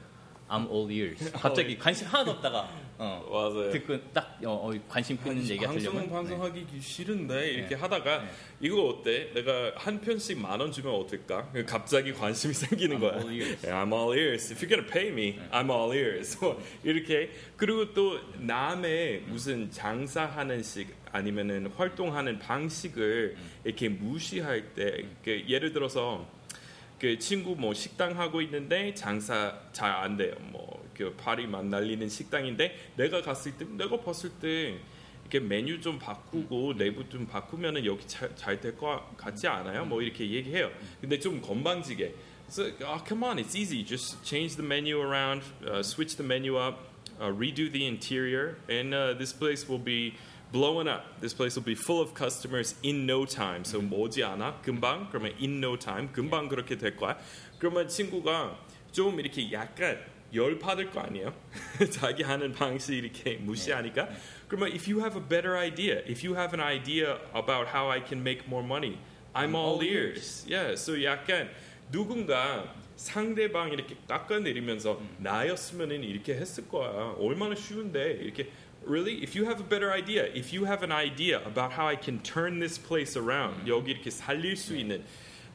I'm 0.53 0.69
all 0.69 0.91
ears. 0.91 1.31
갑자기 1.33 1.77
관심 1.77 2.05
하나도 2.07 2.31
없다가 2.31 2.69
어, 2.99 3.25
맞아요. 3.27 3.71
듣고 3.71 3.99
딱 4.13 4.37
어, 4.45 4.69
어, 4.69 4.73
관심 4.87 5.17
끊는 5.17 5.41
얘기가 5.49 5.67
방송 5.71 5.91
들려면 5.91 6.09
방송하기 6.11 6.67
싫은데 6.79 7.49
이렇게 7.49 7.69
네. 7.69 7.75
하다가 7.75 8.19
네. 8.19 8.29
이거 8.61 8.83
어때? 8.87 9.31
내가 9.33 9.71
한 9.75 9.99
편씩 9.99 10.37
만 10.39 10.61
원 10.61 10.71
주면 10.71 10.93
어떨까? 10.93 11.49
갑자기 11.65 12.13
관심이 12.13 12.53
생기는 12.53 12.97
I'm 12.97 12.99
거야. 13.01 13.15
all 13.17 13.33
ears. 13.33 13.65
I'm 13.67 13.91
all 13.93 14.15
ears. 14.17 14.51
If 14.53 14.61
you're 14.61 14.69
gonna 14.69 14.87
pay 14.87 15.09
me, 15.09 15.39
I'm 15.51 15.71
all 15.71 15.91
ears. 15.95 16.37
뭐 16.39 16.61
이렇게 16.83 17.31
그리고 17.57 17.91
또 17.93 18.19
남의 18.37 19.23
무슨 19.27 19.71
장사하는 19.71 20.61
식 20.61 20.93
아니면은 21.11 21.67
활동하는 21.75 22.37
방식을 22.39 23.35
이렇게 23.63 23.89
무시할 23.89 24.73
때그 24.75 25.45
예를 25.47 25.73
들어서 25.73 26.25
그 27.03 27.19
친구 27.19 27.53
뭐 27.53 27.73
식당 27.73 28.17
하고 28.17 28.41
있는데 28.41 28.93
장사 28.93 29.59
잘 29.73 29.91
안 29.91 30.15
돼요. 30.15 30.33
뭐그 30.53 31.17
파리 31.17 31.45
만 31.45 31.69
날리는 31.69 32.07
식당인데 32.07 32.93
내가 32.95 33.21
갔을 33.21 33.57
때 33.57 33.65
내가 33.65 33.99
봤을 33.99 34.29
때 34.39 34.77
이렇게 35.23 35.41
메뉴 35.41 35.81
좀 35.81 35.99
바꾸고 35.99 36.77
내부 36.77 37.03
좀 37.09 37.27
바꾸면은 37.27 37.85
여기 37.85 38.07
잘 38.07 38.61
될 38.61 38.77
것 38.77 39.17
같지 39.17 39.49
않아요? 39.49 39.83
뭐 39.83 40.01
이렇게 40.01 40.29
얘기해요. 40.31 40.71
근데 41.01 41.19
좀 41.19 41.41
건방지게. 41.41 42.15
So, 42.47 42.71
oh, 42.85 43.03
come 43.05 43.23
on, 43.25 43.37
it's 43.37 43.53
easy. 43.53 43.83
Just 43.83 44.23
change 44.23 44.55
the 44.55 44.63
menu 44.65 45.01
around, 45.01 45.43
uh, 45.67 45.83
switch 45.83 46.15
the 46.15 46.23
menu 46.23 46.55
up, 46.55 46.87
uh, 47.19 47.27
redo 47.27 47.69
the 47.69 47.85
interior, 47.85 48.55
and 48.69 48.93
uh, 48.93 49.13
this 49.17 49.33
place 49.33 49.67
will 49.67 49.83
be 49.83 50.13
blowing 50.53 50.87
up. 50.87 51.19
This 51.19 51.33
place 51.33 51.55
will 51.55 51.65
be 51.65 51.75
full 51.75 51.99
of 51.99 52.13
customers 52.13 52.75
in 52.83 53.07
no 53.07 53.25
time. 53.25 53.65
So 53.65 53.81
머지않아 53.81 54.61
금방 54.61 55.09
그러면 55.09 55.33
in 55.41 55.57
no 55.57 55.75
time 55.75 56.09
금방 56.13 56.47
그렇게 56.47 56.77
될 56.77 56.95
거야. 56.95 57.17
그러면 57.57 57.87
친구가 57.87 58.55
좀 58.91 59.19
이렇게 59.19 59.51
약간 59.51 59.99
열 60.33 60.59
받을 60.59 60.91
거 60.91 61.01
아니에요? 61.01 61.33
자기 61.89 62.23
하는 62.23 62.53
방식 62.53 62.93
이렇게 62.93 63.37
무시하니까. 63.37 64.09
그러면 64.47 64.71
if 64.71 64.87
you 64.87 65.01
have 65.01 65.17
a 65.17 65.27
better 65.27 65.57
idea, 65.57 66.03
if 66.07 66.23
you 66.23 66.37
have 66.37 66.53
an 66.53 66.61
idea 66.61 67.17
about 67.33 67.67
how 67.73 67.89
I 67.89 67.99
can 67.99 68.21
make 68.21 68.47
more 68.47 68.63
money, 68.63 68.99
I'm 69.33 69.55
all 69.55 69.83
ears. 69.83 70.45
Yeah. 70.47 70.73
So 70.77 70.93
약간 71.03 71.49
누군가 71.91 72.71
상대방 72.95 73.71
이렇게 73.73 73.95
깎아내리면서 74.07 75.01
나였으면은 75.17 76.03
이렇게 76.03 76.35
했을 76.35 76.67
거야. 76.67 77.15
얼마나 77.17 77.55
쉬운데 77.55 78.19
이렇게 78.21 78.49
really 78.85 79.21
if 79.23 79.35
you 79.35 79.45
have 79.45 79.59
a 79.59 79.63
better 79.67 79.91
idea, 79.91 80.25
if 80.33 80.53
you 80.53 80.65
have 80.65 80.83
an 80.83 80.91
idea 80.91 81.41
about 81.45 81.71
how 81.73 81.87
I 81.87 81.95
can 81.95 82.19
turn 82.23 82.59
this 82.59 82.77
place 82.77 83.17
around 83.17 83.67
여기 83.67 83.91
이렇게 83.91 84.09
살릴 84.09 84.55
수 84.55 84.75
있는 84.75 85.03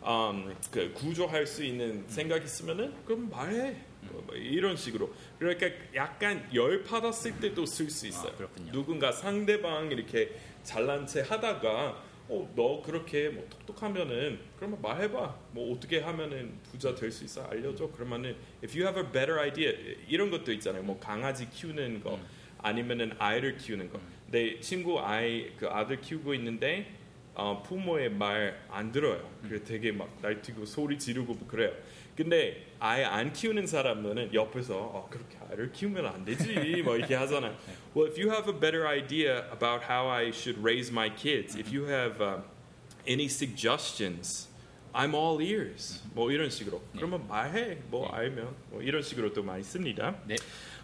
um, 0.07 0.55
그 0.71 0.93
구조할 0.95 1.47
수 1.47 1.65
있는 1.65 2.05
생각 2.09 2.43
있으면은 2.45 2.95
그럼 3.05 3.29
말해. 3.31 3.77
뭐 4.11 4.35
이런 4.37 4.77
식으로 4.77 5.13
그러니까 5.39 5.69
약간 5.95 6.49
열 6.55 6.83
받았을 6.85 7.41
때도 7.41 7.67
쓸 7.67 7.91
수 7.91 8.07
있어요. 8.07 8.33
아. 8.41 8.73
누군가 8.73 9.11
상대방 9.13 9.91
이렇게 9.91 10.35
잘난 10.63 11.07
체 11.07 11.21
하다가 11.21 12.05
어, 12.31 12.53
너 12.55 12.81
그렇게 12.83 13.29
뭐 13.31 13.47
똑똑하면은 13.51 14.39
그러면 14.57 14.81
말해봐. 14.83 15.35
뭐 15.53 15.75
어떻게 15.75 15.99
하면은 16.01 16.59
부자 16.71 16.95
될 16.95 17.11
수 17.11 17.25
있어? 17.25 17.43
알려줘. 17.49 17.91
그러면은 17.91 18.37
if 18.63 18.79
you 18.79 18.87
have 18.87 19.01
a 19.03 19.13
better 19.13 19.41
idea 19.41 19.73
이런 20.09 20.31
것도 20.31 20.53
있잖아요. 20.53 20.83
뭐 20.83 20.99
강아지 21.01 21.49
키우는 21.51 22.03
거 22.03 22.19
아니면은 22.63 23.13
아이를 23.19 23.57
키우는 23.57 23.91
거. 23.93 24.01
내 24.31 24.61
친구 24.61 25.01
아이 25.01 25.53
그 25.57 25.67
아들 25.69 26.01
키우고 26.01 26.35
있는데 26.35 26.95
어, 27.35 27.63
부모의 27.63 28.11
말 28.11 28.59
안 28.71 28.91
들어요. 28.93 29.29
그래 29.43 29.63
되게 29.63 29.93
막 29.93 30.09
날뛰고 30.21 30.67
소리 30.67 30.99
지르고 30.99 31.35
뭐 31.35 31.49
그래요. 31.49 31.73
근데 32.17 32.67
아예 32.81 33.05
안 33.05 33.33
키우는 33.33 33.67
사람은 33.69 34.35
옆에서 34.35 34.77
어, 34.77 35.09
그렇게 35.11 35.37
아이를 35.49 35.71
키우면 35.73 36.05
안 36.07 36.25
되지 36.25 36.83
뭐 36.83 36.97
이렇게 36.97 37.15
하잖아요. 37.15 37.57
Well, 37.95 38.11
if 38.11 38.19
you 38.21 38.31
have 38.31 38.49
a 38.49 38.53
better 38.59 38.87
idea 38.87 39.45
about 39.53 39.83
how 39.89 40.09
I 40.11 40.29
should 40.31 40.61
raise 40.63 40.91
my 40.93 41.09
kids, 41.15 41.57
if 41.59 41.73
you 41.75 41.87
have 41.89 42.21
uh, 42.21 42.43
any 43.07 43.27
suggestions, 43.27 44.49
I'm 44.93 45.15
all 45.15 45.41
ears. 45.41 46.03
뭐 46.15 46.31
이런 46.31 46.51
식으로. 46.51 46.83
그러면 46.95 47.27
말해. 47.29 47.79
뭐 47.91 48.09
알면 48.11 48.55
뭐 48.71 48.83
이런 48.83 49.01
식으로 49.03 49.33
또 49.33 49.43
많이 49.43 49.63
씁니다. 49.63 50.17
네. 50.27 50.37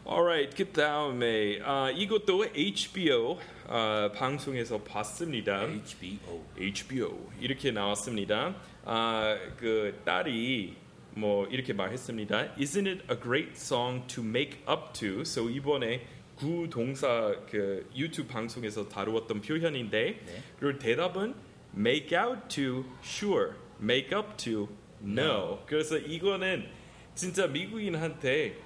Alright, 0.07 0.55
그 0.55 0.71
다음에 0.71 1.61
아, 1.63 1.91
이것도 1.91 2.45
HBO 2.55 3.39
아, 3.67 4.11
방송에서 4.15 4.83
봤습니다. 4.83 5.63
HBO. 5.63 6.45
HBO 6.59 7.31
이렇게 7.41 7.71
나왔습니다. 7.71 8.55
아, 8.85 9.39
그 9.57 9.99
딸이 10.05 10.77
뭐 11.15 11.47
이렇게 11.47 11.73
말했습니다. 11.73 12.57
Isn't 12.57 12.87
it 12.87 13.03
a 13.11 13.19
great 13.19 13.53
song 13.55 14.07
to 14.07 14.23
make 14.23 14.59
up 14.69 14.93
to? 14.93 15.21
So 15.23 15.49
이번에 15.49 16.07
구 16.37 16.69
동사 16.69 17.35
그 17.51 17.89
유튜브 17.97 18.29
방송에서 18.29 18.87
다루었던 18.87 19.41
표현인데 19.41 20.21
네. 20.27 20.43
그리고 20.61 20.79
대답은 20.79 21.35
make 21.75 22.15
out 22.19 22.41
to 22.49 22.85
sure, 23.03 23.53
make 23.81 24.15
up 24.15 24.37
to 24.37 24.69
no. 25.03 25.61
그래서 25.65 25.97
이거는 25.97 26.69
진짜 27.15 27.47
미국인한테 27.47 28.59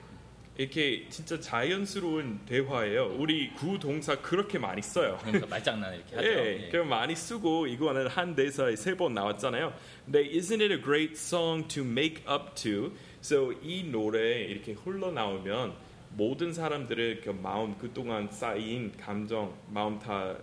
이렇게 0.59 1.07
진짜 1.09 1.39
자연스러운 1.39 2.41
대화예요. 2.45 3.15
우리 3.17 3.51
구 3.55 3.79
동사 3.79 4.17
그렇게 4.21 4.59
많이 4.59 4.83
써요. 4.83 5.17
그러니까 5.23 5.47
말장난 5.47 5.95
이렇게 5.95 6.15
하죠. 6.17 6.29
예, 6.29 6.65
예. 6.65 6.69
그럼 6.69 6.89
많이 6.89 7.15
쓰고 7.15 7.69
이거는 7.69 8.09
한 8.09 8.35
대사에 8.35 8.75
세 8.77 8.97
번 8.97 9.15
나왔잖아요. 9.15 9.73
근데 10.05 10.25
isn't 10.29 10.61
it 10.61 10.73
a 10.75 10.83
great 10.83 11.13
song 11.15 11.67
to 11.69 11.85
make 11.85 12.25
up 12.29 12.55
to? 12.57 12.93
So 13.23 13.53
이 13.63 13.85
노래 13.85 14.43
이렇게 14.43 14.73
흘러 14.73 15.13
나오면 15.13 15.75
모든 16.11 16.53
사람들의 16.53 17.21
그 17.21 17.31
마음 17.31 17.79
그동안 17.79 18.29
쌓인 18.33 18.93
감정, 18.99 19.55
마음 19.69 20.01
다 20.01 20.37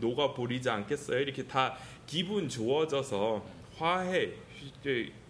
녹아 0.00 0.32
버리지 0.32 0.70
않겠어요? 0.70 1.20
이렇게 1.20 1.46
다 1.46 1.76
기분 2.06 2.48
좋아져서 2.48 3.44
화해. 3.76 4.30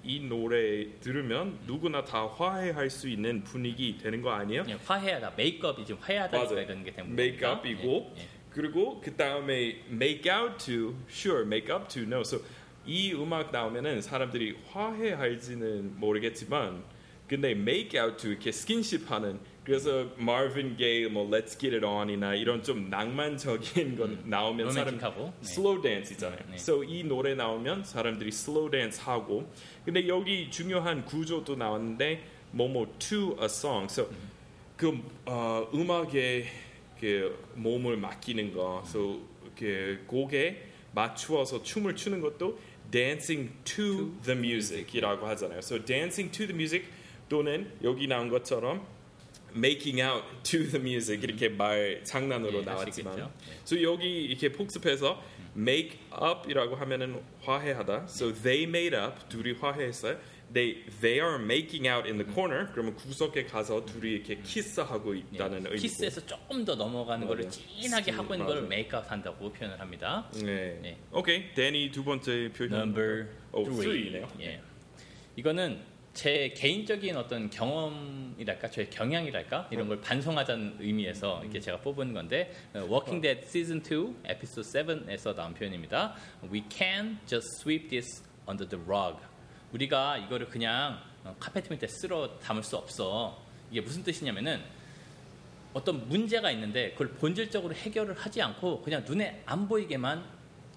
그 0.03 0.16
이 0.16 0.21
노래 0.21 0.87
들으면 1.01 1.59
누구나 1.67 2.05
다 2.05 2.27
화해할 2.27 2.91
수 2.91 3.09
있는 3.09 3.43
분위기 3.45 3.99
되는 3.99 4.23
거 4.23 4.31
아니에요? 4.31 4.63
그냥 4.65 4.79
화해하다, 4.85 5.33
make 5.37 5.65
up이 5.65 5.87
좀 5.87 5.99
화해하다니까 6.01 6.51
맞아요. 6.55 6.65
이런 6.65 6.85
게 6.85 6.93
되는 6.93 7.15
make 7.15 7.59
up이고 7.59 8.13
예, 8.17 8.21
예. 8.21 8.27
그리고 8.51 9.01
그 9.01 9.15
다음에 9.15 9.83
make 9.91 10.31
out도 10.33 10.95
sure, 11.11 11.43
make 11.43 11.75
up도 11.75 12.03
no. 12.03 12.21
So 12.21 12.41
이 12.87 13.13
음악 13.13 13.53
나오면은 13.53 14.01
사람들이 14.01 14.57
화해할지는 14.71 15.99
모르겠지만 16.01 16.83
근데 17.27 17.51
make 17.51 18.01
out도 18.01 18.31
이렇게 18.31 18.51
스킨십하는 18.51 19.39
그래서 19.69 20.09
Marvin 20.19 20.79
Gaye 20.79 21.11
뭐 21.11 21.29
Let's 21.29 21.59
Get 21.59 21.75
It 21.75 21.85
On이나 21.85 22.35
이런 22.35 22.63
좀 22.63 22.89
낭만적인 22.89 23.97
건 23.97 24.23
나오면 24.25 24.73
사람 24.73 24.95
로맨틱하고. 24.95 25.25
네. 25.25 25.47
slow 25.47 25.83
dance 25.83 26.15
있잖아요. 26.15 26.39
네. 26.49 26.55
So 26.55 26.83
이 26.83 27.05
노래 27.05 27.35
나오면 27.35 27.85
사람들이 27.85 28.33
slow 28.33 28.71
dance 28.71 29.03
하고 29.03 29.53
근데 29.85 30.09
여기 30.09 30.51
중요한 30.51 31.05
구조도 31.05 31.57
나왔는데 31.57 32.25
뭐뭐 32.53 32.95
to 32.99 33.37
a 33.41 33.45
song. 33.45 33.85
So 33.91 34.09
그 34.79 35.03
어, 35.27 35.69
음악에 35.75 36.47
그 36.99 37.39
몸을 37.55 37.99
맡기는 37.99 38.55
거, 38.55 38.83
so 38.87 39.21
그 39.55 40.03
곡에 40.07 40.65
맞추어서 40.95 41.63
춤을 41.63 41.95
추는 41.95 42.23
것도 42.23 42.59
dancing 42.91 43.53
to 43.65 44.15
the 44.23 44.39
music이라고 44.39 45.27
하잖아요. 45.27 45.59
So 45.59 45.85
dancing 45.85 46.33
to 46.33 46.47
the 46.47 46.55
music 46.55 46.89
또는 47.29 47.71
여기 47.83 48.07
나온 48.07 48.31
것처럼 48.31 48.97
making 49.55 50.03
out 50.03 50.25
to 50.43 50.65
the 50.69 50.79
music 50.81 51.23
이렇게 51.23 51.49
말 51.49 52.03
장난으로 52.05 52.61
예, 52.61 52.65
나왔지만, 52.65 53.15
있겠죠. 53.15 53.33
so 53.65 53.83
여기 53.83 54.25
이렇게 54.25 54.51
복습해서 54.53 55.23
make 55.57 55.99
up이라고 56.13 56.77
하면은 56.77 57.23
화해하다. 57.43 58.05
So 58.09 58.33
they 58.33 58.65
made 58.65 58.97
up 58.99 59.29
둘이 59.29 59.53
화해했어요. 59.53 60.19
They 60.53 60.83
they 61.03 61.21
are 61.21 61.37
making 61.43 61.87
out 61.89 62.09
in 62.09 62.17
the 62.17 62.25
corner. 62.33 62.69
그러면 62.73 62.95
구석에 62.97 63.45
가서 63.45 63.85
둘이 63.85 64.13
이렇게 64.13 64.41
키스하고 64.41 65.15
예. 65.17 65.21
있다는 65.33 65.59
의미고. 65.59 65.77
키스에서 65.77 66.25
조금 66.25 66.65
더 66.65 66.75
넘어가는 66.75 67.27
거를 67.27 67.45
맞아요. 67.45 67.51
진하게 67.81 68.13
하고 68.13 68.33
있는 68.35 68.47
맞아요. 68.47 68.55
거를 68.61 68.69
메이크업 68.69 69.11
한다고 69.11 69.53
표현을 69.53 69.79
합니다. 69.79 70.27
네. 70.35 70.79
네. 70.81 70.99
오케이. 71.13 71.53
데니 71.55 71.91
두 71.91 72.03
번째 72.03 72.51
표현. 72.57 72.73
Number 72.73 73.27
오, 73.53 73.65
three. 73.65 73.83
three네요. 74.11 74.29
예. 74.41 74.61
이거는 75.37 75.81
제 76.19 76.49
개인적인 76.49 77.17
어떤 77.17 77.49
경험이랄까, 77.49 78.69
저의 78.73 78.91
경향이랄까 78.91 79.69
이런 79.71 79.87
걸 79.87 80.01
반성하자는 80.01 80.79
의미에서 80.81 81.43
이렇게 81.45 81.61
제가 81.61 81.79
뽑은 81.79 82.13
건데 82.13 82.53
어, 82.75 82.81
Walking 82.81 83.23
Dead 83.23 83.47
Season 83.47 83.81
2 83.81 84.17
에피소드 84.25 84.69
7에서 84.69 85.37
나온 85.37 85.55
표현입니다. 85.55 86.17
We 86.53 86.65
can 86.69 87.21
just 87.25 87.47
sweep 87.61 87.89
this 87.89 88.25
under 88.49 88.69
the 88.69 88.85
rug. 88.85 89.23
우리가 89.73 90.19
이거를 90.19 90.49
그냥 90.49 90.99
어, 91.23 91.37
카페트 91.39 91.73
밑에 91.73 91.87
쓸어 91.87 92.37
담을 92.41 92.65
수 92.65 92.77
없어. 92.77 93.41
이게 93.71 93.81
무슨 93.81 94.03
뜻이냐면은 94.03 94.61
어떤 95.73 96.09
문제가 96.09 96.51
있는데 96.51 96.91
그걸 96.95 97.11
본질적으로 97.11 97.75
해결을 97.75 98.15
하지 98.15 98.43
않고 98.43 98.83
그냥 98.83 99.05
눈에 99.07 99.45
안 99.47 99.69
보이게만 99.69 100.25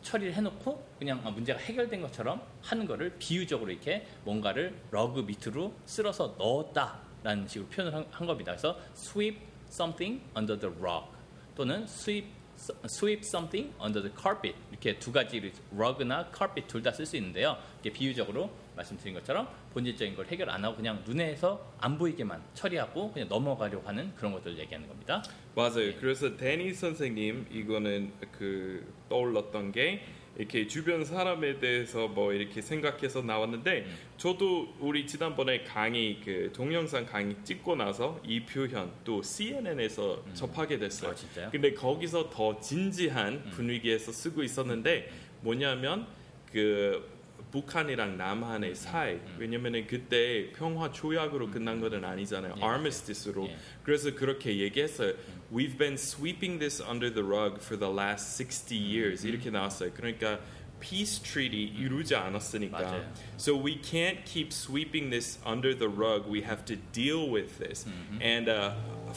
처리를 0.01 0.33
해놓고 0.33 0.83
그냥 0.99 1.21
아, 1.23 1.29
문제가 1.29 1.59
해결된 1.59 2.01
것처럼 2.01 2.41
하는 2.61 2.85
거를 2.85 3.15
비유적으로 3.19 3.71
이렇게 3.71 4.07
뭔가를 4.23 4.75
러그 4.91 5.21
밑으로 5.21 5.73
쓸어서 5.85 6.35
넣었다라는 6.37 7.47
식으로 7.47 7.69
표현을 7.69 7.93
한, 7.95 8.05
한 8.11 8.27
겁니다. 8.27 8.51
그래서 8.51 8.77
sweep 8.95 9.39
something 9.69 10.21
under 10.35 10.59
the 10.59 10.75
rug 10.79 11.07
또는 11.55 11.83
sweep 11.83 12.27
sweep 12.85 13.21
something 13.25 13.73
under 13.81 14.01
the 14.01 14.13
carpet 14.19 14.55
이렇게 14.69 14.97
두 14.99 15.11
가지 15.11 15.51
rug나 15.75 16.29
carpet 16.35 16.67
둘 16.67 16.83
다 16.83 16.91
쓸 16.91 17.05
수 17.05 17.15
있는데요. 17.17 17.57
이게 17.79 17.91
비유적으로 17.91 18.51
말씀드린 18.81 19.13
것처럼 19.15 19.47
본질적인 19.73 20.15
걸 20.15 20.25
해결 20.27 20.49
안 20.49 20.63
하고 20.63 20.75
그냥 20.75 21.03
눈에서 21.05 21.73
안 21.79 21.97
보이게만 21.97 22.41
처리하고 22.53 23.11
그냥 23.11 23.27
넘어가려고 23.29 23.87
하는 23.87 24.13
그런 24.15 24.33
것들을 24.33 24.57
얘기하는 24.59 24.87
겁니다. 24.87 25.23
맞아요. 25.55 25.93
그래서 25.99 26.35
데니 26.35 26.73
선생님 26.73 27.47
이거는 27.51 28.11
그 28.31 28.85
떠올랐던 29.09 29.71
게 29.71 30.01
이렇게 30.37 30.65
주변 30.65 31.03
사람에 31.03 31.59
대해서 31.59 32.07
뭐 32.07 32.31
이렇게 32.31 32.61
생각해서 32.61 33.21
나왔는데 33.21 33.79
음. 33.85 33.97
저도 34.17 34.73
우리 34.79 35.05
지난번에 35.05 35.63
강의 35.63 36.21
그 36.23 36.51
동영상 36.53 37.05
강의 37.05 37.35
찍고 37.43 37.75
나서 37.75 38.19
이 38.25 38.39
표현 38.45 38.91
또 39.03 39.21
CNN에서 39.21 40.23
접하게 40.33 40.79
됐어요. 40.79 41.11
아, 41.11 41.15
진짜요? 41.15 41.47
음. 41.47 41.51
근데 41.51 41.73
거기서 41.73 42.29
더 42.29 42.59
진지한 42.61 43.43
분위기에서 43.51 44.13
쓰고 44.13 44.41
있었는데 44.41 45.11
뭐냐면 45.41 46.07
그 46.51 47.10
북한이랑 47.51 48.17
남한의 48.17 48.75
사이 48.75 49.19
왜냐면은 49.37 49.85
그때 49.85 50.51
평화 50.53 50.91
조약으로 50.91 51.51
끝난 51.51 51.81
거는 51.81 52.03
아니잖아요. 52.03 52.55
예, 52.57 52.63
armistice로 52.63 53.47
예. 53.47 53.57
그래서 53.83 54.13
그렇게 54.15 54.57
얘기했어요. 54.59 55.13
We've 55.51 55.77
been 55.77 55.95
sweeping 55.95 56.59
this 56.59 56.81
under 56.81 57.13
the 57.13 57.23
rug 57.27 57.59
for 57.61 57.77
the 57.77 57.91
last 57.93 58.37
60 58.41 58.75
years 58.75 59.25
이렇게 59.27 59.49
나왔어요. 59.49 59.91
그러니까 59.93 60.39
peace 60.79 61.21
treaty 61.21 61.65
이루지 61.77 62.15
않았으니까. 62.15 62.79
맞아요. 62.79 63.05
So 63.37 63.55
we 63.55 63.79
can't 63.81 64.23
keep 64.25 64.51
sweeping 64.51 65.09
this 65.11 65.37
under 65.45 65.77
the 65.77 65.89
rug. 65.89 66.27
We 66.27 66.41
have 66.41 66.65
to 66.65 66.77
deal 66.91 67.29
with 67.29 67.59
this 67.59 67.85
and 68.21 68.49
uh, 68.49 68.73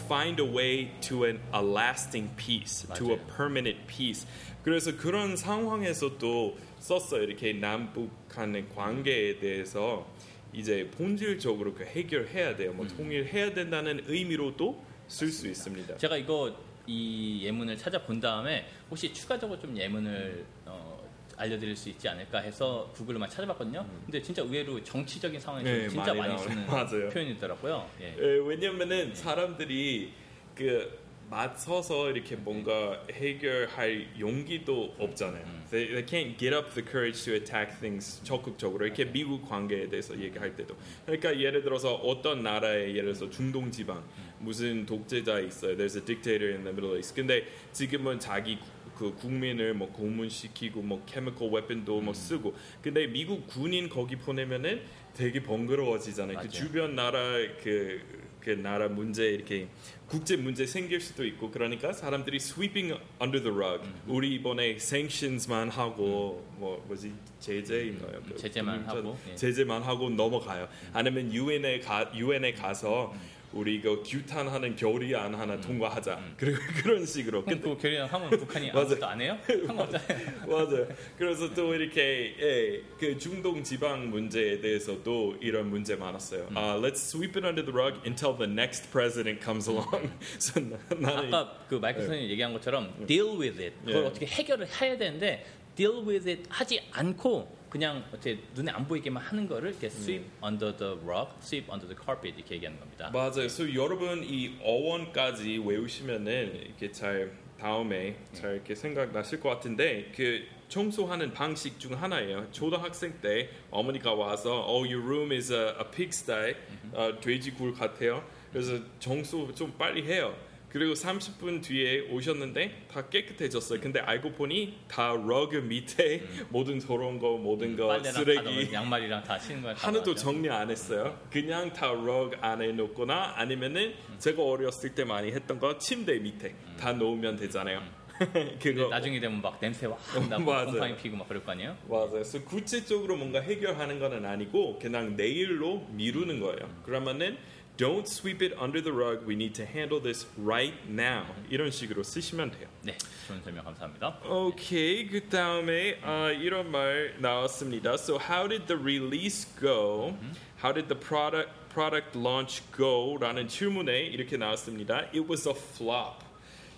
find 0.09 0.41
a 0.41 0.45
way 0.45 0.91
to 1.09 1.25
an, 1.25 1.41
a 1.53 1.63
lasting 1.63 2.31
peace, 2.37 2.85
to 2.95 3.13
a 3.13 3.17
맞아요. 3.17 3.27
permanent 3.37 3.87
peace. 3.87 4.27
그래서 4.65 4.97
그런 4.97 5.37
상황에서 5.37 6.19
또 6.19 6.57
썼어요. 6.85 7.23
이렇게 7.23 7.55
남북 7.55 8.11
간의 8.29 8.69
관계에 8.69 9.39
대해서 9.39 10.07
이제 10.53 10.89
본질적으로 10.91 11.73
그 11.73 11.83
해결해야 11.83 12.57
돼요. 12.57 12.73
뭐 12.75 12.87
통일해야 12.87 13.55
된다는 13.55 14.03
의미로도 14.07 14.85
쓸 15.09 15.29
수 15.29 15.49
있습니다. 15.49 15.97
제가 15.97 16.19
이거 16.19 16.55
이 16.87 17.41
예문을 17.43 17.79
찾아본 17.79 18.21
다음에 18.21 18.67
혹시 18.91 19.13
추가적으로 19.15 19.59
좀 19.59 19.75
예문을 19.75 20.45
어, 20.67 21.03
알려드릴 21.39 21.75
수 21.75 21.89
있지 21.89 22.07
않을까 22.07 22.41
해서 22.41 22.93
구글로만 22.95 23.31
찾아봤거든요. 23.31 23.87
근데 24.05 24.21
진짜 24.21 24.43
의외로 24.43 24.83
정치적인 24.85 25.41
상황에서 25.41 25.71
네, 25.71 25.89
진짜 25.89 26.13
많이 26.13 26.35
많이. 26.35 26.39
쓰는 26.39 26.67
맞아요. 26.69 27.09
표현이더라고요. 27.09 27.89
예. 28.03 28.15
예, 28.19 28.23
왜냐면은 28.47 29.15
사람들이 29.15 30.13
그 30.55 31.03
맞서서 31.35 32.13
이렇게 32.13 32.37
뭔가 32.37 33.03
해결할 33.11 34.07
용기도 34.21 34.95
없잖아요. 35.01 35.45
They, 35.69 35.89
they 35.89 36.07
can't 36.07 36.39
get 36.39 36.55
up 36.55 36.73
the 36.75 36.85
courage 36.89 37.25
to 37.25 37.35
attack 37.35 37.81
things 37.81 38.23
적극적으로 38.23 38.87
이렇게 38.87 39.05
미국 39.05 39.43
관계에 39.49 39.89
대해서 39.89 40.17
얘기할 40.17 40.55
때도 40.55 40.77
그러니까 41.05 41.37
예를 41.41 41.65
들어서 41.65 41.97
어떤 41.97 42.45
나라에 42.45 42.91
예를 42.91 43.15
들어서 43.15 43.29
중동 43.31 43.73
지방 43.73 44.05
무슨 44.39 44.87
독재자 44.87 45.41
있어요. 45.41 45.77
There's 45.77 45.97
a 45.97 46.05
dictator 46.05 46.53
in 46.53 46.63
the 46.63 46.71
Middle 46.71 46.97
East. 46.97 47.15
근데 47.15 47.45
지금은 47.73 48.21
자기 48.21 48.59
그 48.97 49.13
국민을 49.15 49.75
뭐 49.75 49.91
고문시키고 49.91 50.83
뭐 50.83 51.05
chemical 51.05 51.53
weapon도 51.53 52.01
뭐 52.01 52.15
쓰고 52.15 52.55
근데 52.81 53.09
미국 53.09 53.49
군인 53.49 53.89
거기 53.89 54.15
보내면은 54.15 54.83
되게 55.15 55.43
번거로워지잖아요. 55.43 56.39
그 56.39 56.45
맞아요. 56.45 56.51
주변 56.51 56.95
나라 56.95 57.19
그, 57.63 58.01
그 58.45 58.51
나라 58.51 58.89
문제 58.89 59.25
이렇게 59.31 59.69
국제 60.07 60.37
문제 60.37 60.67
생길 60.67 61.01
수도 61.01 61.25
있고 61.25 61.51
그러니까 61.51 61.93
사람들이 61.95 62.37
sweeping 62.37 62.95
under 63.21 63.43
the 63.43 63.57
rug. 63.57 63.83
우리 64.07 64.35
이번에 64.35 64.73
sanctions만 64.73 65.71
하고 65.71 66.47
뭐 66.59 66.85
뭐지 66.87 67.11
제재인가요? 67.41 68.21
그 68.29 68.37
제재만 68.37 68.85
금융자- 68.87 68.97
하고, 68.99 69.19
예. 69.31 69.35
제재만 69.35 69.83
하고 69.83 70.11
넘어가요. 70.11 70.69
아니면 70.93 71.33
유엔에 71.33 71.81
가 71.81 72.11
유엔에 72.15 72.53
가서 72.53 73.15
우리 73.55 73.77
이거 73.77 74.03
규탄하는 74.03 74.75
결의안 74.75 75.33
하나 75.35 75.61
통과하자. 75.61 76.21
그리고 76.37 76.59
그런 76.83 77.07
식으로. 77.07 77.45
그 77.45 77.79
결의안 77.79 78.09
하면 78.09 78.31
북한이. 78.31 78.71
아무것도 78.75 79.07
안 79.07 79.21
해요? 79.21 79.39
상관없잖아요. 79.47 80.47
맞아요. 80.47 80.89
그래서 81.17 81.55
또 81.55 81.73
이렇게 81.73 82.35
예, 82.41 82.83
그 82.99 83.17
중동 83.17 83.63
지방 83.63 84.11
문제에 84.11 84.61
대해서도 84.61 85.37
이런 85.41 85.71
문제 85.71 85.95
많았어요. 85.95 86.49
아, 86.55 86.77
let's 86.83 86.97
sweep 86.97 87.39
it 87.39 87.47
under 87.47 87.65
the 87.65 87.73
rug 87.73 88.01
until 88.05 88.37
the 88.37 88.51
next 88.51 88.91
president 88.91 89.41
comes 89.43 89.69
along. 89.71 90.11
so 90.39 90.61
나- 90.61 90.77
나는 90.99 91.33
아까 91.33 91.57
그 91.69 91.77
마이클 91.77 92.01
선생님이 92.03 92.31
얘기한 92.33 92.53
것처럼 92.55 93.07
deal 93.07 93.39
with 93.39 93.63
it 93.63 93.75
그걸 93.87 94.03
예. 94.03 94.07
어떻게 94.07 94.27
해결을 94.27 94.67
해야 94.81 94.99
되는데 94.99 95.47
deal 95.77 96.05
with 96.05 96.29
it 96.29 96.43
하지 96.49 96.81
않고 96.91 97.64
그냥 97.75 98.05
어떻게 98.13 98.39
눈에 98.55 98.71
안 98.71 98.87
보이게만 98.87 99.21
하는 99.21 99.49
거를 99.49 99.71
이렇게 99.71 99.89
sweep 99.89 100.27
under 100.45 100.77
the 100.77 100.93
rug, 101.03 101.33
sweep 101.41 101.69
under 101.69 101.89
the 101.89 101.97
carpet 102.01 102.37
이렇게 102.39 102.55
얘기하는 102.55 102.79
겁니다. 102.79 103.11
맞아요. 103.13 103.33
그래서 103.33 103.75
여러분 103.75 104.23
이 104.23 104.57
어원까지 104.63 105.59
외우시면은 105.59 106.67
이렇게 106.67 106.93
잘 106.93 107.33
다음에 107.59 108.17
잘 108.33 108.55
이렇게 108.55 108.77
생각나실 108.77 109.41
것 109.41 109.49
같은데 109.49 110.13
그 110.15 110.45
청소하는 110.69 111.33
방식 111.33 111.81
중 111.81 112.01
하나예요. 112.01 112.47
초등학생 112.53 113.13
때 113.21 113.51
어머니가 113.73 114.15
와서 114.15 114.65
Oh, 114.69 114.87
your 114.89 115.05
room 115.05 115.33
is 115.33 115.53
a, 115.53 115.71
a 115.71 115.91
pigsty, 115.91 116.55
어, 116.93 117.19
돼지굴 117.21 117.75
같아요. 117.75 118.25
그래서 118.53 118.79
청소 119.01 119.53
좀 119.53 119.73
빨리 119.77 120.05
해요. 120.05 120.33
그리고 120.75 120.93
30분 120.93 121.63
뒤에 121.63 122.01
오셨는데 122.11 122.87
다 122.91 123.09
깨끗해졌어요. 123.09 123.79
근데 123.81 124.01
알고 124.01 124.33
보니 124.33 124.81
다 124.89 125.13
러그 125.13 125.59
밑에 125.59 126.21
모든 126.51 126.81
더러운 126.81 127.21
거, 127.21 127.37
모든 127.39 127.77
거 127.77 127.87
빨래랑 127.87 128.13
쓰레기 128.13 128.73
양말이랑 128.73 129.23
다 129.23 129.39
치는 129.39 129.63
걸 129.63 129.75
하나도. 129.75 130.17
정리 130.17 130.51
안 130.51 130.69
했어요. 130.69 131.17
그냥 131.31 131.73
다 131.73 131.93
러그 131.93 132.39
안에 132.41 132.73
놓거나 132.73 133.35
아니면은 133.37 133.95
제가 134.19 134.43
어렸을 134.43 134.97
때 134.97 135.05
많이 135.05 135.31
했던 135.31 135.61
거 135.61 135.79
침대 135.79 136.19
밑에 136.19 136.57
다 136.77 136.93
놓으면 136.93 137.37
되잖아요. 137.37 137.81
근데 138.19 138.59
그거 138.61 138.89
나중에 138.89 139.21
되면 139.21 139.41
막 139.41 139.61
냄새 139.61 139.87
확 139.87 139.99
나고. 140.29 140.45
곰팡이 140.45 140.97
피고 140.97 141.17
막 141.17 141.29
그럴 141.29 141.45
거 141.45 141.53
아니에요? 141.53 141.77
맞아요. 141.89 142.11
그래서 142.11 142.43
구체적으로 142.43 143.17
뭔가 143.17 143.41
해결하는 143.41 144.01
거는 144.01 144.25
아니고 144.27 144.81
그냥 144.81 145.17
내일로 145.17 145.87
미루는 145.91 146.41
거예요. 146.41 146.69
그러면은 146.85 147.39
don't 147.78 148.08
sweep 148.08 148.42
it 148.42 148.54
under 148.60 148.82
the 148.82 148.92
rug. 148.92 149.26
We 149.26 149.36
need 149.36 149.56
to 149.56 149.66
handle 149.66 150.02
this 150.02 150.26
right 150.38 150.76
now. 150.90 151.24
이런 151.50 151.72
식으로 151.72 152.04
쓰시면 152.04 152.52
돼요. 152.52 152.68
네, 152.84 152.98
좋은 153.28 153.42
설명 153.42 153.64
감사합니다. 153.64 154.20
오케이 154.26 155.08
그 155.08 155.30
다음에 155.30 155.98
아, 156.04 156.30
이런 156.32 156.70
말 156.72 157.16
나왔습니다. 157.20 157.94
So 157.94 158.20
how 158.20 158.50
did 158.50 158.68
the 158.68 158.78
release 158.78 159.48
go? 159.60 160.14
How 160.62 160.74
did 160.74 160.90
the 160.90 161.00
product 161.00 161.52
product 161.70 162.18
launch 162.18 162.64
go?라는 162.76 163.48
질문에 163.48 164.02
이렇게 164.08 164.36
나왔습니다. 164.36 165.06
It 165.14 165.22
was 165.30 165.48
a 165.48 165.54
flop. 165.56 166.23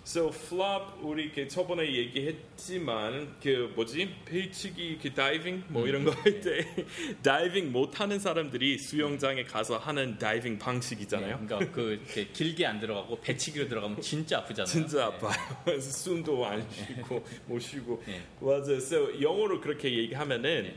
So 0.07 0.29
flop 0.29 1.01
우리 1.01 1.23
이렇게 1.25 1.49
저번에 1.49 1.83
얘기했지만 1.93 3.35
그 3.43 3.73
뭐지 3.75 4.09
배치기 4.23 4.99
그 5.01 5.13
다이빙 5.13 5.65
뭐 5.67 5.85
이런 5.85 6.05
거 6.05 6.11
할 6.11 6.39
때 6.39 6.65
다이빙 7.21 7.73
못 7.73 7.99
하는 7.99 8.17
사람들이 8.17 8.77
수영장에 8.77 9.43
가서 9.43 9.77
하는 9.77 10.17
다이빙 10.17 10.59
방식이잖아요. 10.59 11.39
네, 11.41 11.45
그러니까 11.45 11.71
그 11.73 12.01
길게 12.31 12.65
안 12.65 12.79
들어가고 12.79 13.19
배치기로 13.19 13.67
들어가면 13.67 14.01
진짜 14.01 14.37
아프잖아요. 14.37 14.71
진짜 14.71 14.97
네. 14.97 15.03
아파요. 15.03 15.33
그래서 15.65 15.91
숨도 15.91 16.45
안 16.45 16.65
쉬고 16.71 17.25
못 17.45 17.59
쉬고 17.59 18.01
네. 18.05 18.21
맞아요. 18.39 18.77
So 18.77 19.21
영어로 19.21 19.59
그렇게 19.59 19.93
얘기하면은 19.93 20.73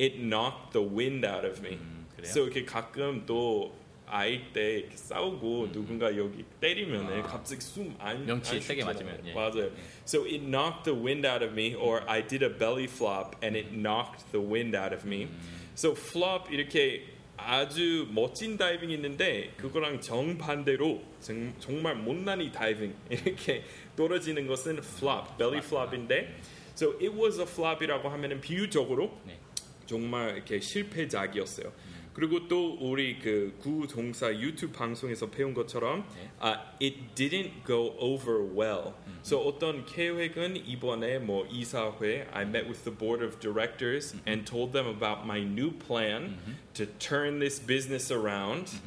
it 0.00 0.16
knocked 0.18 0.72
the 0.72 0.84
wind 0.84 1.24
out 1.24 1.46
of 1.46 1.60
me. 1.64 1.74
음, 1.76 2.06
그래요? 2.16 2.28
so 2.30 2.42
이렇게 2.42 2.64
가끔 2.64 3.22
또 3.26 3.80
아이 4.12 4.52
때 4.52 4.80
이렇게 4.80 4.94
싸우고 4.94 5.72
누군가 5.72 6.14
여기 6.18 6.44
때리면은 6.60 7.20
아. 7.20 7.22
갑자기 7.22 7.62
숨 7.62 7.94
안 7.98 8.26
명치 8.26 8.60
세게 8.60 8.84
맞으면, 8.84 9.22
예. 9.26 9.32
맞아요. 9.32 9.70
So 10.04 10.24
it 10.24 10.40
knocked 10.44 10.84
the 10.84 10.94
wind 10.94 11.26
out 11.26 11.42
of 11.42 11.52
me, 11.58 11.74
or 11.74 12.02
I 12.06 12.20
did 12.20 12.44
a 12.44 12.50
belly 12.50 12.84
flop 12.84 13.36
and 13.42 13.56
it 13.56 13.72
knocked 13.74 14.30
the 14.30 14.46
wind 14.46 14.76
out 14.76 14.94
of 14.94 15.06
me. 15.08 15.28
So 15.74 15.92
flop 15.92 16.52
이렇게 16.52 17.06
아주 17.38 18.06
멋진 18.10 18.58
다이빙 18.58 18.90
있는데 18.90 19.54
그거랑 19.56 20.02
정반대로 20.02 21.02
정, 21.20 21.54
정말 21.58 21.94
못난이 21.96 22.52
다이빙 22.52 22.94
이렇게 23.10 23.64
떨어지는 23.96 24.46
것은 24.46 24.78
flop, 24.78 25.38
belly 25.38 25.58
flop인데 25.58 26.36
so 26.74 26.90
it 27.00 27.08
was 27.10 27.40
a 27.40 27.46
flop이라고 27.46 28.10
하면은 28.10 28.40
비유적으로 28.42 29.18
네. 29.26 29.38
정말 29.86 30.36
이렇게 30.36 30.60
실패작이었어요. 30.60 31.72
그리고 32.13 32.47
또 32.47 32.77
우리 32.81 33.19
그 33.19 33.53
구동사 33.59 34.33
유튜브 34.33 34.73
방송에서 34.73 35.29
배운 35.29 35.53
것처럼 35.53 36.03
네. 36.15 36.29
아, 36.39 36.73
it 36.81 37.13
didn't 37.13 37.63
go 37.63 37.95
over 37.99 38.41
well. 38.41 38.95
So 39.21 39.37
어떤 39.37 39.85
계획은 39.85 40.55
이번에 40.65 41.19
뭐 41.19 41.45
이사회 41.45 42.27
I 42.33 42.43
met 42.43 42.67
with 42.67 42.83
the 42.85 42.91
board 42.91 43.23
of 43.23 43.39
directors 43.39 44.15
and 44.25 44.45
told 44.49 44.73
them 44.73 44.87
about 44.87 45.25
my 45.25 45.43
new 45.43 45.69
plan 45.71 46.37
to 46.73 46.87
turn 46.97 47.39
this 47.39 47.59
business 47.59 48.11
around 48.11 48.81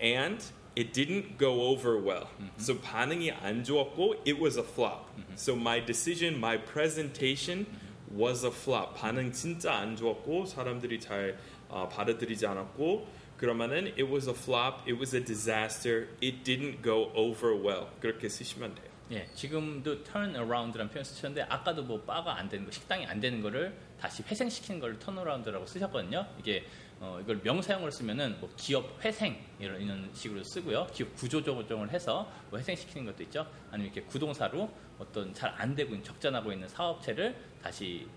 and 0.00 0.42
it 0.74 0.92
didn't 0.92 1.38
go 1.38 1.68
over 1.68 1.96
well. 1.96 2.26
So 2.58 2.74
반응이 2.74 3.30
안 3.30 3.62
좋았고 3.62 4.24
it 4.26 4.40
was 4.40 4.58
a 4.58 4.64
flop. 4.64 5.08
So 5.36 5.54
my 5.54 5.78
decision, 5.78 6.40
my 6.40 6.58
presentation 6.58 7.66
was 8.10 8.44
a 8.44 8.50
flop. 8.50 8.96
반응 8.96 9.32
진짜 9.32 9.74
안 9.74 9.96
좋았고 9.96 10.46
사람들이 10.46 11.00
잘 11.00 11.38
어, 11.71 11.87
받아들이지 11.89 12.45
않았고 12.45 13.07
그러면은 13.37 13.87
it 13.97 14.03
was 14.03 14.27
a 14.29 14.35
flop, 14.35 14.81
it 14.81 14.93
was 14.93 15.15
a 15.15 15.23
disaster, 15.23 16.09
it 16.21 16.43
didn't 16.43 16.83
go 16.83 17.11
over 17.15 17.55
well. 17.55 17.87
그렇게 17.99 18.29
쓰시면 18.29 18.75
돼요. 18.75 18.91
예, 19.11 19.27
지금도 19.33 20.03
turn 20.03 20.35
around라는 20.35 20.89
표현 20.89 21.03
쓰셨는데 21.03 21.41
아까도 21.49 21.83
뭐 21.83 21.99
바가 22.01 22.37
안 22.37 22.47
되는 22.47 22.63
거, 22.65 22.71
식당이 22.71 23.05
안 23.07 23.19
되는 23.19 23.41
거를 23.41 23.75
다시 23.99 24.23
회생시키는 24.23 24.79
걸 24.79 24.99
turn 24.99 25.17
around라고 25.17 25.65
쓰셨거든요. 25.65 26.25
이게 26.39 26.65
어, 26.99 27.19
이걸 27.19 27.41
명사형으로 27.43 27.89
쓰면은 27.89 28.39
뭐 28.39 28.49
기업 28.55 29.03
회생 29.03 29.35
이런, 29.59 29.81
이런 29.81 30.09
식으로 30.13 30.43
쓰고요. 30.43 30.87
기업 30.93 31.15
구조 31.15 31.43
조정을 31.43 31.89
해서 31.89 32.31
뭐 32.51 32.59
회생시키는 32.59 33.07
것도 33.07 33.23
있죠. 33.23 33.47
아니면 33.71 33.91
이렇게 33.91 34.07
구동사로 34.07 34.69
어떤 34.99 35.33
잘 35.33 35.51
안 35.57 35.73
되고 35.75 35.99
적자나고 36.03 36.53
있는 36.53 36.67
사업체를 36.67 37.35
다시 37.63 38.07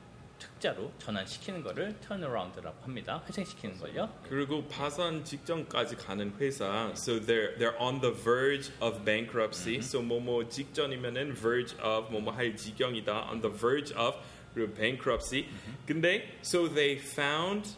특자로 0.55 0.93
전환시키는 0.99 1.63
거를 1.63 1.95
turn 2.01 2.23
around라고 2.23 2.83
합니다. 2.83 3.23
회생시키는 3.29 3.79
걸요. 3.79 4.09
그리고 4.29 4.67
파산 4.69 5.25
직전까지 5.25 5.97
가는 5.97 6.33
회사, 6.39 6.91
so 6.95 7.21
they're 7.21 7.57
they're 7.59 7.79
on 7.81 8.01
the 8.01 8.15
verge 8.15 8.73
of 8.81 9.05
bankruptcy. 9.05 9.79
So 9.79 10.01
뭐뭐 10.03 10.49
직전이면은 10.49 11.35
verge 11.35 11.77
of 11.83 12.11
뭐뭐 12.11 12.33
할 12.33 12.57
지경이다, 12.57 13.31
on 13.31 13.41
the 13.41 13.55
verge 13.55 13.95
of 13.97 14.17
그리고 14.55 14.73
bankruptcy. 14.75 15.47
근데 15.87 16.39
so 16.43 16.69
they 16.69 16.99
found 16.99 17.77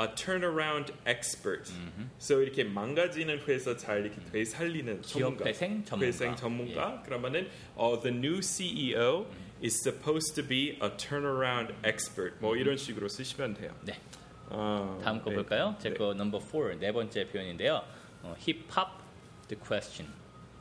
a 0.00 0.08
turnaround 0.16 0.92
expert. 1.06 1.70
So 2.18 2.40
이렇게 2.42 2.64
망가지는 2.64 3.40
회사 3.46 3.76
잘 3.76 4.00
이렇게 4.00 4.20
되살리는 4.32 5.02
전문가, 5.02 5.44
회생 5.44 5.84
전문가. 5.84 6.06
회생 6.06 6.34
전문가. 6.36 7.02
그러면은 7.02 7.48
어, 7.76 8.00
the 8.02 8.16
new 8.16 8.40
CEO 8.42 9.26
is 9.62 9.80
supposed 9.80 10.34
to 10.34 10.46
be 10.46 10.78
a 10.82 10.90
turnaround 10.96 11.74
expert. 11.84 12.34
뭐 12.40 12.56
이런 12.56 12.76
식으로 12.76 13.08
쓰시면 13.08 13.54
돼요. 13.54 13.74
네. 13.82 13.98
아, 14.50 14.98
다음 15.02 15.22
거 15.22 15.30
네. 15.30 15.36
볼까요? 15.36 15.74
네. 15.78 15.90
제거 15.90 16.14
넘버 16.14 16.40
4, 16.40 16.78
네 16.78 16.92
번째 16.92 17.26
표현인데요. 17.28 17.82
어, 18.22 18.34
he 18.38 18.54
popped 18.54 19.02
the 19.48 19.58
question. 19.60 20.12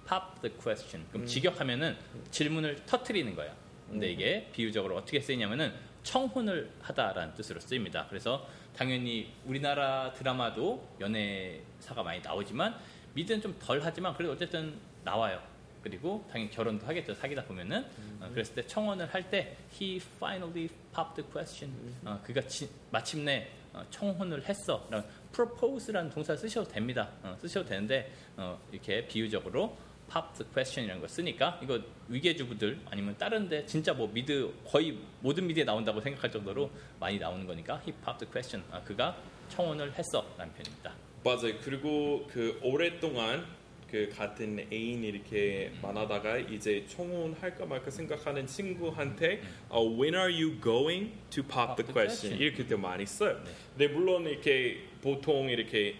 pop 0.08 0.40
the 0.42 0.56
question. 0.58 1.06
음. 1.06 1.10
그럼 1.12 1.26
직역하면은 1.28 1.98
질문을 2.32 2.86
터트리는 2.86 3.36
거예요. 3.36 3.54
근데 3.90 4.12
이게 4.12 4.50
비유적으로 4.54 4.96
어떻게 4.98 5.20
쓰이냐면은 5.20 5.74
청혼을 6.04 6.72
하다라는 6.82 7.34
뜻으로 7.36 7.60
쓰입니다. 7.60 8.08
그래서 8.10 8.48
당연히 8.76 9.32
우리나라 9.46 10.12
드라마도 10.14 10.88
연애사가 11.00 12.04
많이 12.04 12.20
나오지만 12.22 12.76
미드는 13.14 13.42
좀 13.42 13.56
덜 13.60 13.80
하지만 13.84 14.14
그래도 14.16 14.34
어쨌든 14.34 14.76
나와요. 15.04 15.40
그리고 15.84 16.26
당연히 16.32 16.50
결혼도 16.50 16.86
하겠죠. 16.88 17.14
사귀다 17.14 17.44
보면은 17.44 17.86
어, 18.22 18.30
그랬을 18.34 18.56
때 18.56 18.66
청혼을 18.66 19.14
할 19.14 19.30
때 19.30 19.56
he 19.80 19.98
finally 20.18 20.70
popped 20.96 21.16
the 21.22 21.30
question. 21.32 21.74
어, 22.06 22.20
그가 22.24 22.42
지- 22.48 22.70
마침내 22.90 23.50
어, 23.74 23.84
청혼을 23.90 24.48
했어. 24.48 24.88
라는 24.90 25.06
propose라는 25.34 26.10
동사 26.12 26.36
쓰셔도 26.36 26.70
됩니다. 26.72 27.10
어, 27.24 27.36
쓰셔도 27.42 27.68
되는데 27.68 28.12
어, 28.38 28.60
이렇게 28.72 29.06
비유적으로 29.08 29.76
pop 30.12 30.28
the 30.38 30.46
question이라는 30.54 31.00
걸 31.02 31.10
쓰니까 31.10 31.60
이거 31.64 31.80
위계주부들 32.08 32.80
아니면 32.90 33.18
다른데 33.18 33.66
진짜 33.66 33.94
뭐 33.94 34.08
미드 34.08 34.54
거의 34.66 34.98
모든 35.22 35.48
미드에 35.48 35.64
나온다고 35.64 36.00
생각할 36.02 36.32
정도로 36.32 36.70
많이 37.00 37.18
나오는 37.18 37.46
거니까 37.48 37.76
he 37.86 37.92
popped 37.92 38.20
the 38.26 38.32
question. 38.32 38.64
아, 38.72 38.82
그가 38.84 39.18
청혼을 39.50 39.92
했어 39.94 40.24
라는 40.38 40.54
표현입니다. 40.54 40.94
맞아요. 41.24 41.54
그리고 41.64 42.28
그 42.32 42.60
오랫동안 42.62 43.46
그 43.94 44.10
같은 44.10 44.58
애인이 44.74 45.08
이렇게 45.08 45.72
만나다가 45.80 46.40
이제 46.40 46.84
청혼할까 46.88 47.64
말까 47.68 47.92
생각하는 47.92 48.48
친구한테 48.48 49.40
어, 49.70 49.86
When 49.88 50.16
are 50.16 50.34
you 50.34 50.60
going 50.60 51.12
to 51.30 51.44
pop, 51.44 51.76
the 51.76 51.86
the 51.86 51.94
question? 51.94 52.34
question. 52.34 52.42
이렇게 52.42 52.66
때 52.66 52.76
많이 52.76 53.06
써요. 53.06 53.40
근데 53.78 53.94
물론 53.94 54.26
이렇게 54.26 54.78
보통 55.00 55.48
이렇게 55.48 55.94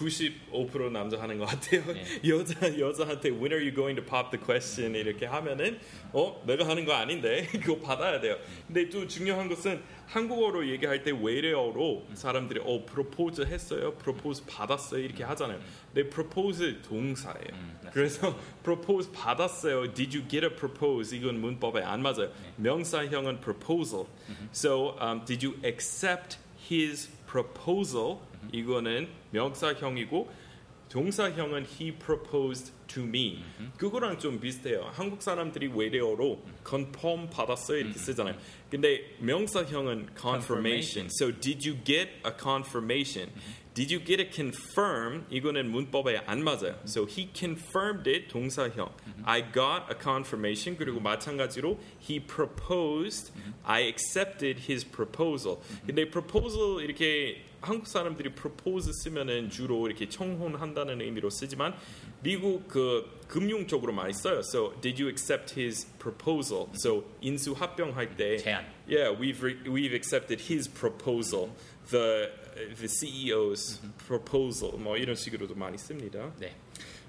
95% 0.00 0.90
남자 0.90 1.20
하는 1.20 1.38
것 1.38 1.46
같아요. 1.46 1.84
네. 1.92 2.04
여자 2.28 2.78
여자한테 2.78 3.30
When 3.30 3.52
are 3.52 3.60
you 3.60 3.74
going 3.74 4.00
to 4.00 4.04
pop 4.04 4.30
the 4.30 4.42
question 4.42 4.94
이렇게 4.94 5.26
하면은 5.26 5.78
어 6.12 6.42
내가 6.46 6.66
하는 6.66 6.84
거 6.84 6.94
아닌데 6.94 7.46
그거 7.52 7.78
받아야 7.78 8.20
돼요. 8.20 8.36
근데 8.66 8.88
또 8.88 9.06
중요한 9.06 9.48
것은 9.48 9.82
한국어로 10.06 10.68
얘기할 10.68 11.04
때 11.04 11.12
외래어로 11.12 12.06
사람들이 12.14 12.60
어 12.64 12.84
프로포즈 12.86 13.42
했어요, 13.42 13.94
프로포즈 13.94 14.44
받았어요 14.46 15.02
이렇게 15.02 15.22
하잖아요. 15.22 15.60
근데 15.92 16.08
프로포즈 16.08 16.82
동사예요. 16.82 17.80
그래서 17.92 18.36
프로포즈 18.64 19.12
받았어요. 19.12 19.92
Did 19.92 20.16
you 20.16 20.28
get 20.28 20.44
a 20.44 20.50
propose? 20.50 21.16
이건 21.16 21.40
문법에 21.40 21.82
안 21.82 22.02
맞아요. 22.02 22.30
명사형은 22.56 23.40
proposal. 23.40 24.06
So 24.52 24.96
um, 25.00 25.24
did 25.24 25.44
you 25.46 25.58
accept 25.64 26.38
his 26.70 27.08
proposal? 27.26 28.29
이거는 28.52 29.08
명사형이고 29.30 30.50
동사형은 30.90 31.66
he 31.66 31.92
proposed 31.92 32.72
to 32.88 33.04
me. 33.04 33.44
그거랑 33.76 34.18
좀 34.18 34.40
비슷해요. 34.40 34.90
한국 34.92 35.22
사람들이 35.22 35.68
외래어로 35.68 36.42
confirm 36.68 37.30
받았어요 37.30 37.78
이렇게 37.78 37.96
쓰잖아요. 37.96 38.34
근데 38.68 39.16
명사형은 39.20 40.08
confirmation. 40.20 41.08
So 41.20 41.30
did 41.30 41.68
you 41.68 41.78
get 41.84 42.10
a 42.26 42.32
confirmation? 42.36 43.30
Did 43.73 43.91
you 43.91 43.99
get 43.99 44.21
a 44.21 44.29
confirm? 44.31 45.25
이거는 45.29 45.69
문법에 45.69 46.21
안 46.25 46.41
맞아요. 46.43 46.75
So 46.87 47.05
he 47.05 47.29
confirmed 47.33 48.07
it 48.09 48.29
동사형. 48.29 48.89
I 49.25 49.41
got 49.51 49.91
a 49.91 49.95
confirmation. 50.01 50.77
그리고 50.77 51.01
마찬가지로 51.01 51.77
he 51.99 52.19
proposed. 52.19 53.33
I 53.65 53.81
accepted 53.87 54.61
his 54.69 54.85
proposal. 54.85 55.57
근데 55.85 56.09
proposal 56.09 56.81
이렇게 56.81 57.43
한국 57.61 57.87
사람들이 57.87 58.33
propose 58.33 58.91
쓰면은 59.03 59.49
주로 59.49 59.87
이렇게 59.87 60.07
청혼한다는 60.07 61.01
의미로 61.01 61.29
쓰지만 61.29 61.73
미국 62.21 62.67
그 62.69 63.19
금융 63.27 63.67
쪽으로 63.67 63.91
많이 63.91 64.13
써요. 64.13 64.39
So 64.39 64.73
did 64.81 65.01
you 65.01 65.09
accept 65.09 65.59
his 65.59 65.85
proposal? 65.99 66.67
So 66.75 67.03
인수 67.21 67.53
합병할 67.53 68.15
때 68.15 68.37
제안. 68.37 68.63
Yeah, 68.87 69.11
we've 69.11 69.41
re- 69.43 69.57
we've 69.67 69.93
accepted 69.95 70.39
his 70.47 70.69
proposal. 70.69 71.49
The 71.89 72.29
the 72.74 72.86
CEO's 72.88 73.80
proposal. 74.06 74.78
뭐 74.78 74.96
이런 74.96 75.16
식으로도 75.16 75.54
많이 75.54 75.78
씁니다. 75.78 76.32
네. 76.38 76.52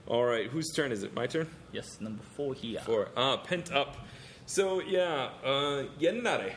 All 0.09 0.25
right, 0.25 0.49
whose 0.49 0.71
turn 0.73 0.91
is 0.91 1.03
it? 1.03 1.13
My 1.13 1.27
turn. 1.27 1.47
Yes, 1.73 1.99
number 2.01 2.23
4 2.35 2.53
here. 2.55 2.81
For 2.83 3.09
아 3.15 3.43
pent 3.43 3.71
up. 3.71 3.97
So 4.45 4.81
yeah, 4.81 5.29
어, 5.43 5.87
옛날에 6.01 6.55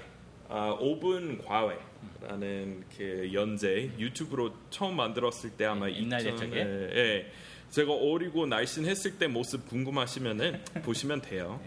아, 0.49 0.77
5분 0.81 1.45
과외라는 1.45 2.85
그 2.97 3.31
연재 3.33 3.93
유튜브로 3.99 4.53
처음 4.71 4.97
만들었을 4.97 5.51
때 5.57 5.65
아마 5.67 5.87
네, 5.87 6.01
옛날 6.01 6.21
2000 6.21 6.33
옛적에? 6.33 6.57
예, 6.57 6.97
예. 6.97 7.33
제가 7.71 7.93
어리고 7.93 8.47
날씬했을 8.47 9.19
때 9.19 9.27
모습 9.27 9.69
궁금하시면은 9.69 10.63
보시면 10.85 11.23
돼요. 11.23 11.61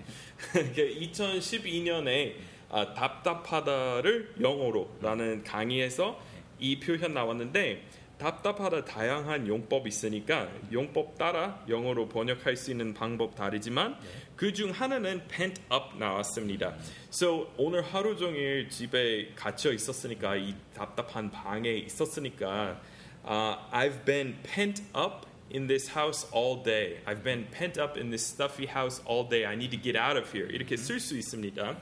네. 0.53 0.73
2012년에 1.11 2.35
아, 2.69 2.93
답답하다를 2.93 4.35
영어로라는 4.41 5.43
강의에서 5.43 6.19
이 6.59 6.79
표현 6.79 7.13
나왔는데 7.13 7.83
답답하다 8.17 8.85
다양한 8.85 9.47
용법이 9.47 9.89
있으니까 9.89 10.49
용법 10.71 11.17
따라 11.17 11.63
영어로 11.69 12.09
번역할 12.09 12.57
수 12.57 12.71
있는 12.71 12.93
방법 12.93 13.35
다르지만 13.35 13.95
그중 14.35 14.71
하나는 14.71 15.27
pent 15.27 15.61
up 15.71 15.97
나왔습니다. 15.97 16.75
So 17.09 17.51
오늘 17.57 17.81
하루 17.81 18.17
종일 18.17 18.69
집에 18.69 19.33
갇혀 19.35 19.71
있었으니까 19.71 20.35
이 20.35 20.55
답답한 20.73 21.29
방에 21.29 21.71
있었으니까 21.71 22.81
uh, 23.23 23.57
I've 23.71 24.03
been 24.05 24.35
pent 24.41 24.81
up 24.95 25.27
in 25.53 25.67
this 25.67 25.87
house 25.87 26.27
all 26.33 26.63
day. 26.63 26.99
I've 27.05 27.23
been 27.23 27.45
pent 27.51 27.79
up 27.79 27.99
in 27.99 28.09
this 28.09 28.25
stuffy 28.25 28.65
house 28.65 29.01
all 29.05 29.27
day. 29.29 29.45
I 29.45 29.55
need 29.55 29.71
to 29.71 29.81
get 29.81 29.95
out 29.95 30.17
of 30.17 30.31
here. 30.31 30.47
이렇게 30.51 30.75
쓸 30.75 30.99
수 30.99 31.15
있습니다. 31.17 31.77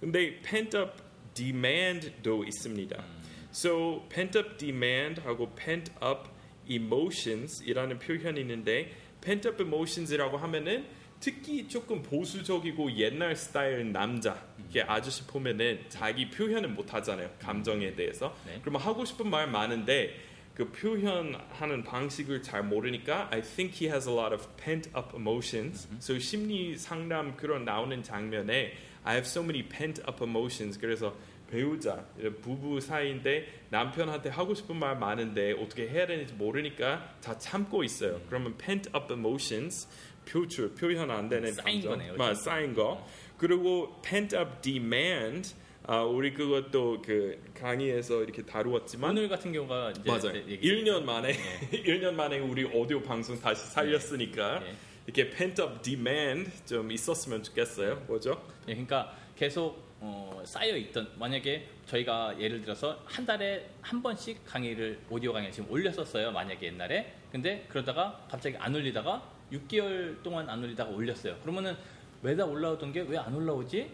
근데 0.00 0.40
pent 0.40 0.76
up 0.76 0.92
demand도 1.34 2.44
있습니다. 2.44 3.13
So 3.54 4.02
pent 4.08 4.36
up 4.36 4.56
demand하고 4.58 5.54
pent 5.54 5.92
up 6.02 6.28
emotions이라는 6.68 7.98
표현이 8.00 8.40
있는데 8.40 8.90
pent 9.20 9.46
up 9.46 9.62
emotions이라고 9.62 10.36
하면은 10.36 10.86
특히 11.20 11.68
조금 11.68 12.02
보수적이고 12.02 12.92
옛날 12.96 13.36
스타일 13.36 13.92
남자 13.92 14.44
이렇게 14.58 14.82
아저씨 14.82 15.24
보면은 15.24 15.84
자기 15.88 16.28
표현을 16.28 16.70
못 16.70 16.92
하잖아요 16.92 17.30
감정에 17.38 17.94
대해서 17.94 18.36
네. 18.44 18.58
그러면 18.60 18.82
하고 18.82 19.04
싶은 19.04 19.30
말 19.30 19.48
많은데 19.48 20.14
그 20.54 20.70
표현하는 20.70 21.82
방식을 21.84 22.42
잘 22.42 22.62
모르니까 22.62 23.28
I 23.32 23.40
think 23.42 23.74
he 23.74 23.90
has 23.90 24.08
a 24.08 24.14
lot 24.14 24.32
of 24.32 24.46
pent 24.56 24.88
up 24.96 25.16
emotions. 25.16 25.88
So 25.98 26.18
심리 26.18 26.76
상담 26.76 27.36
그런 27.36 27.64
나오는 27.64 28.02
장면에 28.02 28.72
I 29.02 29.14
have 29.14 29.26
so 29.26 29.42
many 29.42 29.66
pent 29.68 30.00
up 30.08 30.22
emotions. 30.22 30.78
그래서 30.78 31.14
배우자 31.58 32.04
부부 32.42 32.80
사이인데 32.80 33.46
남편한테 33.70 34.28
하고 34.28 34.54
싶은 34.54 34.76
말 34.76 34.98
많은데 34.98 35.52
어떻게 35.52 35.88
해야 35.88 36.04
되는지 36.04 36.34
모르니까 36.34 37.14
다 37.22 37.38
참고 37.38 37.84
있어요. 37.84 38.20
그러면 38.28 38.56
pent 38.58 38.90
up 38.94 39.12
emotions 39.12 39.86
표출 40.28 40.74
표현 40.74 41.10
안 41.12 41.28
되는 41.28 41.52
쌓인 41.52 41.74
감정, 41.80 41.92
거네요, 41.92 42.16
맞, 42.16 42.34
쌓인 42.34 42.74
거. 42.74 43.06
그리고 43.38 44.00
pent 44.02 44.34
up 44.36 44.50
demand 44.62 45.54
아, 45.86 46.00
우리 46.02 46.32
그것도 46.32 47.02
그 47.02 47.38
강의에서 47.54 48.22
이렇게 48.24 48.42
다루었지만 48.42 49.10
오늘 49.10 49.28
같은 49.28 49.52
경우가 49.52 49.90
이제 49.92 50.00
맞아요. 50.06 50.18
이제 50.38 50.44
얘기- 50.48 50.66
1년 50.68 51.04
만에 51.04 51.34
1년 51.70 52.14
만에 52.14 52.38
우리 52.40 52.64
오디오 52.64 53.00
방송 53.02 53.38
다시 53.38 53.66
살렸으니까 53.66 54.60
네. 54.60 54.74
이렇게 55.06 55.30
pent 55.30 55.60
up 55.62 55.82
demand 55.82 56.50
좀 56.66 56.90
있었으면 56.90 57.42
좋겠어요. 57.44 57.96
뭐죠? 58.08 58.42
예, 58.66 58.72
그러니까 58.72 59.14
계속 59.36 59.83
어, 60.00 60.42
쌓여 60.44 60.76
있던 60.76 61.12
만약에 61.18 61.68
저희가 61.86 62.38
예를 62.38 62.60
들어서 62.62 63.00
한 63.06 63.24
달에 63.24 63.68
한 63.80 64.02
번씩 64.02 64.44
강의를 64.44 65.00
오디오 65.08 65.32
강의를 65.32 65.52
지금 65.52 65.70
올렸었어요. 65.70 66.30
만약에 66.32 66.66
옛날에 66.66 67.14
근데 67.30 67.64
그러다가 67.68 68.20
갑자기 68.30 68.56
안 68.58 68.74
올리다가 68.74 69.22
6개월 69.52 70.22
동안 70.22 70.48
안 70.48 70.62
올리다가 70.62 70.90
올렸어요. 70.90 71.38
그러면은 71.40 71.76
매달 72.22 72.48
올라오던 72.48 72.92
게 72.92 73.00
왜 73.02 73.16
안 73.18 73.34
올라오지? 73.34 73.90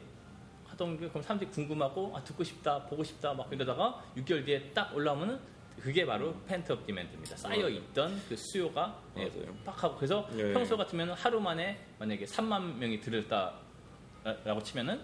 하던 0.67 0.99
게 1.01 1.09
그럼 1.09 1.23
사람들이 1.23 1.51
궁금하고 1.51 2.17
아, 2.17 2.23
듣고 2.23 2.45
싶다, 2.45 2.85
보고 2.85 3.03
싶다 3.03 3.35
막 3.35 3.53
이러다가 3.53 4.03
6개월 4.17 4.45
뒤에 4.45 4.71
딱 4.73 4.95
올라오면은 4.95 5.39
그게 5.81 6.05
바로 6.07 6.35
펜트업 6.47 6.87
디맨드입니다. 6.87 7.37
쌓여 7.37 7.69
있던 7.69 8.21
그 8.29 8.37
수요가 8.37 8.97
예. 9.17 9.31
팍 9.65 9.83
하고 9.83 9.97
그래서 9.97 10.29
예. 10.37 10.53
평소 10.53 10.77
같으면 10.77 11.11
하루 11.13 11.41
만에 11.41 11.79
만약에 11.99 12.25
3만 12.25 12.75
명이 12.77 13.01
들었다라고 13.01 14.63
치면은 14.63 15.01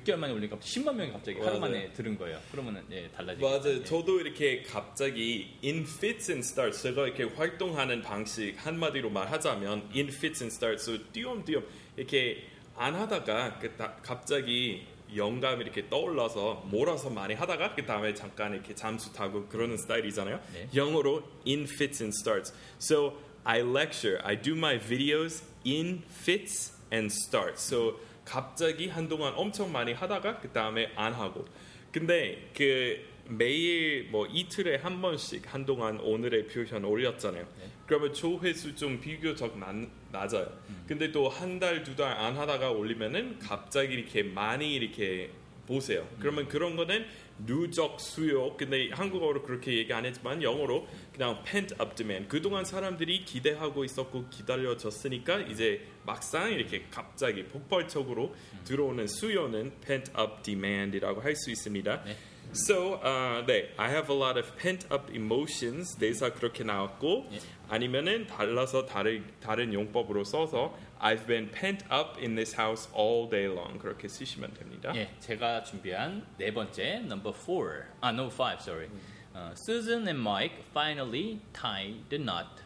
6개월 0.00 0.16
만에 0.16 0.32
올리니까 0.32 0.56
10만 0.58 0.94
명이 0.94 1.12
갑자기 1.12 1.38
하루. 1.40 1.58
만에 1.58 1.92
들은 1.92 2.16
거예요. 2.18 2.40
그러면은 2.50 2.82
예, 2.90 3.08
달라지죠. 3.16 3.46
맞아요. 3.48 3.84
저도 3.84 4.20
이렇게 4.20 4.62
갑자기 4.62 5.56
in 5.64 5.82
fits 5.82 6.30
and 6.30 6.46
starts 6.46 6.82
제가 6.82 7.06
이렇게 7.06 7.24
활동하는 7.24 8.02
방식 8.02 8.54
한마디로 8.58 9.10
말하자면 9.10 9.90
in 9.94 10.08
fits 10.08 10.42
and 10.42 10.54
starts 10.54 10.90
so 10.90 10.98
띄엄띄엄 11.12 11.64
이렇게 11.96 12.44
안 12.76 12.94
하다가 12.94 13.58
그 13.58 13.74
다- 13.76 13.96
갑자기 14.02 14.86
영감이 15.14 15.62
이렇게 15.62 15.88
떠올라서 15.88 16.66
몰아서 16.68 17.08
많이 17.10 17.32
하다가 17.34 17.74
그 17.76 17.86
다음에 17.86 18.12
잠깐 18.12 18.52
이렇게 18.54 18.74
잠수 18.74 19.12
타고 19.12 19.46
그러는 19.46 19.76
스타일이잖아요. 19.76 20.40
네. 20.52 20.68
영어로 20.74 21.22
in 21.46 21.62
fits 21.62 22.02
and 22.02 22.14
starts. 22.16 22.52
So 22.80 23.16
I 23.44 23.60
lecture, 23.62 24.18
I 24.24 24.34
do 24.40 24.54
my 24.54 24.78
videos 24.80 25.42
in 25.64 26.02
fits 26.10 26.74
and 26.92 27.06
starts. 27.12 27.62
So 27.72 27.98
갑자기 28.26 28.88
한동안 28.88 29.32
엄청 29.36 29.72
많이 29.72 29.92
하다가 29.94 30.40
그 30.40 30.50
다음에 30.50 30.92
안 30.96 31.14
하고. 31.14 31.46
근데 31.92 32.50
그 32.54 33.00
매일 33.28 34.08
뭐 34.10 34.26
이틀에 34.26 34.76
한 34.76 35.00
번씩 35.00 35.52
한동안 35.52 35.98
오늘의 36.00 36.46
표현 36.48 36.84
올렸잖아요. 36.84 37.46
그러면 37.86 38.12
조회수 38.12 38.74
좀 38.74 39.00
비교적 39.00 39.58
난, 39.58 39.90
낮아요. 40.12 40.46
근데 40.86 41.10
또 41.12 41.28
한 41.28 41.58
달 41.58 41.82
두 41.84 41.94
달 41.96 42.12
안 42.18 42.36
하다가 42.36 42.70
올리면은 42.72 43.38
갑자기 43.38 43.94
이렇게 43.94 44.22
많이 44.22 44.74
이렇게 44.74 45.30
보세요. 45.66 46.06
그러면 46.20 46.46
그런 46.48 46.76
거는 46.76 47.06
누적 47.44 48.00
수요. 48.00 48.56
근데 48.56 48.90
한국어로 48.92 49.42
그렇게 49.42 49.76
얘기 49.76 49.92
안 49.92 50.06
했지만 50.06 50.42
영어로 50.42 50.86
그냥 51.12 51.42
pent 51.44 51.74
up 51.80 51.94
demand. 51.94 52.28
그동안 52.28 52.64
사람들이 52.64 53.24
기대하고 53.24 53.84
있었고 53.84 54.28
기다려졌으니까 54.30 55.40
이제 55.40 55.86
막상 56.04 56.50
이렇게 56.50 56.84
갑자기 56.90 57.44
폭발적으로 57.44 58.34
들어오는 58.64 59.06
수요는 59.06 59.72
pent 59.84 60.12
up 60.18 60.42
demand이라고 60.42 61.20
할 61.20 61.36
수 61.36 61.50
있습니다. 61.50 62.04
네. 62.04 62.16
So, 62.52 62.94
uh, 63.02 63.44
네, 63.44 63.74
I 63.76 63.90
have 63.90 64.08
a 64.08 64.16
lot 64.16 64.38
of 64.38 64.56
pent 64.56 64.86
up 64.92 65.12
emotions. 65.12 65.98
대사 65.98 66.32
그렇게 66.32 66.62
나왔고 66.64 67.28
예. 67.32 67.38
아니면은 67.68 68.26
달라서 68.28 68.86
다른 68.86 69.24
다른 69.40 69.74
용법으로 69.74 70.24
써서 70.24 70.78
I've 71.00 71.26
been 71.26 71.50
pent 71.50 71.84
up 71.90 72.18
in 72.18 72.34
this 72.34 72.58
house 72.58 72.88
all 72.94 73.28
day 73.28 73.46
long. 73.46 73.78
그렇게 73.78 74.08
쓰시면 74.08 74.54
됩니다. 74.54 74.92
예, 74.94 75.14
제가 75.20 75.62
준비한 75.62 76.26
네 76.38 76.52
번째 76.52 77.02
number 77.04 77.34
four, 77.34 77.84
아 78.00 78.08
number 78.08 78.32
five, 78.32 78.60
sorry. 78.62 78.88
어, 79.34 79.52
Susan 79.54 80.08
and 80.08 80.20
Mike 80.20 80.64
finally 80.70 81.40
tied 81.52 82.08
the 82.08 82.22
knot. 82.22 82.62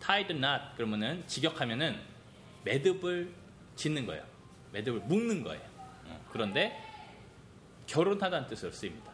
tied 0.00 0.28
the 0.28 0.38
knot 0.38 0.74
그러면은 0.76 1.22
직역하면은 1.26 2.00
매듭을 2.64 3.32
짓는 3.76 4.06
거예요. 4.06 4.24
매듭을 4.72 5.00
묶는 5.00 5.42
거예요. 5.44 5.62
어, 6.06 6.24
그런데 6.32 6.82
결혼하다는 7.86 8.48
뜻으로 8.48 8.72
쓰입니다. 8.72 9.12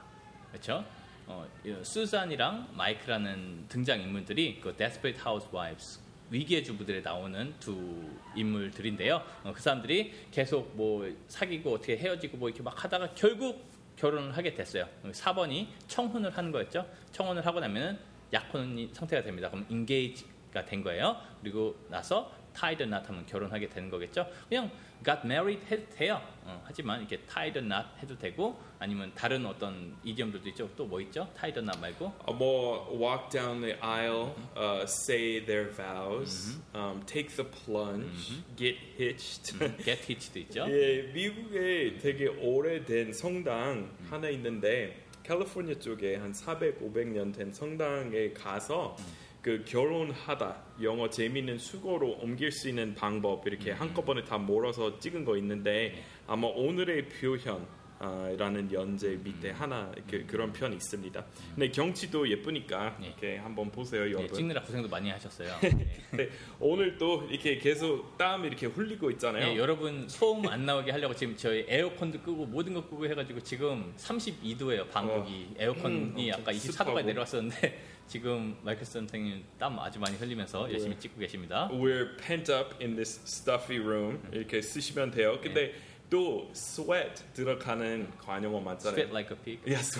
그렇죠? 0.53 0.85
어, 1.27 1.49
이 1.65 1.75
수산이랑 1.83 2.69
마이크라는 2.75 3.67
등장 3.69 4.01
인물들이 4.01 4.61
그 4.61 4.75
Desperate 4.77 5.21
Housewives 5.25 6.01
위기의 6.31 6.65
주부들에 6.65 7.01
나오는 7.01 7.55
두 7.59 8.09
인물들인데요. 8.35 9.23
어, 9.45 9.53
그 9.53 9.61
사람들이 9.61 10.13
계속 10.31 10.75
뭐 10.77 11.09
사귀고 11.29 11.75
어떻게 11.75 11.97
헤어지고 11.97 12.39
뭐 12.39 12.49
이렇게 12.49 12.63
막 12.63 12.83
하다가 12.83 13.15
결국 13.15 13.69
결혼을 13.97 14.37
하게 14.37 14.55
됐어요. 14.55 14.89
4번이 15.05 15.67
청혼을 15.89 16.37
하는 16.37 16.51
거였죠. 16.53 16.87
청혼을 17.13 17.45
하고 17.45 17.61
나면은 17.61 17.99
약혼이 18.33 18.91
상태가 18.93 19.23
됩니다. 19.23 19.51
그럼 19.51 19.67
engage가 19.69 20.65
된 20.65 20.83
거예요. 20.83 21.17
그리고 21.43 21.77
나서 21.89 22.33
knot 22.55 22.83
하면 22.85 23.27
결혼하게 23.27 23.69
되는 23.69 23.91
거겠죠. 23.91 24.27
그냥 24.49 24.71
got 25.05 25.21
married 25.25 25.61
해도 25.71 25.85
돼요. 25.97 26.21
어, 26.45 26.63
하지만 26.67 27.01
이렇게 27.01 27.19
tied 27.27 27.53
the 27.59 27.67
knot 27.67 27.87
해도 28.03 28.17
되고 28.19 28.59
아니면 28.79 29.13
다른 29.15 29.45
어떤 29.47 29.95
이디엄들도 30.05 30.49
있죠. 30.51 30.69
또 30.77 30.87
뭐 30.87 31.01
있죠? 31.03 31.29
tied 31.39 31.55
the 31.55 31.65
knot 31.65 31.79
말고 31.81 32.13
Uh, 32.29 32.33
more 32.35 32.81
walk 32.91 33.31
down 33.31 33.61
the 33.61 33.77
aisle, 33.83 34.35
uh, 34.57 34.83
say 34.87 35.45
their 35.45 35.71
vows, 35.71 36.59
um, 36.75 37.03
take 37.07 37.31
the 37.37 37.45
plunge, 37.45 38.43
get 38.57 38.77
hitched. 38.99 39.55
get 39.85 40.01
hitch도 40.09 40.39
있죠. 40.41 40.67
예, 40.69 41.03
미국에 41.13 41.99
되게 41.99 42.27
오래된 42.29 43.13
성당 43.13 43.91
하나 44.09 44.29
있는데 44.31 45.07
캘리포니아 45.23 45.75
쪽에 45.79 46.17
한 46.17 46.33
400, 46.33 46.81
500년 46.81 47.33
된 47.37 47.53
성당에 47.53 48.33
가서 48.33 48.97
그 49.43 49.65
결혼하다 49.67 50.57
영어 50.83 51.09
재미있는 51.09 51.59
수고로 51.59 52.19
옮길 52.21 52.53
수 52.53 52.69
있는 52.69 52.95
방법 52.95 53.47
이렇게 53.47 53.71
한꺼번에 53.73 54.23
다 54.23 54.37
몰아서 54.37 54.99
찍은 54.99 55.25
거 55.25 55.37
있는데 55.39 56.03
아마 56.27 56.47
오늘의 56.49 57.09
표현 57.09 57.67
아, 58.03 58.35
라는 58.39 58.73
연재 58.73 59.19
밑에 59.23 59.51
하나 59.51 59.93
그, 60.11 60.25
그런 60.27 60.51
편이 60.55 60.75
있습니다. 60.75 61.23
근데 61.55 61.71
경치도 61.71 62.31
예쁘니까 62.31 62.97
네. 62.99 63.09
이렇게 63.09 63.37
한번 63.37 63.71
보세요, 63.71 64.07
예, 64.07 64.13
여러분. 64.13 64.33
찍느라 64.33 64.63
고생도 64.63 64.89
많이 64.89 65.11
하셨어요. 65.11 65.55
네, 66.17 66.31
오늘 66.59 66.97
또 66.97 67.27
이렇게 67.29 67.59
계속 67.59 68.17
땀 68.17 68.47
이렇게 68.47 68.69
흘리고 68.69 69.11
있잖아요. 69.11 69.53
예, 69.53 69.57
여러분 69.59 70.09
소음 70.09 70.49
안 70.49 70.65
나오게 70.65 70.93
하려고 70.93 71.15
지금 71.15 71.37
저희 71.37 71.67
에어컨도 71.69 72.23
끄고 72.23 72.47
모든 72.47 72.73
거 72.73 72.83
끄고 72.89 73.05
해가지고 73.05 73.41
지금 73.41 73.93
32도예요 73.99 74.89
방콕이 74.91 75.57
에어컨이 75.59 76.31
음, 76.31 76.33
아까 76.33 76.53
엄청 76.53 76.55
24도까지 76.55 76.73
습하고. 76.73 77.01
내려왔었는데 77.03 77.81
지금 78.15 78.57
마이클 78.65 78.85
선생님 78.85 79.45
땀 79.57 79.79
아주 79.79 80.01
많이 80.01 80.17
흘리면서 80.17 80.67
네. 80.67 80.73
열심히 80.73 80.99
찍고 80.99 81.21
계십니다. 81.21 81.71
We're 81.73 82.19
pent 82.19 82.51
up 82.51 82.75
in 82.81 82.97
this 82.97 83.21
stuffy 83.25 83.79
room 83.81 84.21
이렇게 84.33 84.61
쓰시면 84.61 85.13
돼요. 85.13 85.39
근데 85.41 85.75
또 86.11 86.51
sweat 86.53 87.23
들어가는 87.35 88.11
관용어 88.19 88.59
맞잖아요. 88.63 88.99
Sweat 88.99 89.13
like 89.15 89.31
a 89.31 89.39
pig. 89.41 89.63
Yes, 89.65 89.97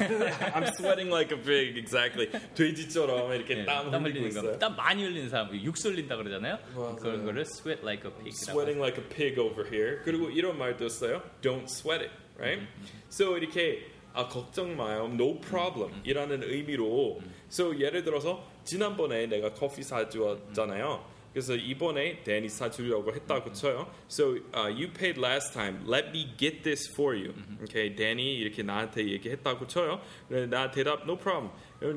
I'm 0.53 0.67
sweating 0.75 1.09
like 1.09 1.31
a 1.31 1.41
pig. 1.41 1.79
Exactly. 1.79 2.29
돼지처럼 2.57 3.33
이렇게 3.33 3.61
예, 3.61 3.65
땀, 3.65 3.93
땀 3.93 4.05
흘리는 4.05 4.29
거. 4.35 4.59
땀 4.59 4.75
많이 4.75 5.05
흘리는 5.05 5.29
사람 5.29 5.55
육수 5.55 5.91
흘린다 5.91 6.17
그러잖아요. 6.17 6.59
맞아요. 6.75 6.97
그런 6.97 7.25
거를 7.25 7.43
sweat 7.43 7.81
like 7.87 8.03
a 8.05 8.13
pig. 8.13 8.35
Sweating 8.35 8.81
like 8.83 8.99
a 8.99 9.09
pig 9.09 9.39
over 9.39 9.65
here. 9.65 10.01
그리고 10.03 10.31
이런 10.31 10.59
말도 10.59 10.89
써요. 10.89 11.23
Don't 11.43 11.71
sweat 11.71 12.03
it, 12.03 12.11
right? 12.37 12.67
So 13.09 13.37
이렇게 13.39 13.87
아 14.13 14.27
걱정 14.27 14.77
마요, 14.77 15.09
no 15.13 15.39
problem 15.39 15.93
이라는 16.03 16.43
의미로. 16.43 17.21
So 17.51 17.79
예를 17.79 18.05
들어서 18.05 18.47
지난번에 18.65 19.27
내가 19.27 19.53
커피 19.53 19.83
사주었잖아요. 19.83 21.21
그래서 21.33 21.55
이번에 21.55 22.23
데니 22.25 22.49
사주려고 22.49 23.15
했다고 23.15 23.53
쳐요. 23.53 23.89
So 24.09 24.37
uh, 24.55 24.69
you 24.69 24.89
paid 24.93 25.19
last 25.19 25.53
time. 25.53 25.85
Let 25.87 26.09
me 26.11 26.35
get 26.37 26.63
this 26.63 26.91
for 26.93 27.15
you. 27.17 27.35
Okay, 27.63 27.95
데니 27.95 28.37
이렇게 28.39 28.63
나한테 28.63 29.07
얘기했다고 29.09 29.67
쳐요. 29.69 30.01
나 30.49 30.71
대답 30.71 31.03
no 31.05 31.17
problem. 31.17 31.51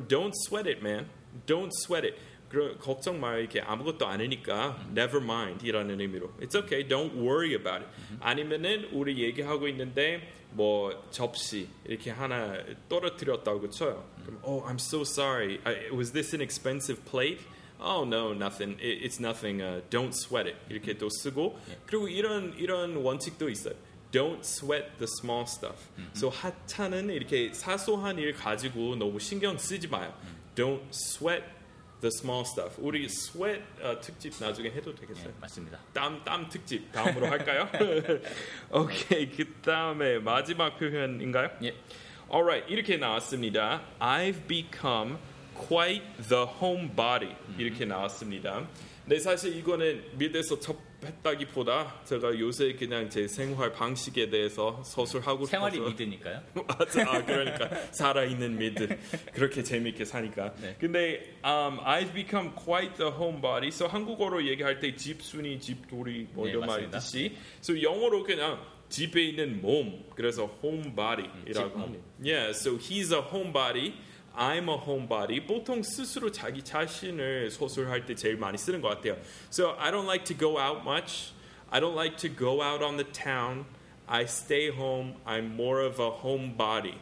Don't 0.07 0.33
sweat 0.45 0.69
it, 0.69 0.81
man. 0.81 1.07
Don't 1.47 1.71
sweat 1.85 2.05
it. 2.05 2.19
그럼 2.49 2.77
걱정 2.77 3.19
마요. 3.19 3.39
이렇게 3.39 3.59
아무것도 3.61 4.05
아니니까 4.05 4.77
never 4.91 5.17
mind 5.23 5.65
이라는 5.65 5.99
의미로. 5.99 6.31
It's 6.39 6.55
okay. 6.55 6.87
Don't 6.87 7.15
worry 7.15 7.55
about 7.55 7.83
it. 7.83 7.87
아니면은 8.19 8.89
우리 8.91 9.17
얘기하고 9.23 9.67
있는데 9.69 10.31
뭐 10.53 10.91
접시 11.11 11.67
이렇게 11.85 12.11
하나 12.11 12.57
떨어뜨렸다고 12.89 13.69
쳐요. 13.69 14.03
그럼 14.25 14.39
Oh, 14.43 14.63
I'm 14.65 14.79
so 14.79 15.01
sorry. 15.01 15.59
I, 15.65 15.89
was 15.91 16.11
this 16.11 16.33
an 16.33 16.41
expensive 16.41 17.03
plate? 17.05 17.41
Oh 17.79 18.05
no, 18.05 18.33
nothing. 18.33 18.77
It, 18.79 19.03
it's 19.03 19.19
nothing. 19.19 19.61
Uh, 19.61 19.81
don't 19.89 20.13
sweat 20.13 20.47
it. 20.47 20.57
이렇게 20.69 20.97
또 20.97 21.09
쓰고 21.09 21.57
그리고 21.85 22.07
이런 22.07 22.53
이런 22.57 22.95
원칙도 22.95 23.49
있어요. 23.49 23.73
Don't 24.11 24.41
sweat 24.45 24.97
the 24.99 25.07
small 25.07 25.43
stuff. 25.47 25.89
So 26.13 26.29
하찮은 26.29 27.09
이렇게 27.09 27.51
사소한 27.51 28.19
일 28.19 28.33
가지고 28.33 28.95
너무 28.95 29.19
신경 29.19 29.57
쓰지 29.57 29.87
마요. 29.87 30.13
Don't 30.55 30.81
sweat 30.91 31.43
the 32.03 32.11
small 32.11 32.43
stuff. 32.45 32.75
우리 32.77 33.05
sweat 33.05 33.63
어, 33.81 33.99
특집 34.01 34.33
나중에 34.39 34.69
해도 34.69 34.93
되겠어요? 34.93 35.27
네, 35.27 35.33
맞습니다. 35.39 35.79
땀, 35.93 36.21
땀 36.23 36.49
특집 36.49 36.91
다음으로 36.91 37.27
할까요? 37.27 37.69
오케이, 38.69 39.29
그 39.29 39.53
다음에 39.61 40.19
마지막 40.19 40.77
표현인가요? 40.77 41.49
예. 41.63 41.73
Alright, 42.29 42.71
이렇게 42.71 42.97
나왔습니다. 42.97 43.83
I've 43.99 44.47
become 44.47 45.17
quite 45.67 46.03
the 46.27 46.45
homebody 46.61 47.35
이렇게 47.57 47.85
나왔습니다. 47.85 48.67
근데 49.05 49.19
사실 49.19 49.55
이거는 49.57 50.03
미드에서 50.17 50.59
접했다기보다 50.59 52.01
제가 52.05 52.37
요새 52.39 52.73
그냥 52.73 53.09
제 53.09 53.27
생활 53.27 53.71
방식에 53.71 54.29
대해서 54.29 54.81
서술하고 54.83 55.45
생활이 55.45 55.75
싶어서 55.75 55.91
믿으니까요. 55.91 56.41
맞아. 56.67 57.01
아, 57.09 57.25
그러니까 57.25 57.69
살아있는 57.91 58.57
미드 58.57 58.87
그렇게 59.33 59.63
재밌게 59.63 60.05
사니까. 60.05 60.53
네. 60.61 60.75
근데 60.79 61.35
um, 61.43 61.79
I've 61.79 62.13
become 62.13 62.51
quite 62.55 62.95
the 62.95 63.11
homebody. 63.11 63.67
So 63.67 63.87
한국어로 63.87 64.45
얘기할 64.47 64.79
때 64.79 64.95
집순이, 64.95 65.59
집돌이 65.59 66.27
뭐 66.33 66.45
네, 66.45 66.51
이런 66.51 66.65
말 66.65 66.87
맞습니다. 66.87 66.97
있듯이. 66.97 67.35
So 67.61 67.81
영어로 67.81 68.23
그냥 68.23 68.59
집에 68.89 69.23
있는 69.23 69.61
몸. 69.61 70.03
그래서 70.15 70.49
homebody이라고 70.63 71.69
집몸. 71.69 71.81
합니다. 71.81 72.03
Yeah. 72.23 72.51
So 72.51 72.77
he's 72.77 73.11
a 73.11 73.21
homebody. 73.21 73.93
I'm 74.36 74.68
a 74.68 74.76
homebody. 74.76 75.44
보통 75.46 75.82
스스로 75.82 76.30
자기 76.30 76.62
자신을 76.62 77.50
소설할 77.50 78.06
때 78.06 78.14
제일 78.14 78.36
많이 78.36 78.56
쓰는 78.56 78.80
것 78.80 78.88
같아요. 78.88 79.16
So 79.50 79.74
I 79.78 79.90
don't 79.90 80.06
like 80.06 80.24
to 80.26 80.34
go 80.34 80.58
out 80.58 80.84
much. 80.84 81.32
I 81.70 81.80
don't 81.80 81.96
like 81.96 82.16
to 82.18 82.28
go 82.28 82.62
out 82.62 82.82
on 82.82 82.96
the 82.96 83.04
town. 83.04 83.66
I 84.06 84.24
stay 84.24 84.70
home. 84.70 85.16
I'm 85.26 85.54
more 85.54 85.80
of 85.80 85.98
a 85.98 86.10
homebody. 86.10 86.94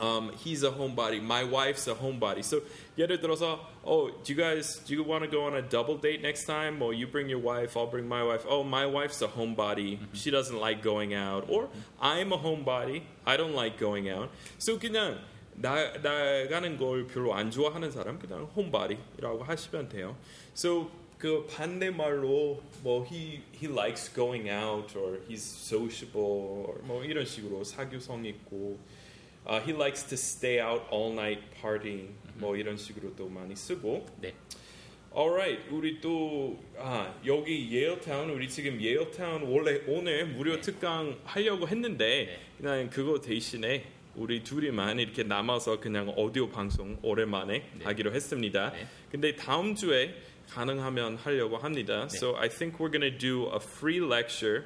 Um, 0.00 0.30
he's 0.44 0.62
a 0.62 0.70
homebody. 0.70 1.22
My 1.22 1.42
wife's 1.44 1.88
a 1.88 1.94
homebody. 1.94 2.44
So 2.44 2.62
예를 2.96 3.20
들어서, 3.20 3.60
oh, 3.84 4.10
do 4.22 4.32
you 4.32 4.36
guys 4.36 4.80
do 4.84 4.94
you 4.94 5.02
want 5.02 5.24
to 5.24 5.30
go 5.30 5.44
on 5.44 5.54
a 5.56 5.62
double 5.62 5.96
date 5.96 6.22
next 6.22 6.44
time? 6.44 6.82
Or 6.82 6.92
you 6.92 7.06
bring 7.06 7.28
your 7.28 7.40
wife, 7.40 7.76
I'll 7.76 7.86
bring 7.86 8.06
my 8.06 8.22
wife. 8.22 8.44
Oh, 8.48 8.62
my 8.62 8.86
wife's 8.86 9.22
a 9.22 9.28
homebody. 9.28 9.98
She 10.12 10.30
doesn't 10.30 10.58
like 10.58 10.82
going 10.82 11.14
out. 11.14 11.46
Or 11.48 11.68
I'm 12.00 12.32
a 12.32 12.38
homebody. 12.38 13.02
I 13.26 13.36
don't 13.36 13.54
like 13.54 13.78
going 13.78 14.08
out. 14.08 14.30
So 14.58 14.76
그냥 14.76 15.18
나, 15.55 15.91
나가는 15.97 16.77
걸 16.77 17.07
별로 17.07 17.33
안 17.33 17.51
좋아하는 17.51 17.91
사람 17.91 18.19
그냥 18.19 18.49
homebody라고 18.55 19.43
하시면 19.43 19.89
돼요. 19.89 20.15
So 20.55 20.89
그 21.17 21.47
반대 21.47 21.89
말로 21.89 22.61
뭐 22.81 23.05
he 23.09 23.41
he 23.55 23.71
likes 23.71 24.13
going 24.13 24.49
out 24.49 24.97
or 24.97 25.21
he's 25.29 25.41
sociable 25.41 26.65
or 26.67 26.79
뭐 26.83 27.03
이런 27.03 27.25
식으로 27.25 27.63
사교성 27.63 28.25
있고 28.25 28.77
uh, 29.47 29.61
he 29.65 29.71
likes 29.73 30.03
to 30.03 30.15
stay 30.15 30.59
out 30.59 30.83
all 30.91 31.13
night 31.13 31.41
partying 31.61 32.13
뭐 32.35 32.57
이런 32.57 32.75
식으로 32.75 33.15
또 33.15 33.29
많이 33.29 33.55
쓰고 33.55 34.05
네. 34.19 34.33
alright 35.15 35.63
우리 35.71 36.01
또 36.01 36.59
아, 36.77 37.13
여기 37.25 37.71
예일타운 37.71 38.29
우리 38.31 38.49
지금 38.49 38.81
예일타운 38.81 39.43
원래 39.43 39.81
오늘 39.87 40.25
무료 40.25 40.59
특강 40.59 41.17
하려고 41.23 41.67
했는데 41.67 42.25
네. 42.25 42.39
그냥 42.57 42.89
그거 42.89 43.21
대신에 43.21 43.85
우리 44.15 44.43
둘이만 44.43 44.99
이렇게 44.99 45.23
남아서 45.23 45.79
그냥 45.79 46.13
오디오 46.15 46.49
방송 46.49 46.97
오랜만에 47.01 47.69
네. 47.79 47.85
하기로 47.85 48.13
했습니다. 48.13 48.71
네. 48.71 48.87
근데 49.11 49.35
다음 49.35 49.73
주에 49.75 50.15
가능하면 50.51 51.17
하려고 51.17 51.57
합니다. 51.57 52.07
네. 52.07 52.15
So 52.17 52.37
I 52.37 52.47
think 52.49 52.77
we're 52.77 52.91
gonna 52.91 53.17
do 53.17 53.49
a 53.51 53.57
free 53.59 53.99
lecture. 54.05 54.63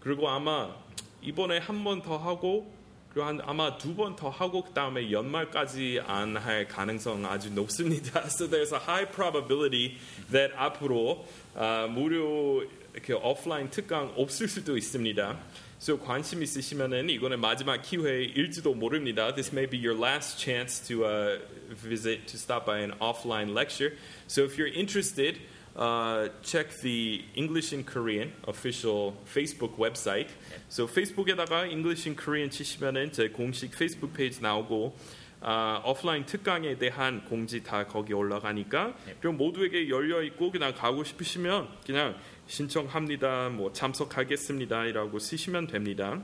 그리고 0.00 0.28
아마 0.28 0.74
이번에 1.22 1.58
한 1.58 1.84
번 1.84 2.00
더 2.02 2.16
하고 2.16 2.72
그리고 3.12 3.26
한, 3.28 3.40
아마 3.44 3.76
두 3.76 3.94
번 3.94 4.16
더 4.16 4.30
하고 4.30 4.62
그 4.64 4.72
다음에 4.72 5.10
연말까지 5.12 6.00
안 6.06 6.36
할 6.36 6.66
가능성 6.66 7.26
아주 7.26 7.50
높습니다. 7.52 8.20
So 8.32 8.48
there's 8.48 8.72
a 8.72 8.80
high 8.80 9.10
probability 9.10 9.96
that 10.32 10.54
앞으로 10.56 11.26
아, 11.54 11.86
무료 11.90 12.62
이렇게 12.94 13.12
오프라인 13.12 13.68
특강 13.68 14.12
없을 14.16 14.48
수도 14.48 14.78
있습니다. 14.78 15.38
So 15.79 15.97
관심 15.97 16.43
있으시면은 16.43 17.09
이거는 17.09 17.39
마지막 17.39 17.81
기회일지도 17.81 18.75
모릅니다. 18.75 19.33
This 19.33 19.51
may 19.51 19.67
be 19.67 19.79
your 19.79 19.99
last 19.99 20.37
chance 20.37 20.79
to 20.87 21.05
uh, 21.05 21.39
visit 21.69 22.27
to 22.27 22.37
stop 22.37 22.65
by 22.65 22.79
an 22.79 22.93
offline 22.99 23.55
lecture. 23.55 23.93
So 24.27 24.43
if 24.43 24.57
you're 24.57 24.71
interested, 24.71 25.39
uh, 25.75 26.29
check 26.43 26.69
the 26.81 27.23
English 27.35 27.73
in 27.73 27.83
Korean 27.83 28.31
official 28.47 29.15
Facebook 29.25 29.77
website. 29.77 30.27
So 30.69 30.87
Facebook에다가 30.87 31.67
English 31.69 32.05
in 32.07 32.15
Korean 32.15 32.49
치시면은 32.49 33.11
제 33.11 33.29
공식 33.29 33.71
페이스북 33.71 34.13
페이지 34.13 34.41
나오고 34.41 34.95
아, 35.43 35.81
오프라인 35.83 36.23
특강에 36.25 36.77
대한 36.77 37.25
공지 37.25 37.63
다 37.63 37.87
거기 37.87 38.13
올라가니까 38.13 38.93
그럼 39.19 39.37
모두에게 39.37 39.89
열려 39.89 40.21
있고 40.21 40.51
그냥 40.51 40.71
가고 40.75 41.03
싶으시면 41.03 41.67
그냥 41.83 42.15
신청합니다. 42.46 43.48
뭐 43.50 43.72
참석하겠습니다라고 43.72 45.18
쓰시면 45.18 45.66
됩니다. 45.66 46.22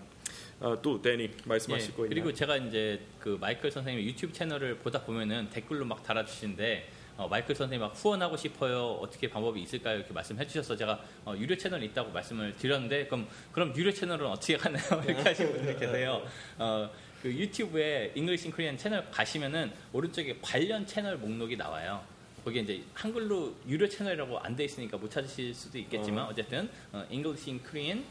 아, 0.61 0.79
또 0.81 1.03
데니 1.03 1.31
말씀하실 1.45 1.91
예, 1.91 1.97
거 1.97 2.03
있나요? 2.05 2.09
그리고 2.09 2.33
제가 2.33 2.57
이제 2.57 3.01
그 3.18 3.37
마이클 3.41 3.70
선생님 3.70 4.05
유튜브 4.07 4.33
채널을 4.33 4.79
보다 4.79 5.03
보면은 5.03 5.51
댓글로 5.51 5.85
막 5.85 6.03
달아주시는데 6.05 6.89
어, 7.16 7.29
마이클 7.29 7.55
선생님 7.55 7.81
막 7.81 7.93
후원하고 7.95 8.37
싶어요. 8.37 8.99
어떻게 9.01 9.29
방법이 9.29 9.61
있을까요? 9.61 9.97
이렇게 9.97 10.12
말씀해 10.12 10.47
주셔서 10.47 10.77
제가 10.77 11.01
어, 11.25 11.35
유료 11.37 11.57
채널이 11.57 11.87
있다고 11.87 12.12
말씀을 12.12 12.55
드렸는데 12.57 13.07
그럼 13.07 13.27
그럼 13.51 13.75
유료 13.77 13.93
채널은 13.93 14.27
어떻게 14.27 14.57
가나요? 14.57 14.83
이렇게 15.05 15.23
하시는 15.23 15.53
분들이 15.53 15.77
계세요. 15.77 16.23
어, 16.59 16.89
그 17.23 17.29
유튜브에 17.29 18.12
English 18.14 18.47
in 18.47 18.53
Korean 18.53 18.77
채널 18.77 19.09
가시면은 19.11 19.73
오른쪽에 19.93 20.39
관련 20.41 20.87
채널 20.87 21.16
목록이 21.16 21.57
나와요. 21.57 22.03
거기에 22.45 22.62
이제 22.62 22.82
한글로 22.95 23.55
유료 23.68 23.88
채널이라고 23.88 24.38
안 24.38 24.57
돼 24.57 24.64
있으니까 24.64 24.97
못 24.99 25.11
찾으실 25.11 25.55
수도 25.55 25.78
있겠지만 25.78 26.26
어 26.26 26.34
쨌든 26.34 26.68
어, 26.93 27.05
English 27.11 27.49
in 27.51 27.62
Korean 27.62 28.05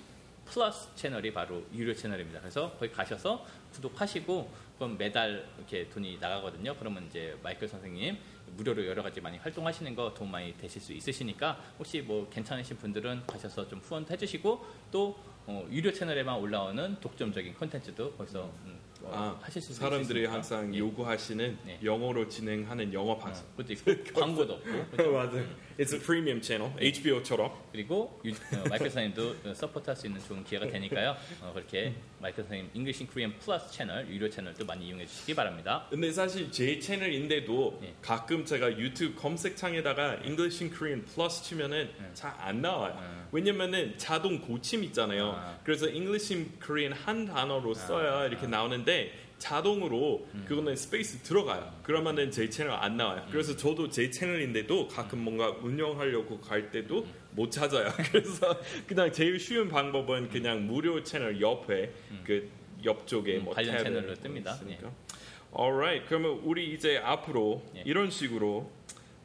플러스 0.46 0.94
채널이 0.96 1.32
바로 1.34 1.64
유료 1.74 1.94
채널입니다. 1.94 2.40
그래서 2.40 2.72
거기 2.80 2.92
가셔서 2.92 3.46
구독하시고 3.74 4.52
그럼 4.78 4.98
매달 4.98 5.48
이렇게 5.58 5.88
돈이 5.90 6.18
나가거든요. 6.20 6.76
그러면 6.78 7.06
이제 7.08 7.38
마이클 7.44 7.68
선생님 7.68 8.18
무료로 8.58 8.86
여러 8.86 9.02
가지 9.04 9.22
많이 9.22 9.38
활동하시는 9.38 9.96
거 9.96 10.14
도움 10.14 10.32
많이 10.32 10.58
되실 10.58 10.82
수 10.82 10.92
있으시니까 10.94 11.58
혹시 11.78 12.02
뭐 12.02 12.28
괜찮으신 12.30 12.78
분들은 12.78 13.26
가셔서 13.28 13.68
좀 13.68 13.80
후원도 13.80 14.12
해주시고 14.14 14.66
또 14.92 15.18
어, 15.46 15.66
유료 15.72 15.92
채널에만 15.92 16.38
올라오는 16.38 17.00
독점적인 17.00 17.54
콘텐츠도 17.56 18.14
거기서 18.14 18.44
음, 18.66 18.78
어, 18.91 18.91
아, 19.10 19.38
하실 19.42 19.62
수 19.62 19.74
사람들이. 19.74 20.26
항상 20.26 20.74
예. 20.74 20.80
요구하시는 20.80 21.58
네. 21.66 21.80
영어로 21.84 22.28
진행하는 22.28 22.94
영어 22.94 23.12
어, 23.14 23.18
방송. 23.18 23.46
그것도 23.56 23.74
있고 23.74 24.14
광고도 24.20 24.54
없고? 24.54 24.72
맞아요. 25.12 25.46
It's 25.82 25.94
a 25.96 26.00
premium 26.00 26.40
channel, 26.44 26.72
HBO처럼. 26.80 27.52
그리고 27.72 28.22
유, 28.24 28.34
어, 28.34 28.70
마이클 28.70 28.92
선생님도 28.92 29.36
어, 29.50 29.54
support할 29.56 29.96
수 29.96 30.06
있는 30.06 30.22
좋은 30.22 30.44
기회가 30.44 30.68
되니까요. 30.68 31.18
어, 31.42 31.52
그렇게 31.56 31.96
마이클 32.20 32.44
선생님 32.44 32.70
English 32.76 33.02
in 33.02 33.10
Korean 33.12 33.40
Plus 33.40 33.72
채널 33.72 34.08
유료 34.08 34.30
채널도 34.30 34.64
많이 34.64 34.86
이용해 34.86 35.08
주시기 35.08 35.34
바랍니다. 35.34 35.88
근데 35.90 36.12
사실 36.12 36.52
제 36.52 36.78
채널인데도 36.78 37.80
예. 37.82 37.96
가끔 38.00 38.46
제가 38.46 38.78
유튜브 38.78 39.20
검색창에다가 39.20 40.18
English 40.24 40.64
in 40.64 40.72
Korean 40.72 41.04
Plus 41.04 41.42
치면은 41.42 41.90
잘 42.14 42.42
안 42.42 42.62
나와요. 42.62 43.00
음. 43.02 43.28
왜냐면은 43.32 43.98
자동 43.98 44.40
고침 44.40 44.84
있잖아요. 44.84 45.32
아. 45.32 45.58
그래서 45.64 45.88
English 45.88 46.32
in 46.32 46.52
Korean 46.64 46.94
한 46.94 47.26
단어로 47.26 47.74
써야 47.74 48.28
이렇게 48.28 48.46
나오는데 48.46 49.14
자동으로 49.42 50.28
음. 50.36 50.46
그거는 50.48 50.76
스페이스 50.76 51.18
들어가요. 51.24 51.74
그러면은 51.82 52.30
제 52.30 52.48
채널 52.48 52.74
안 52.76 52.96
나와요. 52.96 53.26
그래서 53.32 53.56
저도 53.58 53.90
제 53.90 54.12
채널인데도 54.12 54.88
가끔 54.88 55.20
음. 55.20 55.24
뭔가 55.24 55.50
운영하려고 55.50 56.40
갈 56.40 56.70
때도 56.70 57.08
못 57.32 57.50
찾아요. 57.50 57.90
그래서 58.12 58.56
그냥 58.88 59.12
제일 59.12 59.40
쉬운 59.40 59.68
방법은 59.68 60.30
그냥 60.30 60.68
무료 60.68 61.04
채널 61.04 61.42
옆에 61.42 61.92
그 62.24 62.50
옆쪽에 62.86 63.38
음, 63.38 63.46
뭐 63.46 63.54
관련 63.56 63.80
채널로 63.80 64.14
뜹니다. 64.14 64.54
있으니까. 64.56 64.92
Alright, 65.58 66.08
그러면 66.08 66.40
우리 66.44 66.74
이제 66.74 67.00
앞으로 67.00 67.64
예. 67.76 67.84
이런 67.84 68.12
식으로 68.12 68.72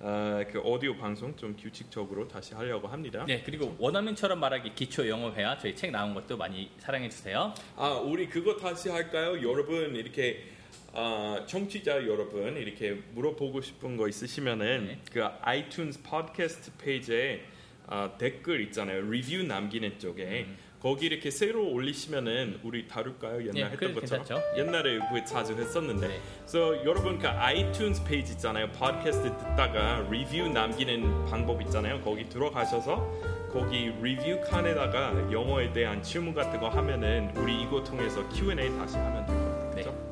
어, 0.09 0.45
그 0.53 0.61
오디오 0.61 0.95
방송 0.97 1.35
좀 1.35 1.57
규칙적으로 1.57 2.29
다시 2.29 2.55
하려고 2.55 2.87
합니다. 2.87 3.25
네, 3.27 3.43
그리고 3.45 3.75
원어민처럼 3.77 4.39
말하기 4.39 4.73
기초 4.77 5.09
영어 5.09 5.33
회화 5.33 5.59
저희 5.59 5.75
책 5.75 5.91
나온 5.91 6.15
것도 6.15 6.37
많이 6.37 6.71
사랑해 6.79 7.09
주세요. 7.09 7.53
아, 7.75 7.89
우리 7.89 8.29
그거 8.29 8.57
다시 8.57 8.89
할까요? 8.89 9.33
여러분 9.43 9.97
이렇게 9.97 10.45
아, 10.93 11.45
청취자 11.49 12.07
여러분 12.07 12.57
이렇게 12.57 13.03
물어보고 13.15 13.61
싶은 13.61 13.97
거 13.97 14.07
있으시면은 14.07 14.87
네. 14.87 15.01
그 15.11 15.29
아이튠즈 15.43 16.05
팟캐스트 16.05 16.77
페이지에 16.79 17.41
아, 17.89 18.13
댓글 18.17 18.61
있잖아요. 18.61 19.11
리뷰 19.11 19.43
남기는 19.43 19.99
쪽에 19.99 20.47
거기 20.81 21.07
이렇게 21.07 21.31
새로 21.31 21.69
올리시면은 21.71 22.61
우리 22.63 22.87
다룰까요? 22.87 23.41
옛날 23.41 23.57
예, 23.57 23.65
했던 23.65 23.79
그래, 23.79 23.95
것처럼 23.95 24.25
괜찮죠. 24.25 24.59
옛날에 24.59 24.99
그 25.13 25.25
자주 25.25 25.55
했었는데 25.55 26.09
네. 26.09 26.21
그래서 26.41 26.85
여러분 26.85 27.19
그 27.19 27.27
아이튠즈 27.27 28.07
페이지 28.07 28.33
있잖아요 28.35 28.71
팟캐스트 28.73 29.37
듣다가 29.39 30.07
리뷰 30.11 30.49
남기는 30.49 31.25
방법 31.27 31.61
있잖아요 31.63 32.01
거기 32.03 32.29
들어가셔서 32.29 33.11
거기 33.53 33.91
리뷰 34.03 34.41
칸에다가 34.49 35.33
영어에 35.33 35.73
대한 35.73 36.03
질문 36.03 36.35
같은 36.35 36.61
거 36.61 36.69
하면은 36.69 37.33
우리 37.37 37.63
이거 37.63 37.83
통해서 37.83 38.27
Q&A 38.29 38.57
다시 38.77 38.97
하면 38.97 39.27
될 39.27 39.35
것 39.37 39.45
같아요 39.45 39.71
네. 39.75 39.83
그죠? 39.83 40.07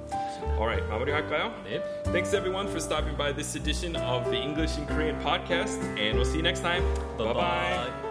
Alright 0.58 0.86
마무리할까요? 0.88 1.52
네. 1.64 1.80
Thanks 2.04 2.34
everyone 2.34 2.68
for 2.68 2.78
stopping 2.78 3.16
by 3.16 3.32
this 3.34 3.56
edition 3.56 3.96
of 3.96 4.30
the 4.30 4.40
English 4.40 4.78
in 4.78 4.86
Korean 4.86 5.18
podcast 5.20 5.80
and 5.98 6.14
we'll 6.18 6.24
see 6.24 6.36
you 6.38 6.42
next 6.42 6.60
time. 6.62 6.84
Bye 7.18 7.32
bye. 7.32 8.03